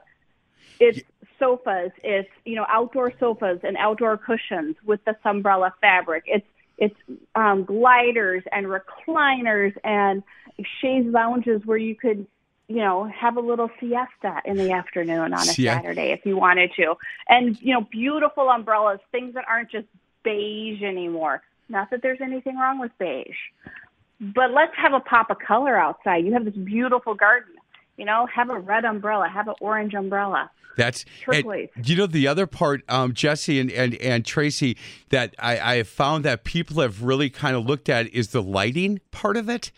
It's 0.80 1.00
sofas. 1.38 1.90
It's 2.02 2.28
you 2.44 2.56
know 2.56 2.66
outdoor 2.68 3.12
sofas 3.18 3.60
and 3.62 3.76
outdoor 3.76 4.16
cushions 4.16 4.76
with 4.84 5.04
the 5.04 5.16
umbrella 5.24 5.74
fabric. 5.80 6.24
It's 6.26 6.46
it's 6.78 6.96
um, 7.34 7.64
gliders 7.64 8.44
and 8.52 8.66
recliners 8.66 9.76
and 9.82 10.22
chaise 10.80 11.06
lounges 11.06 11.62
where 11.64 11.78
you 11.78 11.96
could 11.96 12.26
you 12.68 12.76
know 12.76 13.04
have 13.04 13.36
a 13.36 13.40
little 13.40 13.70
siesta 13.80 14.40
in 14.44 14.56
the 14.56 14.72
afternoon 14.72 15.32
on 15.32 15.40
a 15.40 15.52
Sie- 15.52 15.64
Saturday 15.64 16.12
if 16.12 16.24
you 16.24 16.36
wanted 16.36 16.70
to, 16.76 16.94
and 17.28 17.60
you 17.60 17.74
know 17.74 17.80
beautiful 17.80 18.48
umbrellas, 18.48 19.00
things 19.10 19.34
that 19.34 19.44
aren't 19.48 19.70
just 19.70 19.86
beige 20.28 20.82
anymore. 20.82 21.42
Not 21.68 21.90
that 21.90 22.02
there's 22.02 22.20
anything 22.20 22.56
wrong 22.56 22.78
with 22.78 22.92
beige, 22.98 23.36
but 24.20 24.52
let's 24.52 24.72
have 24.76 24.92
a 24.92 25.00
pop 25.00 25.30
of 25.30 25.38
color 25.38 25.76
outside. 25.76 26.24
You 26.24 26.32
have 26.32 26.44
this 26.44 26.54
beautiful 26.54 27.14
garden. 27.14 27.54
You 27.96 28.04
know, 28.04 28.26
have 28.32 28.48
a 28.48 28.58
red 28.58 28.84
umbrella, 28.84 29.28
have 29.28 29.48
an 29.48 29.54
orange 29.60 29.92
umbrella. 29.94 30.50
That's 30.76 31.04
and 31.26 31.42
Turquoise. 31.42 31.68
you 31.82 31.96
know 31.96 32.06
the 32.06 32.28
other 32.28 32.46
part, 32.46 32.82
um, 32.88 33.12
Jesse 33.12 33.58
and, 33.58 33.70
and 33.72 33.96
and 33.96 34.24
Tracy, 34.24 34.76
that 35.08 35.34
I, 35.38 35.58
I 35.58 35.76
have 35.78 35.88
found 35.88 36.24
that 36.24 36.44
people 36.44 36.80
have 36.80 37.02
really 37.02 37.28
kind 37.28 37.56
of 37.56 37.66
looked 37.66 37.88
at 37.88 38.06
is 38.14 38.28
the 38.28 38.42
lighting 38.42 39.00
part 39.10 39.36
of 39.36 39.48
it. 39.48 39.72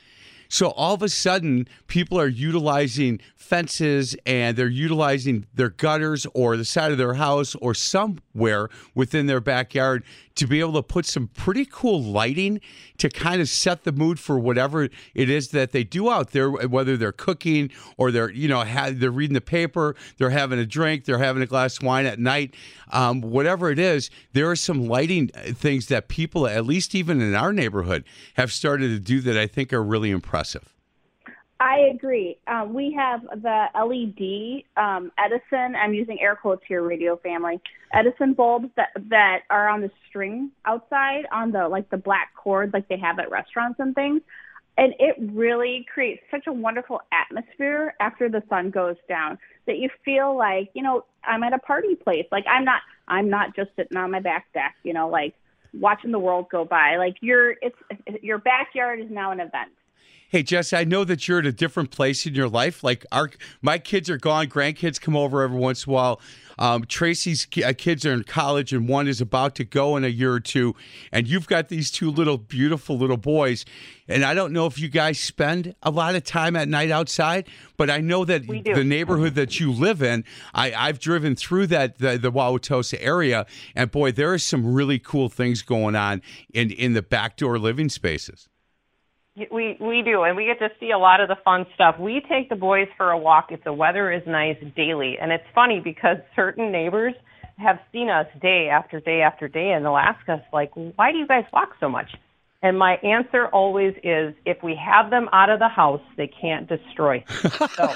So 0.52 0.70
all 0.70 0.94
of 0.94 1.02
a 1.02 1.08
sudden, 1.08 1.68
people 1.86 2.20
are 2.20 2.26
utilizing 2.26 3.20
fences 3.36 4.16
and 4.26 4.56
they're 4.56 4.66
utilizing 4.66 5.46
their 5.54 5.70
gutters 5.70 6.26
or 6.34 6.56
the 6.56 6.64
side 6.64 6.90
of 6.90 6.98
their 6.98 7.14
house 7.14 7.54
or 7.54 7.72
somewhere 7.72 8.68
within 8.92 9.26
their 9.26 9.40
backyard 9.40 10.02
to 10.40 10.46
be 10.46 10.58
able 10.58 10.72
to 10.72 10.82
put 10.82 11.04
some 11.04 11.28
pretty 11.28 11.66
cool 11.66 12.02
lighting 12.02 12.62
to 12.96 13.10
kind 13.10 13.42
of 13.42 13.48
set 13.48 13.84
the 13.84 13.92
mood 13.92 14.18
for 14.18 14.38
whatever 14.38 14.84
it 14.84 15.28
is 15.28 15.48
that 15.48 15.72
they 15.72 15.84
do 15.84 16.10
out 16.10 16.30
there, 16.30 16.50
whether 16.50 16.96
they're 16.96 17.12
cooking 17.12 17.70
or 17.98 18.10
they're 18.10 18.30
you 18.30 18.48
know 18.48 18.64
ha- 18.64 18.90
they're 18.90 19.10
reading 19.10 19.34
the 19.34 19.42
paper, 19.42 19.94
they're 20.16 20.30
having 20.30 20.58
a 20.58 20.64
drink, 20.64 21.04
they're 21.04 21.18
having 21.18 21.42
a 21.42 21.46
glass 21.46 21.76
of 21.76 21.82
wine 21.82 22.06
at 22.06 22.18
night, 22.18 22.54
um, 22.90 23.20
whatever 23.20 23.70
it 23.70 23.78
is. 23.78 24.08
There 24.32 24.50
are 24.50 24.56
some 24.56 24.88
lighting 24.88 25.30
uh, 25.34 25.52
things 25.52 25.88
that 25.88 26.08
people, 26.08 26.46
at 26.46 26.64
least 26.64 26.94
even 26.94 27.20
in 27.20 27.34
our 27.34 27.52
neighborhood, 27.52 28.04
have 28.34 28.50
started 28.50 28.88
to 28.88 28.98
do 28.98 29.20
that 29.20 29.36
I 29.36 29.46
think 29.46 29.74
are 29.74 29.82
really 29.82 30.10
impressive. 30.10 30.74
I 31.60 31.90
agree. 31.94 32.38
Um, 32.46 32.72
we 32.72 32.96
have 32.98 33.20
the 33.22 33.66
LED 33.74 34.64
um, 34.82 35.12
Edison. 35.18 35.76
I'm 35.76 35.92
using 35.92 36.18
air 36.18 36.34
quotes 36.34 36.62
here, 36.66 36.82
radio 36.82 37.18
family. 37.18 37.60
Edison 37.92 38.32
bulbs 38.32 38.68
that 38.76 38.88
that 39.10 39.40
are 39.50 39.68
on 39.68 39.82
the 39.82 39.90
string 40.08 40.52
outside 40.64 41.26
on 41.30 41.52
the 41.52 41.68
like 41.68 41.90
the 41.90 41.98
black 41.98 42.30
cord, 42.34 42.72
like 42.72 42.88
they 42.88 42.96
have 42.96 43.18
at 43.18 43.30
restaurants 43.30 43.78
and 43.78 43.94
things. 43.94 44.22
And 44.78 44.94
it 44.98 45.16
really 45.34 45.86
creates 45.92 46.22
such 46.30 46.46
a 46.46 46.52
wonderful 46.52 47.02
atmosphere 47.12 47.94
after 48.00 48.30
the 48.30 48.42
sun 48.48 48.70
goes 48.70 48.96
down 49.06 49.36
that 49.66 49.76
you 49.76 49.90
feel 50.02 50.34
like 50.34 50.70
you 50.72 50.82
know 50.82 51.04
I'm 51.24 51.42
at 51.42 51.52
a 51.52 51.58
party 51.58 51.94
place. 51.94 52.24
Like 52.32 52.46
I'm 52.48 52.64
not 52.64 52.80
I'm 53.06 53.28
not 53.28 53.54
just 53.54 53.68
sitting 53.76 53.98
on 53.98 54.10
my 54.10 54.20
back 54.20 54.46
deck. 54.54 54.76
You 54.82 54.94
know, 54.94 55.10
like 55.10 55.34
watching 55.78 56.10
the 56.10 56.18
world 56.18 56.46
go 56.50 56.64
by. 56.64 56.96
Like 56.96 57.16
your 57.20 57.50
it's 57.60 57.76
your 58.22 58.38
backyard 58.38 59.00
is 59.00 59.10
now 59.10 59.30
an 59.30 59.40
event. 59.40 59.72
Hey 60.30 60.44
Jess, 60.44 60.72
I 60.72 60.84
know 60.84 61.02
that 61.02 61.26
you're 61.26 61.40
at 61.40 61.46
a 61.46 61.50
different 61.50 61.90
place 61.90 62.24
in 62.24 62.36
your 62.36 62.48
life. 62.48 62.84
Like 62.84 63.04
our 63.10 63.32
my 63.62 63.78
kids 63.78 64.08
are 64.08 64.16
gone, 64.16 64.46
grandkids 64.46 65.00
come 65.00 65.16
over 65.16 65.42
every 65.42 65.58
once 65.58 65.86
in 65.86 65.90
a 65.90 65.94
while. 65.94 66.20
Um, 66.56 66.84
Tracy's 66.84 67.48
uh, 67.66 67.72
kids 67.76 68.06
are 68.06 68.12
in 68.12 68.22
college, 68.22 68.72
and 68.72 68.86
one 68.86 69.08
is 69.08 69.20
about 69.20 69.56
to 69.56 69.64
go 69.64 69.96
in 69.96 70.04
a 70.04 70.08
year 70.08 70.32
or 70.32 70.38
two. 70.38 70.76
And 71.10 71.26
you've 71.26 71.48
got 71.48 71.66
these 71.66 71.90
two 71.90 72.12
little, 72.12 72.38
beautiful 72.38 72.96
little 72.96 73.16
boys. 73.16 73.64
And 74.06 74.24
I 74.24 74.34
don't 74.34 74.52
know 74.52 74.66
if 74.66 74.78
you 74.78 74.88
guys 74.88 75.18
spend 75.18 75.74
a 75.82 75.90
lot 75.90 76.14
of 76.14 76.22
time 76.22 76.54
at 76.54 76.68
night 76.68 76.92
outside, 76.92 77.48
but 77.76 77.90
I 77.90 77.98
know 77.98 78.24
that 78.24 78.46
the 78.46 78.84
neighborhood 78.84 79.34
that 79.34 79.58
you 79.58 79.72
live 79.72 80.00
in, 80.00 80.24
I, 80.54 80.72
I've 80.72 81.00
driven 81.00 81.34
through 81.34 81.66
that 81.68 81.98
the, 81.98 82.18
the 82.18 82.30
Wauwatosa 82.30 82.98
area, 83.00 83.46
and 83.74 83.90
boy, 83.90 84.12
there 84.12 84.32
are 84.32 84.38
some 84.38 84.74
really 84.74 85.00
cool 85.00 85.28
things 85.28 85.62
going 85.62 85.96
on 85.96 86.22
in 86.54 86.70
in 86.70 86.92
the 86.92 87.02
backdoor 87.02 87.58
living 87.58 87.88
spaces. 87.88 88.49
We 89.50 89.76
we 89.80 90.02
do, 90.02 90.22
and 90.22 90.36
we 90.36 90.44
get 90.46 90.58
to 90.58 90.68
see 90.78 90.90
a 90.90 90.98
lot 90.98 91.20
of 91.20 91.28
the 91.28 91.36
fun 91.44 91.66
stuff. 91.74 91.96
We 91.98 92.20
take 92.28 92.48
the 92.48 92.56
boys 92.56 92.88
for 92.96 93.10
a 93.10 93.18
walk 93.18 93.46
if 93.50 93.64
the 93.64 93.72
weather 93.72 94.12
is 94.12 94.22
nice 94.26 94.56
daily, 94.76 95.16
and 95.20 95.32
it's 95.32 95.44
funny 95.54 95.80
because 95.80 96.18
certain 96.36 96.70
neighbors 96.72 97.14
have 97.58 97.78
seen 97.92 98.08
us 98.08 98.26
day 98.40 98.68
after 98.70 99.00
day 99.00 99.20
after 99.22 99.48
day, 99.48 99.72
and 99.72 99.84
they'll 99.84 99.96
ask 99.96 100.28
us 100.28 100.40
like, 100.52 100.70
"Why 100.74 101.12
do 101.12 101.18
you 101.18 101.26
guys 101.26 101.44
walk 101.52 101.76
so 101.80 101.88
much?" 101.88 102.10
And 102.62 102.78
my 102.78 102.96
answer 102.96 103.46
always 103.46 103.94
is, 104.04 104.34
if 104.44 104.62
we 104.62 104.74
have 104.74 105.08
them 105.08 105.30
out 105.32 105.48
of 105.48 105.60
the 105.60 105.68
house, 105.68 106.02
they 106.18 106.26
can't 106.26 106.68
destroy. 106.68 107.24
so 107.74 107.94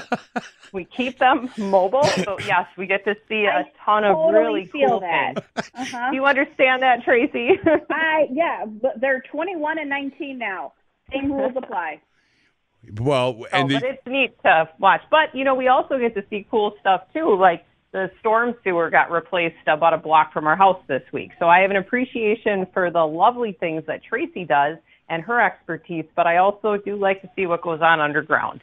we 0.73 0.85
keep 0.85 1.19
them 1.19 1.51
mobile. 1.57 2.03
So 2.03 2.37
yes, 2.39 2.65
we 2.75 2.87
get 2.87 3.05
to 3.05 3.15
see 3.29 3.45
a 3.45 3.59
I 3.59 3.71
ton 3.85 4.03
of 4.03 4.15
totally 4.15 4.43
really 4.43 4.65
feel 4.65 4.89
cool 4.89 4.99
that. 5.01 5.45
things. 5.53 5.71
Uh-huh. 5.75 6.09
You 6.13 6.25
understand 6.25 6.81
that, 6.81 7.03
Tracy? 7.03 7.59
I 7.91 8.27
yeah, 8.31 8.65
but 8.65 8.99
they're 8.99 9.21
21 9.31 9.77
and 9.77 9.89
19 9.89 10.39
now. 10.39 10.73
Same 11.11 11.31
rules 11.31 11.53
apply. 11.55 12.01
Well, 12.99 13.37
Oh, 13.39 13.47
and 13.51 13.69
but 13.69 13.81
the, 13.81 13.89
it's 13.89 14.05
neat 14.05 14.39
to 14.43 14.69
watch. 14.79 15.01
But 15.09 15.33
you 15.33 15.43
know, 15.43 15.55
we 15.55 15.67
also 15.67 15.97
get 15.97 16.13
to 16.15 16.23
see 16.29 16.45
cool 16.49 16.75
stuff 16.79 17.01
too. 17.13 17.35
Like 17.35 17.65
the 17.91 18.11
storm 18.19 18.53
sewer 18.63 18.89
got 18.89 19.09
replaced 19.11 19.55
about 19.67 19.93
a 19.93 19.97
block 19.97 20.33
from 20.33 20.45
our 20.47 20.55
house 20.55 20.79
this 20.87 21.01
week. 21.13 21.31
So 21.39 21.47
I 21.47 21.59
have 21.61 21.71
an 21.71 21.77
appreciation 21.77 22.67
for 22.73 22.91
the 22.91 23.05
lovely 23.05 23.53
things 23.53 23.83
that 23.87 24.03
Tracy 24.03 24.43
does 24.45 24.77
and 25.09 25.23
her 25.23 25.39
expertise. 25.41 26.05
But 26.15 26.27
I 26.27 26.37
also 26.37 26.77
do 26.77 26.95
like 26.95 27.21
to 27.21 27.29
see 27.35 27.45
what 27.47 27.61
goes 27.61 27.81
on 27.81 27.99
underground. 27.99 28.61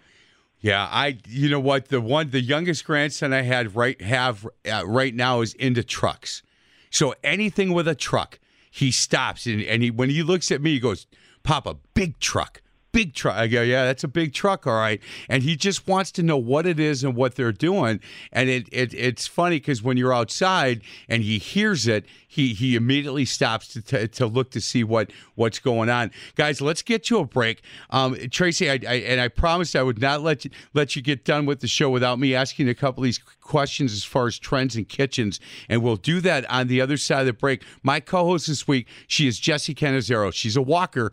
Yeah, 0.61 0.87
I. 0.89 1.19
You 1.27 1.51
know 1.51 1.59
what? 1.61 1.89
The 1.89 2.01
one, 2.01 2.31
the 2.31 2.41
youngest 2.41 2.85
grandson 2.85 3.33
I 3.33 3.43
had 3.43 3.75
right 3.75 4.01
have 4.01 4.47
uh, 4.71 4.87
right 4.87 5.15
now 5.15 5.41
is 5.41 5.55
into 5.55 5.83
trucks. 5.83 6.43
So 6.91 7.15
anything 7.25 7.73
with 7.73 7.89
a 7.89 7.97
truck, 7.97 8.39
he 8.71 8.93
stops 8.93 9.47
and 9.47 9.61
and 9.63 9.83
he 9.83 9.91
when 9.91 10.11
he 10.11 10.23
looks 10.23 10.53
at 10.53 10.63
me, 10.63 10.75
he 10.75 10.79
goes, 10.79 11.09
"Papa, 11.43 11.77
big 11.95 12.19
truck." 12.19 12.63
Big 12.93 13.15
truck. 13.15 13.37
I 13.37 13.47
go, 13.47 13.63
yeah, 13.63 13.87
that's 13.87 14.05
a 14.05 14.09
big 14.09 14.35
truck, 14.35 14.67
all 14.67 14.75
right. 14.75 15.01
And 15.27 15.43
he 15.43 15.57
just 15.57 15.89
wants 15.89 16.13
to 16.13 16.23
know 16.23 16.37
what 16.37 16.67
it 16.67 16.79
is 16.79 17.03
and 17.03 17.17
what 17.17 17.37
they're 17.37 17.51
doing. 17.51 18.01
And 18.31 18.51
it, 18.51 18.69
it 18.71 18.93
it's 18.93 19.27
funny 19.27 19.57
because 19.57 19.83
when 19.83 19.97
you're 19.97 20.13
outside 20.13 20.83
and 21.09 21.23
he 21.23 21.39
hears 21.39 21.87
it, 21.87 22.05
he 22.33 22.55
he 22.55 22.77
immediately 22.77 23.27
stops 23.27 23.69
to, 23.69 23.83
to, 23.83 24.09
to 24.09 24.27
look 24.27 24.51
to 24.53 24.61
see 24.61 24.83
what 24.83 25.13
what's 25.35 25.59
going 25.59 25.91
on. 25.91 26.11
Guys, 26.35 26.63
let's 26.63 26.81
get 26.81 27.05
to 27.05 27.19
a 27.19 27.27
break. 27.27 27.61
Um, 27.91 28.17
Tracy, 28.31 28.71
I, 28.71 28.81
I 28.89 28.95
and 29.07 29.21
I 29.21 29.29
promised 29.29 29.77
I 29.77 29.83
would 29.83 30.01
not 30.01 30.23
let 30.23 30.47
you 30.47 30.51
let 30.73 30.97
you 30.97 31.03
get 31.03 31.27
done 31.27 31.45
with 31.45 31.61
the 31.61 31.69
show 31.69 31.91
without 31.91 32.19
me 32.19 32.35
asking 32.35 32.71
a 32.71 32.75
couple 32.75 33.03
of 33.03 33.05
these 33.05 33.19
questions 33.19 33.93
as 33.93 34.03
far 34.03 34.27
as 34.27 34.39
trends 34.39 34.77
in 34.77 34.87
kitchens, 34.87 35.41
and 35.69 35.83
we'll 35.83 35.97
do 35.97 36.23
that 36.23 36.51
on 36.51 36.69
the 36.69 36.81
other 36.81 36.97
side 36.97 37.21
of 37.21 37.27
the 37.27 37.35
break. 37.35 37.63
My 37.83 38.01
co-host 38.01 38.47
this 38.47 38.67
week, 38.67 38.89
she 39.07 39.29
is 39.29 39.39
Jessie 39.39 39.75
Canizero. 39.75 40.33
She's 40.33 40.57
a 40.57 40.63
walker. 40.63 41.13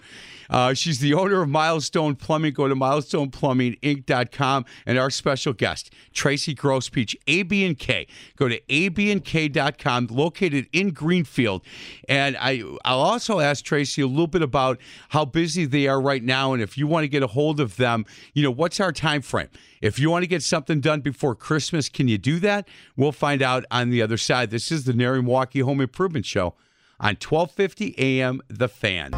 Uh, 0.50 0.74
she's 0.74 1.00
the 1.00 1.14
owner 1.14 1.42
of 1.42 1.50
Milestone 1.50 2.16
Plumbing. 2.16 2.54
Go 2.54 2.68
to 2.68 2.76
milestoneplumbinginc.com. 2.76 4.66
And 4.86 4.98
our 4.98 5.10
special 5.10 5.54
guest, 5.54 5.94
Tracy 6.14 6.56
Grosspeach, 6.56 7.16
AB&K. 7.28 8.08
Go 8.36 8.48
to 8.48 8.60
abnk.com, 8.62 10.08
located 10.10 10.68
in 10.72 10.92
Greenfield. 11.10 11.64
And 12.08 12.38
I, 12.40 12.62
I'll 12.86 13.00
also 13.00 13.40
ask 13.40 13.66
Tracy 13.66 14.04
a 14.04 14.06
little 14.06 14.28
bit 14.28 14.44
about 14.44 14.80
how 15.10 15.26
busy 15.26 15.66
they 15.66 15.88
are 15.88 16.00
right 16.00 16.24
now. 16.24 16.54
And 16.54 16.62
if 16.62 16.78
you 16.78 16.86
want 16.86 17.04
to 17.04 17.08
get 17.08 17.24
a 17.24 17.28
hold 17.28 17.60
of 17.60 17.78
them, 17.78 18.06
you 18.36 18.44
know, 18.44 18.52
what's 18.52 18.80
our 18.80 18.92
time 18.92 19.24
frame? 19.24 19.48
If 19.82 19.98
you 19.98 20.12
want 20.12 20.22
to 20.22 20.28
get 20.28 20.44
something 20.44 20.82
done 20.82 21.02
before 21.02 21.34
Christmas, 21.34 21.90
can 21.90 22.08
you 22.08 22.20
do 22.20 22.38
that? 22.42 22.68
We'll 22.96 23.12
find 23.12 23.42
out 23.42 23.66
on 23.72 23.90
the 23.90 24.04
other 24.04 24.18
side. 24.18 24.52
This 24.52 24.72
is 24.72 24.84
the 24.84 24.94
NARI 24.94 25.24
Milwaukee 25.24 25.62
Home 25.62 25.82
Improvement 25.82 26.28
Show 26.28 26.54
on 27.00 27.16
1250 27.16 27.96
AM 27.98 28.40
The 28.50 28.68
Fan. 28.68 29.10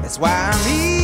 That's 0.00 0.18
why 0.18 0.50
I'm 0.54 0.72
easy. 0.74 1.03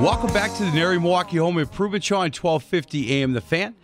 Welcome 0.00 0.32
back 0.32 0.52
to 0.54 0.64
the 0.64 0.70
NARI 0.70 0.98
Milwaukee 0.98 1.36
Home 1.36 1.58
Improvement 1.58 2.02
Show 2.02 2.16
on 2.16 2.30
1250 2.30 3.20
AM 3.20 3.34
The 3.34 3.42
Fan. 3.42 3.74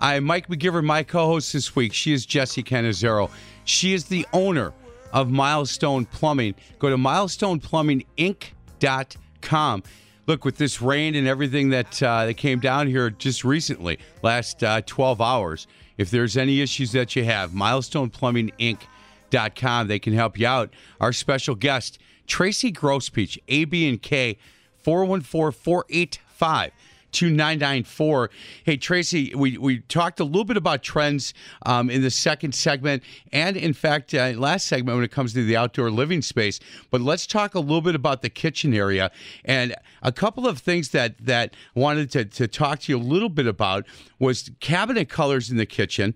I'm 0.00 0.24
Mike 0.24 0.48
McGivern, 0.48 0.82
my 0.82 1.04
co-host 1.04 1.52
this 1.52 1.76
week. 1.76 1.92
She 1.92 2.12
is 2.12 2.26
Jessie 2.26 2.64
Canizero. 2.64 3.30
She 3.66 3.94
is 3.94 4.06
the 4.06 4.26
owner 4.32 4.72
of 5.12 5.30
Milestone 5.30 6.06
Plumbing. 6.06 6.56
Go 6.80 6.90
to 6.90 6.96
milestoneplumbinginc.com. 6.96 9.82
Look, 10.26 10.44
with 10.44 10.56
this 10.56 10.82
rain 10.82 11.14
and 11.14 11.28
everything 11.28 11.70
that 11.70 12.02
uh, 12.02 12.26
that 12.26 12.34
came 12.34 12.58
down 12.58 12.88
here 12.88 13.10
just 13.10 13.44
recently, 13.44 14.00
last 14.24 14.64
uh, 14.64 14.82
12 14.84 15.20
hours, 15.20 15.68
if 15.98 16.10
there's 16.10 16.36
any 16.36 16.60
issues 16.60 16.90
that 16.92 17.14
you 17.14 17.22
have, 17.22 17.52
milestoneplumbinginc.com, 17.52 19.86
they 19.86 20.00
can 20.00 20.14
help 20.14 20.36
you 20.36 20.48
out. 20.48 20.74
Our 21.00 21.12
special 21.12 21.54
guest, 21.54 22.00
Tracy 22.26 22.72
Grosspeach, 22.72 23.38
AB&K 23.46 24.36
414-485 24.84 26.70
2994. 27.12 28.30
Hey, 28.64 28.76
Tracy, 28.76 29.32
we, 29.34 29.58
we 29.58 29.80
talked 29.80 30.20
a 30.20 30.24
little 30.24 30.44
bit 30.44 30.56
about 30.56 30.82
trends 30.82 31.34
um, 31.66 31.90
in 31.90 32.02
the 32.02 32.10
second 32.10 32.54
segment 32.54 33.02
and, 33.32 33.56
in 33.56 33.72
fact, 33.72 34.14
uh, 34.14 34.32
last 34.36 34.66
segment 34.66 34.96
when 34.96 35.04
it 35.04 35.10
comes 35.10 35.32
to 35.34 35.44
the 35.44 35.56
outdoor 35.56 35.90
living 35.90 36.22
space. 36.22 36.60
But 36.90 37.00
let's 37.00 37.26
talk 37.26 37.54
a 37.54 37.60
little 37.60 37.80
bit 37.80 37.94
about 37.94 38.22
the 38.22 38.30
kitchen 38.30 38.74
area 38.74 39.10
and 39.44 39.74
a 40.02 40.12
couple 40.12 40.46
of 40.46 40.58
things 40.58 40.90
that, 40.90 41.18
that 41.18 41.54
wanted 41.74 42.10
to, 42.12 42.24
to 42.24 42.48
talk 42.48 42.80
to 42.80 42.92
you 42.92 42.98
a 42.98 43.02
little 43.02 43.28
bit 43.28 43.46
about 43.46 43.86
was 44.18 44.50
cabinet 44.60 45.08
colors 45.08 45.50
in 45.50 45.56
the 45.56 45.66
kitchen 45.66 46.14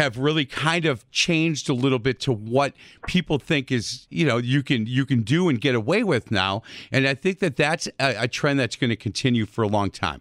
have 0.00 0.18
really 0.18 0.46
kind 0.46 0.86
of 0.86 1.08
changed 1.10 1.68
a 1.68 1.74
little 1.74 1.98
bit 1.98 2.18
to 2.20 2.32
what 2.32 2.72
people 3.06 3.38
think 3.38 3.70
is 3.70 4.06
you 4.10 4.26
know 4.26 4.38
you 4.38 4.62
can 4.62 4.86
you 4.86 5.04
can 5.04 5.22
do 5.22 5.48
and 5.48 5.60
get 5.60 5.74
away 5.74 6.02
with 6.02 6.30
now 6.30 6.62
and 6.90 7.06
i 7.06 7.14
think 7.14 7.38
that 7.38 7.56
that's 7.56 7.86
a, 7.98 8.24
a 8.24 8.28
trend 8.28 8.58
that's 8.58 8.76
going 8.76 8.90
to 8.90 8.96
continue 8.96 9.46
for 9.46 9.62
a 9.62 9.68
long 9.68 9.90
time 9.90 10.20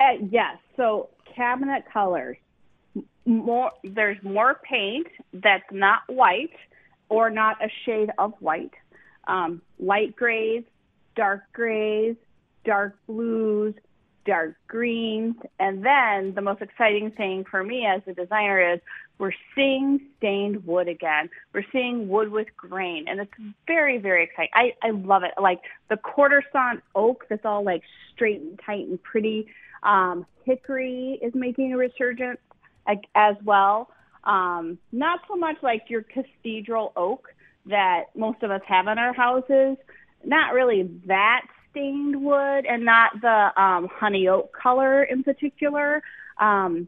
Uh, 0.00 0.18
yes. 0.30 0.58
So 0.76 1.08
cabinet 1.34 1.84
colors. 1.92 2.36
More 3.26 3.70
there's 3.82 4.22
more 4.22 4.60
paint 4.62 5.06
that's 5.32 5.64
not 5.72 6.00
white 6.08 6.56
or 7.08 7.30
not 7.30 7.56
a 7.64 7.70
shade 7.84 8.10
of 8.18 8.34
white. 8.40 8.74
Um, 9.26 9.62
light 9.78 10.14
grays, 10.14 10.64
dark 11.16 11.42
grays, 11.52 12.16
dark 12.64 12.96
blues, 13.06 13.74
dark 14.24 14.54
greens, 14.66 15.36
and 15.58 15.84
then 15.84 16.34
the 16.34 16.40
most 16.40 16.62
exciting 16.62 17.10
thing 17.10 17.44
for 17.50 17.62
me 17.62 17.86
as 17.86 18.02
a 18.06 18.14
designer 18.14 18.74
is 18.74 18.80
we're 19.18 19.32
seeing 19.54 20.00
stained 20.18 20.66
wood 20.66 20.88
again. 20.88 21.30
We're 21.52 21.64
seeing 21.72 22.08
wood 22.08 22.30
with 22.30 22.48
grain, 22.56 23.06
and 23.08 23.20
it's 23.20 23.32
very, 23.66 23.98
very 23.98 24.24
exciting. 24.24 24.50
I, 24.54 24.74
I 24.82 24.90
love 24.90 25.22
it. 25.22 25.40
Like 25.40 25.60
the 25.88 25.96
quarter 25.96 26.42
sawn 26.52 26.82
oak 26.94 27.24
that's 27.28 27.44
all 27.44 27.64
like 27.64 27.82
straight 28.14 28.40
and 28.40 28.60
tight 28.64 28.86
and 28.86 29.02
pretty. 29.02 29.46
Um, 29.82 30.26
hickory 30.44 31.18
is 31.22 31.32
making 31.34 31.72
a 31.72 31.76
resurgence 31.76 32.40
as 33.14 33.36
well. 33.44 33.88
Um, 34.24 34.78
not 34.92 35.20
so 35.28 35.36
much 35.36 35.56
like 35.62 35.84
your 35.88 36.02
cathedral 36.02 36.92
oak 36.96 37.28
that 37.66 38.04
most 38.16 38.42
of 38.42 38.50
us 38.50 38.62
have 38.66 38.86
in 38.88 38.98
our 38.98 39.12
houses. 39.12 39.76
Not 40.24 40.54
really 40.54 40.90
that 41.06 41.42
stained 41.74 42.22
wood 42.22 42.66
and 42.66 42.84
not 42.84 43.20
the 43.20 43.60
um, 43.60 43.88
honey 43.92 44.28
oak 44.28 44.52
color 44.52 45.02
in 45.02 45.24
particular, 45.24 46.02
um, 46.38 46.86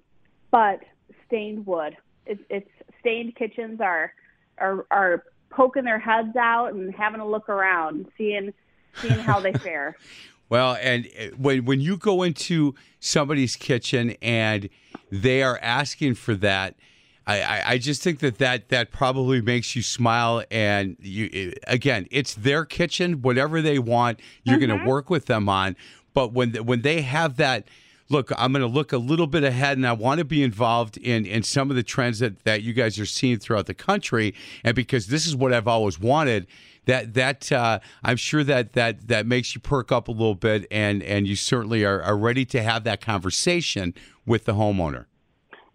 but 0.53 0.81
stained 1.27 1.67
wood. 1.67 1.97
It's, 2.25 2.41
it's 2.49 2.71
stained 3.01 3.35
kitchens 3.35 3.81
are, 3.81 4.13
are 4.59 4.87
are 4.91 5.25
poking 5.51 5.85
their 5.85 5.99
heads 5.99 6.37
out 6.37 6.73
and 6.73 6.95
having 6.95 7.21
a 7.21 7.27
look 7.27 7.49
around, 7.49 8.07
seeing 8.17 8.53
seeing 8.95 9.19
how 9.19 9.41
they 9.41 9.53
fare. 9.53 9.97
well 10.49 10.79
and 10.81 11.09
uh, 11.19 11.27
when 11.37 11.65
when 11.65 11.81
you 11.81 11.97
go 11.97 12.23
into 12.23 12.75
somebody's 13.01 13.57
kitchen 13.57 14.15
and 14.23 14.69
they 15.11 15.43
are 15.43 15.59
asking 15.61 16.15
for 16.15 16.35
that 16.35 16.77
I, 17.27 17.41
I, 17.41 17.63
I 17.73 17.79
just 17.79 18.03
think 18.03 18.21
that, 18.21 18.39
that 18.39 18.69
that 18.69 18.93
probably 18.93 19.41
makes 19.41 19.75
you 19.75 19.83
smile 19.83 20.45
and 20.51 20.97
you 21.01 21.53
again 21.67 22.07
it's 22.11 22.35
their 22.35 22.65
kitchen 22.65 23.23
whatever 23.23 23.61
they 23.61 23.79
want 23.79 24.21
you're 24.45 24.59
going 24.59 24.79
to 24.79 24.87
work 24.87 25.11
with 25.11 25.27
them 25.27 25.49
on 25.49 25.77
but 26.15 26.33
when 26.33 26.55
when 26.55 26.83
they 26.83 27.03
have 27.03 27.37
that 27.37 27.67
look, 28.09 28.33
I'm 28.37 28.53
going 28.53 28.63
to 28.63 28.69
look 28.69 28.93
a 28.93 28.99
little 28.99 29.27
bit 29.27 29.45
ahead, 29.45 29.77
and 29.77 29.87
I 29.87 29.93
want 29.93 30.19
to 30.19 30.25
be 30.25 30.43
involved 30.43 30.97
in 30.97 31.27
in 31.27 31.43
some 31.43 31.71
of 31.71 31.77
the 31.77 31.83
trends 31.83 32.19
that 32.21 32.45
that 32.45 32.63
you 32.63 32.73
guys 32.73 32.99
are 32.99 33.07
seeing 33.07 33.39
throughout 33.39 33.67
the 33.67 33.75
country, 33.75 34.35
and 34.65 34.75
because 34.75 35.09
this 35.09 35.27
is 35.27 35.37
what 35.37 35.53
I've 35.53 35.69
always 35.69 35.99
wanted. 35.99 36.47
That 36.87 37.15
that 37.15 37.51
uh, 37.51 37.81
I'm 38.05 38.17
sure 38.17 38.45
that 38.45 38.75
that 38.75 39.09
that 39.09 39.27
makes 39.27 39.55
you 39.55 39.61
perk 39.61 39.91
up 39.91 40.09
a 40.09 40.13
little 40.13 40.37
bit, 40.37 40.67
and 40.71 41.03
and 41.03 41.27
you 41.27 41.35
certainly 41.35 41.85
are, 41.85 42.01
are 42.03 42.17
ready 42.17 42.45
to 42.47 42.63
have 42.63 42.85
that 42.85 43.01
conversation 43.01 43.93
with 44.25 44.45
the 44.45 44.53
homeowner. 44.53 45.07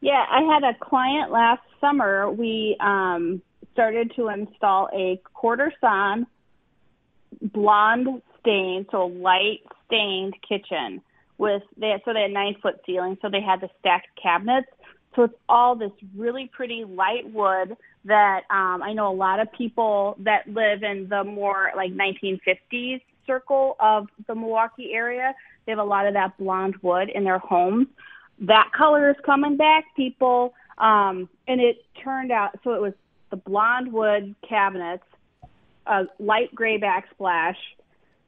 Yeah, 0.01 0.25
I 0.29 0.41
had 0.41 0.63
a 0.63 0.73
client 0.79 1.31
last 1.31 1.61
summer. 1.79 2.29
We 2.29 2.75
um, 2.79 3.41
started 3.73 4.11
to 4.15 4.29
install 4.29 4.89
a 4.93 5.21
quarter 5.33 5.71
sawn 5.79 6.25
blonde 7.41 8.21
stain, 8.39 8.85
so 8.91 9.05
light 9.05 9.61
stained 9.85 10.35
kitchen 10.47 11.01
with 11.37 11.63
they 11.77 11.93
so 12.03 12.13
they 12.13 12.23
had 12.23 12.31
nine 12.31 12.55
foot 12.61 12.81
ceilings, 12.85 13.19
so 13.21 13.29
they 13.29 13.41
had 13.41 13.61
the 13.61 13.69
stacked 13.79 14.07
cabinets. 14.21 14.67
So 15.15 15.23
it's 15.23 15.33
all 15.49 15.75
this 15.75 15.91
really 16.15 16.49
pretty 16.53 16.85
light 16.87 17.31
wood 17.31 17.75
that 18.05 18.41
um, 18.49 18.81
I 18.81 18.93
know 18.93 19.11
a 19.11 19.13
lot 19.13 19.39
of 19.39 19.51
people 19.51 20.15
that 20.19 20.47
live 20.47 20.83
in 20.83 21.09
the 21.09 21.23
more 21.23 21.71
like 21.75 21.91
1950s 21.91 23.01
circle 23.27 23.75
of 23.79 24.07
the 24.27 24.35
Milwaukee 24.35 24.91
area. 24.93 25.33
They 25.65 25.73
have 25.73 25.79
a 25.79 25.83
lot 25.83 26.07
of 26.07 26.13
that 26.13 26.37
blonde 26.37 26.75
wood 26.81 27.09
in 27.13 27.23
their 27.23 27.39
homes. 27.39 27.87
That 28.41 28.71
color 28.75 29.09
is 29.09 29.15
coming 29.25 29.55
back, 29.55 29.85
people. 29.95 30.53
Um, 30.77 31.29
and 31.47 31.61
it 31.61 31.85
turned 32.03 32.31
out 32.31 32.57
so 32.63 32.73
it 32.73 32.81
was 32.81 32.93
the 33.29 33.37
blonde 33.37 33.93
wood 33.93 34.35
cabinets, 34.47 35.03
a 35.85 36.03
light 36.19 36.53
gray 36.53 36.79
backsplash, 36.79 37.55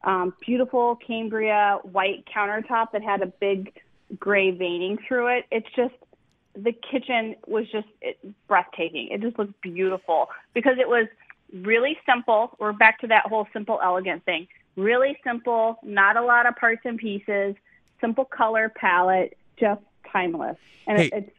um, 0.03 0.33
beautiful 0.45 0.97
Cambria 1.05 1.79
white 1.83 2.25
countertop 2.33 2.91
that 2.91 3.01
had 3.03 3.21
a 3.21 3.27
big 3.27 3.73
gray 4.19 4.51
veining 4.51 4.97
through 5.07 5.27
it. 5.37 5.45
It's 5.51 5.67
just 5.75 5.95
the 6.55 6.71
kitchen 6.71 7.35
was 7.47 7.65
just 7.71 7.87
it, 8.01 8.17
breathtaking. 8.47 9.09
It 9.11 9.21
just 9.21 9.39
looked 9.39 9.59
beautiful 9.61 10.27
because 10.53 10.77
it 10.79 10.87
was 10.87 11.07
really 11.53 11.97
simple. 12.05 12.55
We're 12.59 12.73
back 12.73 12.99
to 12.99 13.07
that 13.07 13.25
whole 13.25 13.47
simple, 13.53 13.79
elegant 13.83 14.23
thing. 14.25 14.47
Really 14.75 15.17
simple, 15.23 15.77
not 15.83 16.17
a 16.17 16.21
lot 16.23 16.45
of 16.45 16.55
parts 16.55 16.81
and 16.85 16.97
pieces, 16.97 17.55
simple 18.01 18.25
color 18.25 18.71
palette, 18.75 19.37
just 19.59 19.81
timeless. 20.11 20.57
And 20.87 20.97
Hey. 20.99 21.07
it, 21.07 21.13
it's 21.13 21.31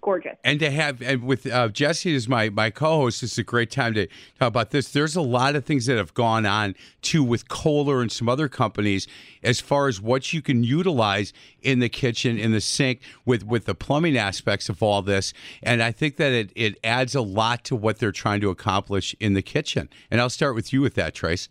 gorgeous. 0.00 0.36
And 0.44 0.60
to 0.60 0.70
have 0.70 1.00
and 1.00 1.24
with 1.24 1.46
uh, 1.46 1.68
Jesse 1.68 2.14
as 2.14 2.28
my 2.28 2.50
my 2.50 2.70
co-host, 2.70 3.20
this 3.20 3.32
is 3.32 3.38
a 3.38 3.42
great 3.44 3.70
time 3.70 3.94
to 3.94 4.06
talk 4.38 4.48
about 4.48 4.70
this. 4.70 4.90
There's 4.92 5.16
a 5.16 5.22
lot 5.22 5.56
of 5.56 5.64
things 5.64 5.86
that 5.86 5.96
have 5.96 6.12
gone 6.14 6.44
on 6.44 6.74
too 7.00 7.22
with 7.22 7.48
Kohler 7.48 8.02
and 8.02 8.12
some 8.12 8.28
other 8.28 8.48
companies 8.48 9.06
as 9.42 9.60
far 9.60 9.88
as 9.88 10.00
what 10.00 10.32
you 10.32 10.42
can 10.42 10.62
utilize 10.64 11.32
in 11.62 11.78
the 11.78 11.88
kitchen, 11.88 12.38
in 12.38 12.52
the 12.52 12.60
sink, 12.60 13.00
with 13.24 13.46
with 13.46 13.64
the 13.64 13.74
plumbing 13.74 14.16
aspects 14.18 14.68
of 14.68 14.82
all 14.82 15.00
this. 15.00 15.32
And 15.62 15.82
I 15.82 15.92
think 15.92 16.16
that 16.16 16.32
it 16.32 16.52
it 16.54 16.78
adds 16.84 17.14
a 17.14 17.22
lot 17.22 17.64
to 17.64 17.76
what 17.76 17.98
they're 17.98 18.12
trying 18.12 18.40
to 18.42 18.50
accomplish 18.50 19.14
in 19.20 19.34
the 19.34 19.42
kitchen. 19.42 19.88
And 20.10 20.20
I'll 20.20 20.30
start 20.30 20.54
with 20.54 20.72
you 20.72 20.80
with 20.80 20.94
that, 20.94 21.14
Trace. 21.14 21.48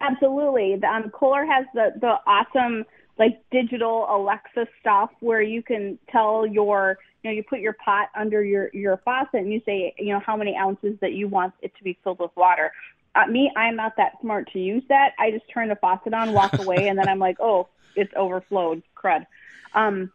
Absolutely. 0.00 0.82
Um, 0.82 1.10
Kohler 1.10 1.46
has 1.46 1.64
the, 1.72 1.92
the 2.00 2.18
awesome 2.26 2.84
like 3.18 3.42
digital 3.50 4.06
Alexa 4.08 4.66
stuff 4.80 5.10
where 5.20 5.42
you 5.42 5.62
can 5.62 5.98
tell 6.10 6.46
your 6.46 6.98
you 7.22 7.30
know 7.30 7.36
you 7.36 7.42
put 7.42 7.60
your 7.60 7.74
pot 7.74 8.08
under 8.14 8.42
your 8.42 8.70
your 8.72 9.00
faucet 9.04 9.40
and 9.40 9.52
you 9.52 9.60
say 9.64 9.94
you 9.98 10.12
know 10.12 10.20
how 10.20 10.36
many 10.36 10.56
ounces 10.56 10.98
that 11.00 11.12
you 11.12 11.28
want 11.28 11.54
it 11.62 11.72
to 11.76 11.84
be 11.84 11.98
filled 12.02 12.18
with 12.18 12.30
water. 12.36 12.72
Uh, 13.14 13.26
me, 13.26 13.50
I'm 13.56 13.76
not 13.76 13.96
that 13.96 14.14
smart 14.20 14.50
to 14.52 14.58
use 14.58 14.82
that. 14.88 15.12
I 15.20 15.30
just 15.30 15.44
turn 15.48 15.68
the 15.68 15.76
faucet 15.76 16.12
on, 16.12 16.32
walk 16.32 16.58
away, 16.58 16.88
and 16.88 16.98
then 16.98 17.08
I'm 17.08 17.20
like, 17.20 17.36
oh, 17.38 17.68
it's 17.94 18.12
overflowed, 18.16 18.82
crud. 18.96 19.24
Um, 19.72 20.10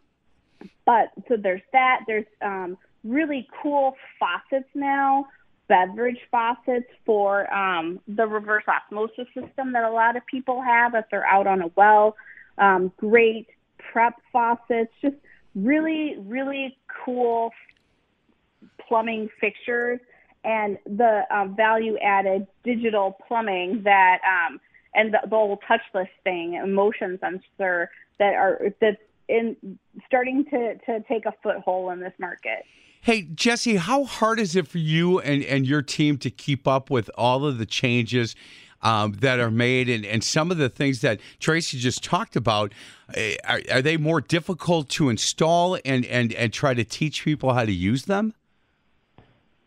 but 0.84 1.10
so 1.26 1.36
there's 1.38 1.62
that. 1.72 2.00
There's 2.06 2.26
um, 2.42 2.76
really 3.04 3.48
cool 3.62 3.96
faucets 4.18 4.68
now, 4.74 5.28
beverage 5.68 6.18
faucets 6.30 6.88
for 7.06 7.52
um, 7.52 8.00
the 8.06 8.26
reverse 8.26 8.64
osmosis 8.68 9.26
system 9.34 9.72
that 9.72 9.84
a 9.84 9.90
lot 9.90 10.16
of 10.16 10.26
people 10.26 10.60
have 10.60 10.94
if 10.94 11.04
they're 11.10 11.26
out 11.26 11.46
on 11.46 11.62
a 11.62 11.70
well. 11.76 12.16
Um, 12.60 12.92
great 12.96 13.48
prep 13.92 14.14
faucets, 14.32 14.92
just 15.02 15.16
really, 15.54 16.16
really 16.18 16.76
cool 17.04 17.50
plumbing 18.86 19.28
fixtures 19.40 20.00
and 20.44 20.78
the 20.86 21.22
um, 21.30 21.54
value 21.54 21.98
added 21.98 22.46
digital 22.64 23.16
plumbing 23.26 23.82
that 23.84 24.18
um, 24.26 24.60
and 24.94 25.12
the, 25.12 25.20
the 25.24 25.36
whole 25.36 25.60
touchless 25.68 26.08
thing, 26.24 26.74
motion 26.74 27.18
sensor 27.20 27.90
that 28.18 28.34
are 28.34 28.72
that's 28.80 28.96
in 29.28 29.78
starting 30.06 30.44
to, 30.46 30.76
to 30.86 31.00
take 31.08 31.24
a 31.26 31.32
foothold 31.42 31.92
in 31.92 32.00
this 32.00 32.12
market. 32.18 32.64
Hey, 33.02 33.22
Jesse, 33.22 33.76
how 33.76 34.04
hard 34.04 34.40
is 34.40 34.56
it 34.56 34.68
for 34.68 34.78
you 34.78 35.20
and, 35.20 35.42
and 35.44 35.66
your 35.66 35.80
team 35.80 36.18
to 36.18 36.30
keep 36.30 36.68
up 36.68 36.90
with 36.90 37.10
all 37.16 37.46
of 37.46 37.58
the 37.58 37.64
changes 37.64 38.34
um, 38.82 39.12
that 39.20 39.38
are 39.38 39.50
made 39.50 39.88
and, 39.88 40.04
and 40.04 40.24
some 40.24 40.50
of 40.50 40.56
the 40.56 40.68
things 40.68 41.00
that 41.00 41.20
Tracy 41.38 41.78
just 41.78 42.02
talked 42.02 42.36
about? 42.36 42.72
eh, 43.14 43.36
Are, 43.44 43.60
are 43.72 43.82
they 43.82 43.96
more 43.96 44.20
difficult 44.20 44.88
to 44.90 45.08
install 45.08 45.78
and, 45.84 46.04
and, 46.06 46.32
and 46.32 46.52
try 46.52 46.74
to 46.74 46.84
teach 46.84 47.24
people 47.24 47.54
how 47.54 47.64
to 47.64 47.72
use 47.72 48.04
them? 48.04 48.34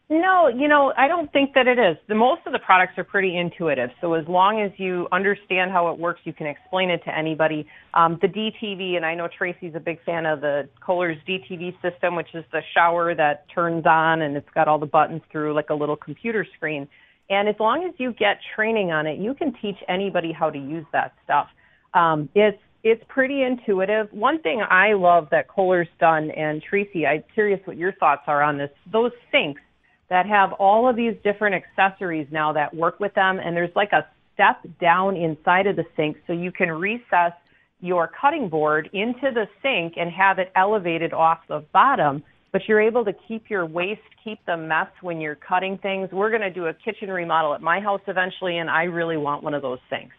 No, 0.09 0.47
you 0.47 0.68
know, 0.68 0.93
I 0.95 1.07
don't 1.07 1.32
think 1.32 1.55
that 1.55 1.66
it 1.66 1.80
is. 1.80 1.97
The 2.07 2.14
most 2.14 2.41
of 2.45 2.53
the 2.53 2.59
products 2.59 2.97
are 2.97 3.03
pretty 3.03 3.36
intuitive. 3.36 3.89
So 3.99 4.14
as 4.14 4.28
long 4.28 4.61
as 4.61 4.72
you 4.78 5.07
understand 5.11 5.72
how 5.72 5.91
it 5.91 5.97
works, 5.97 6.22
you 6.24 6.34
can 6.34 6.45
explain 6.45 6.91
it 6.91 7.03
to 7.05 7.18
anybody. 7.18 7.66
Um, 7.95 8.20
the 8.22 8.28
DTV, 8.28 8.95
and 8.95 9.05
I 9.05 9.16
know 9.16 9.28
Tracy's 9.28 9.74
a 9.74 9.80
big 9.80 10.03
fan 10.03 10.28
of 10.28 10.41
the 10.41 10.70
Kohler's 10.82 11.18
DTV 11.28 11.82
system, 11.82 12.16
which 12.16 12.36
is 12.36 12.43
the 12.51 12.61
shower 12.76 13.16
that 13.16 13.49
turns 13.49 13.86
on 13.88 14.22
and 14.22 14.38
it's 14.38 14.49
got 14.53 14.68
all 14.68 14.78
the 14.78 14.86
buttons 14.86 15.22
through 15.32 15.53
like 15.55 15.72
a 15.72 15.76
little 15.76 15.95
computer 15.95 16.45
screen. 16.55 16.88
And 17.30 17.47
as 17.47 17.55
long 17.59 17.86
as 17.88 17.93
you 17.97 18.13
get 18.13 18.38
training 18.55 18.91
on 18.91 19.07
it, 19.07 19.17
you 19.19 19.34
can 19.34 19.53
teach 19.61 19.78
anybody 19.88 20.32
how 20.32 20.49
to 20.49 20.57
use 20.57 20.86
that 20.91 21.13
stuff. 21.24 21.47
Um, 21.93 22.30
it's 22.36 22.59
it's 22.84 23.01
pretty 23.07 23.43
intuitive. 23.43 24.07
One 24.11 24.41
thing 24.41 24.61
I 24.61 24.91
love 24.93 25.30
that 25.32 25.47
Kohler's 25.47 25.88
done, 26.01 26.30
and 26.32 26.61
Tracy, 26.61 27.07
I'm 27.07 27.24
curious 27.34 27.61
what 27.65 27.78
your 27.78 27.93
thoughts 27.93 28.24
are 28.28 28.43
on 28.43 28.57
this. 28.57 28.69
Those 28.91 29.11
sinks 29.32 29.61
that 30.09 30.26
have 30.26 30.51
all 30.53 30.89
of 30.89 30.97
these 30.97 31.13
different 31.24 31.55
accessories 31.55 32.28
now 32.30 32.51
that 32.51 32.76
work 32.76 32.99
with 32.99 33.13
them, 33.13 33.39
and 33.39 33.55
there's 33.55 33.74
like 33.74 33.93
a 33.93 34.05
step 34.34 34.57
down 34.82 35.15
inside 35.15 35.65
of 35.65 35.78
the 35.78 35.86
sink 35.95 36.17
so 36.28 36.34
you 36.34 36.51
can 36.51 36.69
recess 36.69 37.32
your 37.80 38.09
cutting 38.19 38.49
board 38.49 38.89
into 38.93 39.32
the 39.34 39.45
sink 39.61 39.93
and 39.97 40.11
have 40.11 40.39
it 40.39 40.51
elevated 40.55 41.13
off 41.13 41.39
the 41.47 41.63
bottom, 41.71 42.24
but 42.53 42.61
you're 42.67 42.79
able 42.79 43.03
to 43.03 43.13
keep 43.27 43.49
your 43.49 43.65
waste, 43.65 43.99
keep 44.23 44.39
the 44.45 44.55
mess 44.55 44.87
when 45.01 45.19
you're 45.19 45.35
cutting 45.35 45.79
things. 45.79 46.09
We're 46.13 46.29
going 46.29 46.43
to 46.43 46.51
do 46.51 46.67
a 46.67 46.73
kitchen 46.73 47.09
remodel 47.09 47.55
at 47.55 47.61
my 47.61 47.79
house 47.79 48.01
eventually, 48.07 48.59
and 48.59 48.69
I 48.69 48.83
really 48.83 49.17
want 49.17 49.43
one 49.43 49.55
of 49.55 49.63
those 49.63 49.79
sinks. 49.89 50.15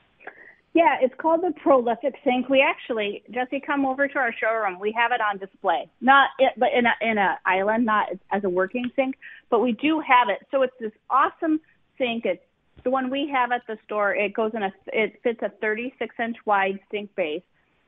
Yeah, 0.75 0.97
it's 1.01 1.15
called 1.17 1.43
the 1.43 1.53
Prolific 1.63 2.17
Sink. 2.25 2.49
We 2.49 2.61
actually, 2.61 3.23
Jesse, 3.31 3.63
come 3.65 3.87
over 3.87 4.09
to 4.09 4.19
our 4.19 4.35
showroom. 4.35 4.81
We 4.81 4.93
have 4.99 5.13
it 5.13 5.21
on 5.21 5.39
display, 5.39 5.89
not 6.01 6.31
it, 6.41 6.53
but 6.59 6.71
in 6.77 6.85
a 6.87 6.95
in 7.01 7.17
a 7.17 7.39
island, 7.47 7.87
not 7.87 8.09
as 8.33 8.43
a 8.43 8.49
working 8.49 8.91
sink, 8.97 9.15
but 9.51 9.61
we 9.61 9.71
do 9.71 10.01
have 10.01 10.29
it. 10.29 10.45
So 10.51 10.63
it's 10.63 10.75
this 10.81 10.91
awesome 11.09 11.61
sink. 11.97 12.25
It's 12.25 12.43
the 12.83 12.91
one 12.91 13.09
we 13.09 13.31
have 13.33 13.53
at 13.53 13.63
the 13.69 13.79
store. 13.85 14.17
It 14.17 14.35
goes 14.35 14.51
in 14.53 14.65
a, 14.65 14.73
it 14.89 15.21
fits 15.23 15.39
a 15.43 15.51
36 15.61 16.13
inch 16.19 16.37
wide 16.45 16.81
sink 16.91 17.15
base, 17.15 17.43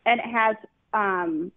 and 0.06 0.20
it 0.20 0.26
has, 0.26 0.54
um, 0.94 1.50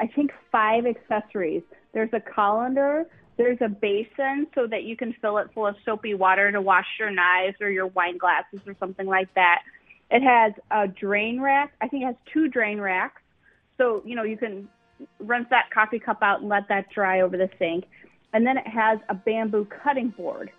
I 0.00 0.06
think 0.06 0.30
five 0.52 0.84
accessories. 0.86 1.64
There's 1.92 2.10
a 2.12 2.20
colander. 2.20 3.04
There's 3.36 3.58
a 3.60 3.68
basin 3.68 4.48
so 4.54 4.66
that 4.66 4.82
you 4.82 4.96
can 4.96 5.14
fill 5.20 5.38
it 5.38 5.48
full 5.54 5.66
of 5.66 5.76
soapy 5.84 6.14
water 6.14 6.50
to 6.50 6.60
wash 6.60 6.86
your 6.98 7.10
knives 7.10 7.56
or 7.60 7.70
your 7.70 7.86
wine 7.86 8.18
glasses 8.18 8.60
or 8.66 8.74
something 8.80 9.06
like 9.06 9.32
that. 9.34 9.62
It 10.10 10.22
has 10.22 10.52
a 10.70 10.88
drain 10.88 11.40
rack. 11.40 11.72
I 11.80 11.88
think 11.88 12.02
it 12.02 12.06
has 12.06 12.16
two 12.32 12.48
drain 12.48 12.80
racks. 12.80 13.22
So, 13.76 14.02
you 14.04 14.16
know, 14.16 14.24
you 14.24 14.36
can 14.36 14.68
rinse 15.20 15.46
that 15.50 15.70
coffee 15.72 16.00
cup 16.00 16.18
out 16.22 16.40
and 16.40 16.48
let 16.48 16.68
that 16.68 16.86
dry 16.92 17.20
over 17.20 17.36
the 17.36 17.48
sink. 17.58 17.84
And 18.32 18.46
then 18.46 18.56
it 18.56 18.66
has 18.66 18.98
a 19.08 19.14
bamboo 19.14 19.66
cutting 19.84 20.10
board. 20.10 20.50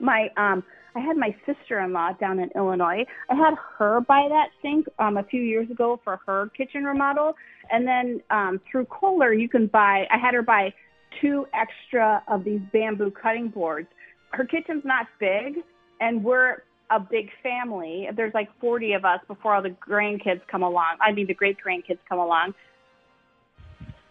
My 0.00 0.28
um 0.36 0.62
I 0.96 1.00
had 1.00 1.18
my 1.18 1.36
sister-in-law 1.44 2.14
down 2.14 2.38
in 2.38 2.50
Illinois. 2.56 3.04
I 3.28 3.34
had 3.34 3.54
her 3.78 4.00
buy 4.00 4.28
that 4.30 4.48
sink 4.62 4.86
um, 4.98 5.18
a 5.18 5.24
few 5.24 5.42
years 5.42 5.70
ago 5.70 6.00
for 6.02 6.18
her 6.26 6.50
kitchen 6.56 6.84
remodel, 6.84 7.34
and 7.70 7.86
then 7.86 8.20
um, 8.30 8.60
through 8.70 8.86
Kohler, 8.86 9.32
you 9.32 9.48
can 9.48 9.66
buy. 9.66 10.06
I 10.10 10.18
had 10.18 10.34
her 10.34 10.42
buy 10.42 10.72
two 11.20 11.46
extra 11.54 12.22
of 12.28 12.44
these 12.44 12.60
bamboo 12.72 13.10
cutting 13.10 13.48
boards. 13.48 13.88
Her 14.30 14.44
kitchen's 14.44 14.84
not 14.84 15.06
big, 15.18 15.64
and 16.00 16.22
we're 16.22 16.62
a 16.90 17.00
big 17.00 17.30
family. 17.42 18.08
There's 18.14 18.34
like 18.34 18.48
40 18.60 18.92
of 18.92 19.04
us 19.04 19.20
before 19.26 19.54
all 19.54 19.62
the 19.62 19.70
grandkids 19.88 20.40
come 20.50 20.62
along. 20.62 20.96
I 21.00 21.12
mean, 21.12 21.26
the 21.26 21.34
great 21.34 21.56
grandkids 21.64 21.98
come 22.08 22.18
along. 22.18 22.54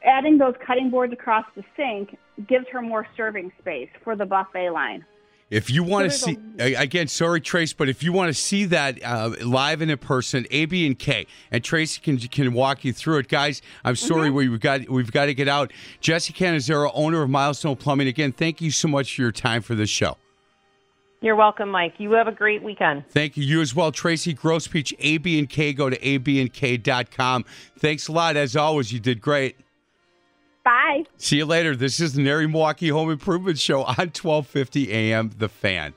Adding 0.03 0.37
those 0.37 0.53
cutting 0.65 0.89
boards 0.89 1.13
across 1.13 1.45
the 1.55 1.63
sink 1.75 2.17
gives 2.47 2.65
her 2.71 2.81
more 2.81 3.07
serving 3.17 3.51
space 3.59 3.89
for 4.03 4.15
the 4.15 4.25
buffet 4.25 4.69
line. 4.69 5.05
If 5.51 5.69
you 5.69 5.83
want 5.83 6.11
to 6.11 6.17
see 6.17 6.37
again, 6.59 7.07
sorry 7.07 7.39
Trace, 7.39 7.71
but 7.71 7.87
if 7.87 8.01
you 8.01 8.11
want 8.11 8.29
to 8.29 8.33
see 8.33 8.65
that 8.65 9.01
uh, 9.03 9.31
live 9.43 9.81
and 9.81 9.91
in 9.91 9.97
person, 9.99 10.47
A, 10.49 10.65
B, 10.65 10.87
and 10.87 10.97
K, 10.97 11.27
and 11.51 11.63
Tracy 11.63 12.01
can 12.01 12.17
can 12.17 12.51
walk 12.51 12.83
you 12.83 12.91
through 12.91 13.19
it, 13.19 13.27
guys. 13.27 13.61
I'm 13.83 13.95
sorry 13.95 14.29
Mm-hmm. 14.29 14.35
we've 14.37 14.59
got 14.59 14.89
we've 14.89 15.11
got 15.11 15.25
to 15.27 15.35
get 15.35 15.47
out. 15.47 15.71
Jesse 16.01 16.33
Canizero, 16.33 16.89
owner 16.95 17.21
of 17.21 17.29
Milestone 17.29 17.75
Plumbing. 17.75 18.07
Again, 18.07 18.31
thank 18.31 18.59
you 18.59 18.71
so 18.71 18.87
much 18.87 19.15
for 19.15 19.21
your 19.21 19.31
time 19.31 19.61
for 19.61 19.75
this 19.75 19.89
show. 19.89 20.17
You're 21.21 21.35
welcome, 21.35 21.69
Mike. 21.69 21.93
You 21.99 22.11
have 22.13 22.27
a 22.27 22.31
great 22.31 22.61
weekend. 22.63 23.03
Thank 23.09 23.37
you. 23.37 23.43
You 23.43 23.61
as 23.61 23.73
well, 23.75 23.91
Tracy 23.91 24.33
Grosspeach, 24.33 24.93
AB 24.99 25.39
and 25.39 25.49
K. 25.49 25.73
Go 25.73 25.89
to 25.89 25.97
abandk.com. 25.99 27.45
Thanks 27.79 28.07
a 28.07 28.11
lot. 28.11 28.35
As 28.35 28.55
always, 28.55 28.91
you 28.91 28.99
did 28.99 29.21
great. 29.21 29.57
Bye. 30.65 31.03
See 31.17 31.37
you 31.37 31.45
later. 31.45 31.75
This 31.75 31.99
is 31.99 32.13
the 32.13 32.23
NARI 32.23 32.47
Milwaukee 32.47 32.89
Home 32.89 33.11
Improvement 33.11 33.59
Show 33.59 33.83
on 33.83 33.95
1250 34.11 34.91
AM 34.91 35.31
The 35.37 35.47
Fan. 35.47 35.93